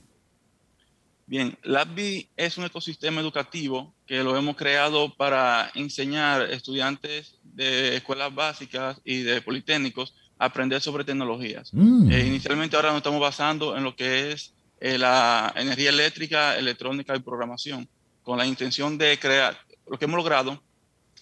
[1.26, 8.32] Bien, LabB es un ecosistema educativo que lo hemos creado para enseñar estudiantes de escuelas
[8.32, 11.74] básicas y de politécnicos a aprender sobre tecnologías.
[11.74, 12.12] Mm.
[12.12, 17.16] Eh, inicialmente ahora nos estamos basando en lo que es eh, la energía eléctrica, electrónica
[17.16, 17.88] y programación,
[18.22, 19.58] con la intención de crear,
[19.90, 20.62] lo que hemos logrado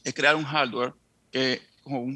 [0.05, 0.93] es crear un hardware
[1.31, 1.70] que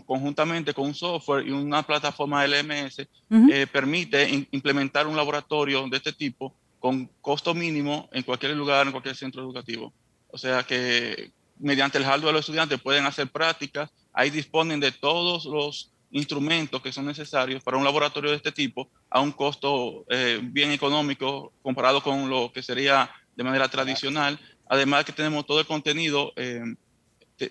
[0.07, 3.07] conjuntamente con un software y una plataforma LMS,
[3.51, 8.93] eh, permite implementar un laboratorio de este tipo con costo mínimo en cualquier lugar, en
[8.93, 9.93] cualquier centro educativo.
[10.31, 15.45] O sea que mediante el hardware los estudiantes pueden hacer prácticas, ahí disponen de todos
[15.47, 20.41] los instrumentos que son necesarios para un laboratorio de este tipo a un costo eh,
[20.43, 24.39] bien económico comparado con lo que sería de manera tradicional.
[24.69, 26.63] Además que tenemos todo el contenido eh,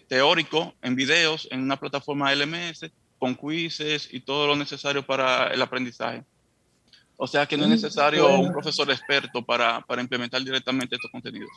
[0.07, 5.61] teórico en videos en una plataforma LMS con quizzes y todo lo necesario para el
[5.61, 6.23] aprendizaje.
[7.17, 11.11] O sea que no es mm, necesario un profesor experto para, para implementar directamente estos
[11.11, 11.49] contenidos.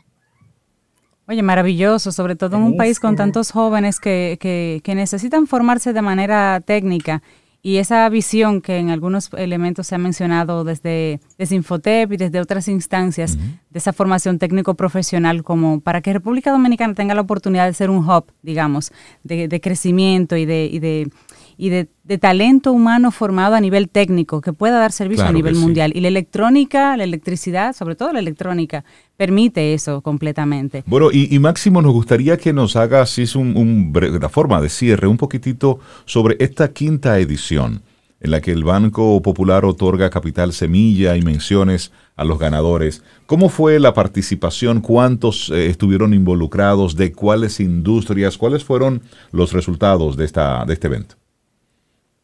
[1.28, 5.93] Oye, maravilloso, sobre todo en un país con tantos jóvenes que, que, que necesitan formarse
[5.93, 7.20] de manera técnica
[7.66, 12.38] y esa visión que en algunos elementos se ha mencionado desde, desde Infotep y desde
[12.38, 17.74] otras instancias, de esa formación técnico-profesional, como para que República Dominicana tenga la oportunidad de
[17.74, 18.93] ser un hub, digamos,
[19.24, 21.10] de, de crecimiento y de, y de
[21.56, 21.88] y de,
[22.20, 25.92] talento humano formado a nivel técnico que pueda dar servicio a nivel mundial.
[25.94, 28.84] Y la electrónica, la electricidad, sobre todo la electrónica,
[29.16, 30.84] permite eso completamente.
[30.86, 35.06] Bueno, y, Máximo, nos gustaría que nos haga, así es un, una forma de cierre,
[35.06, 37.82] un poquitito sobre esta quinta edición
[38.20, 43.02] en la que el Banco Popular otorga capital semilla y menciones a los ganadores.
[43.26, 44.80] ¿Cómo fue la participación?
[44.80, 46.96] ¿Cuántos eh, estuvieron involucrados?
[46.96, 48.38] ¿De cuáles industrias?
[48.38, 49.02] ¿Cuáles fueron
[49.32, 51.16] los resultados de, esta, de este evento?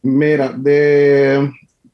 [0.03, 1.49] Mira, de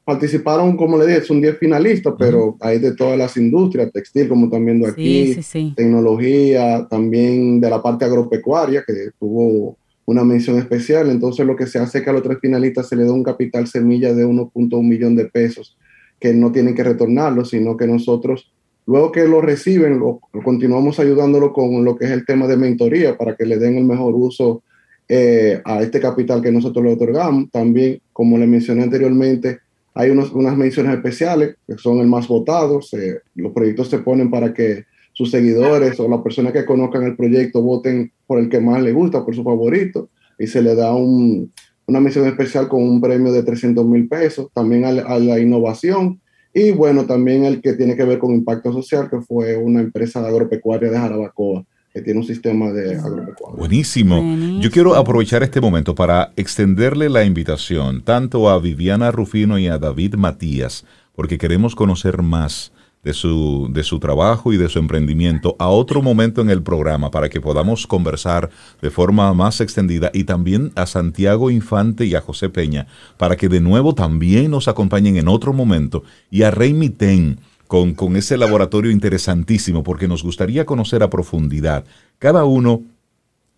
[0.10, 4.50] participaron, como le dije, son 10 finalistas, pero hay de todas las industrias, textil, como
[4.50, 5.36] también de aquí,
[5.76, 11.12] tecnología, también de la parte agropecuaria, que tuvo una mención especial.
[11.12, 13.22] Entonces, lo que se hace es que a los tres finalistas se le da un
[13.22, 15.78] capital semilla de 1.1 millón de pesos,
[16.20, 18.52] que no tienen que retornarlo, sino que nosotros,
[18.88, 23.16] luego que lo reciben, lo, continuamos ayudándolo con lo que es el tema de mentoría
[23.16, 24.64] para que le den el mejor uso
[25.10, 27.50] eh, a este capital que nosotros le otorgamos.
[27.52, 29.60] También, como le mencioné anteriormente,
[29.96, 32.96] hay unos, unas menciones especiales que son el más votados.
[33.34, 37.62] los proyectos se ponen para que sus seguidores o las personas que conozcan el proyecto
[37.62, 41.52] voten por el que más les gusta, por su favorito, y se le da un,
[41.88, 46.22] una mención especial con un premio de 300 mil pesos, también a la, innovación,
[46.54, 50.26] y bueno, también el que tiene que ver con impacto social, que fue una empresa
[50.26, 51.66] agropecuaria de Jarabacoa
[52.00, 53.58] que tiene un sistema de agropecuario.
[53.58, 54.24] Buenísimo.
[54.62, 59.78] Yo quiero aprovechar este momento para extenderle la invitación tanto a Viviana Rufino y a
[59.78, 62.72] David Matías, porque queremos conocer más
[63.04, 67.12] de su, de su trabajo y de su emprendimiento a otro momento en el programa
[67.12, 68.50] para que podamos conversar
[68.82, 73.48] de forma más extendida y también a Santiago Infante y a José Peña para que
[73.48, 77.40] de nuevo también nos acompañen en otro momento y a Rey Mitén
[77.70, 81.86] con, ese laboratorio interesantísimo, porque nos gustaría conocer a profundidad
[82.18, 82.82] cada uno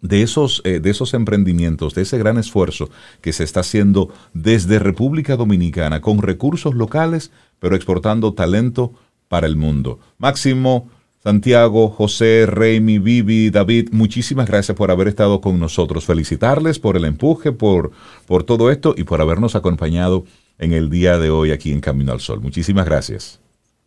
[0.02, 2.90] de esos, eh, de esos emprendimientos, de ese gran esfuerzo
[3.22, 8.92] que se está haciendo desde República Dominicana con recursos locales, pero exportando talento
[9.30, 10.00] para el mundo.
[10.18, 10.90] Máximo,
[11.24, 16.04] Santiago, José, Reimi, Vivi, David, muchísimas gracias por haber estado con nosotros.
[16.04, 17.92] Felicitarles por el empuje, por,
[18.28, 20.26] por todo esto y por habernos acompañado
[20.60, 22.42] en el día de hoy aquí en Camino al Sol.
[22.42, 23.40] Muchísimas gracias.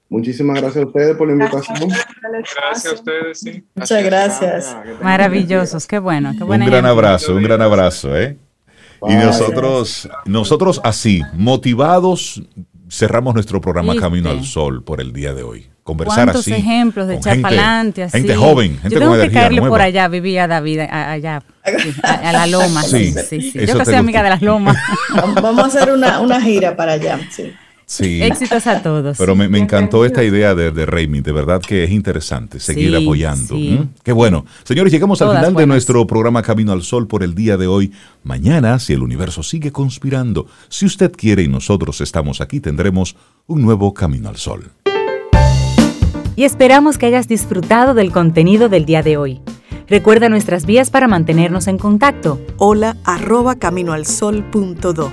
[0.08, 1.88] Muchísimas gracias a ustedes por la invitación.
[1.90, 3.64] Gracias a ustedes, sí.
[3.74, 4.76] Muchas gracias.
[5.02, 6.32] Maravillosos, qué bueno.
[6.36, 8.36] Qué un gran abrazo, un gran abrazo, ¿eh?
[9.08, 12.42] Y nosotros, nosotros así, motivados,
[12.88, 15.68] cerramos nuestro programa Camino al Sol por el día de hoy.
[15.82, 16.52] Conversar ¿Cuántos así.
[16.54, 18.16] ejemplos de echar adelante así?
[18.18, 19.74] Gente joven, gente Yo tengo con que caerle nueva.
[19.74, 21.42] por allá, vivía David, a- allá,
[22.02, 22.82] a, a la loma.
[22.82, 24.76] Sí, Sí, sí, Yo que soy amiga de las lomas.
[25.42, 27.20] Vamos a hacer una, una gira para allá.
[27.30, 27.52] Sí.
[27.96, 28.22] Sí.
[28.22, 29.16] Éxitos a todos.
[29.18, 32.90] Pero me, me encantó esta idea de, de Raimi, de verdad que es interesante seguir
[32.96, 33.54] Sí, apoyando.
[33.54, 33.78] sí.
[33.80, 33.88] ¿Mm?
[34.02, 34.44] Qué bueno.
[34.64, 37.92] Señores, llegamos al final de nuestro programa Camino al Sol por el día de hoy.
[38.24, 43.14] Mañana, si el universo sigue conspirando, si usted quiere y nosotros estamos aquí, tendremos
[43.46, 44.70] un nuevo Camino al Sol.
[46.36, 49.40] y esperamos que hayas disfrutado del contenido del día de hoy.
[49.86, 52.40] Recuerda nuestras vías para mantenernos en contacto.
[52.56, 55.12] Hola arroba caminoalsol.do.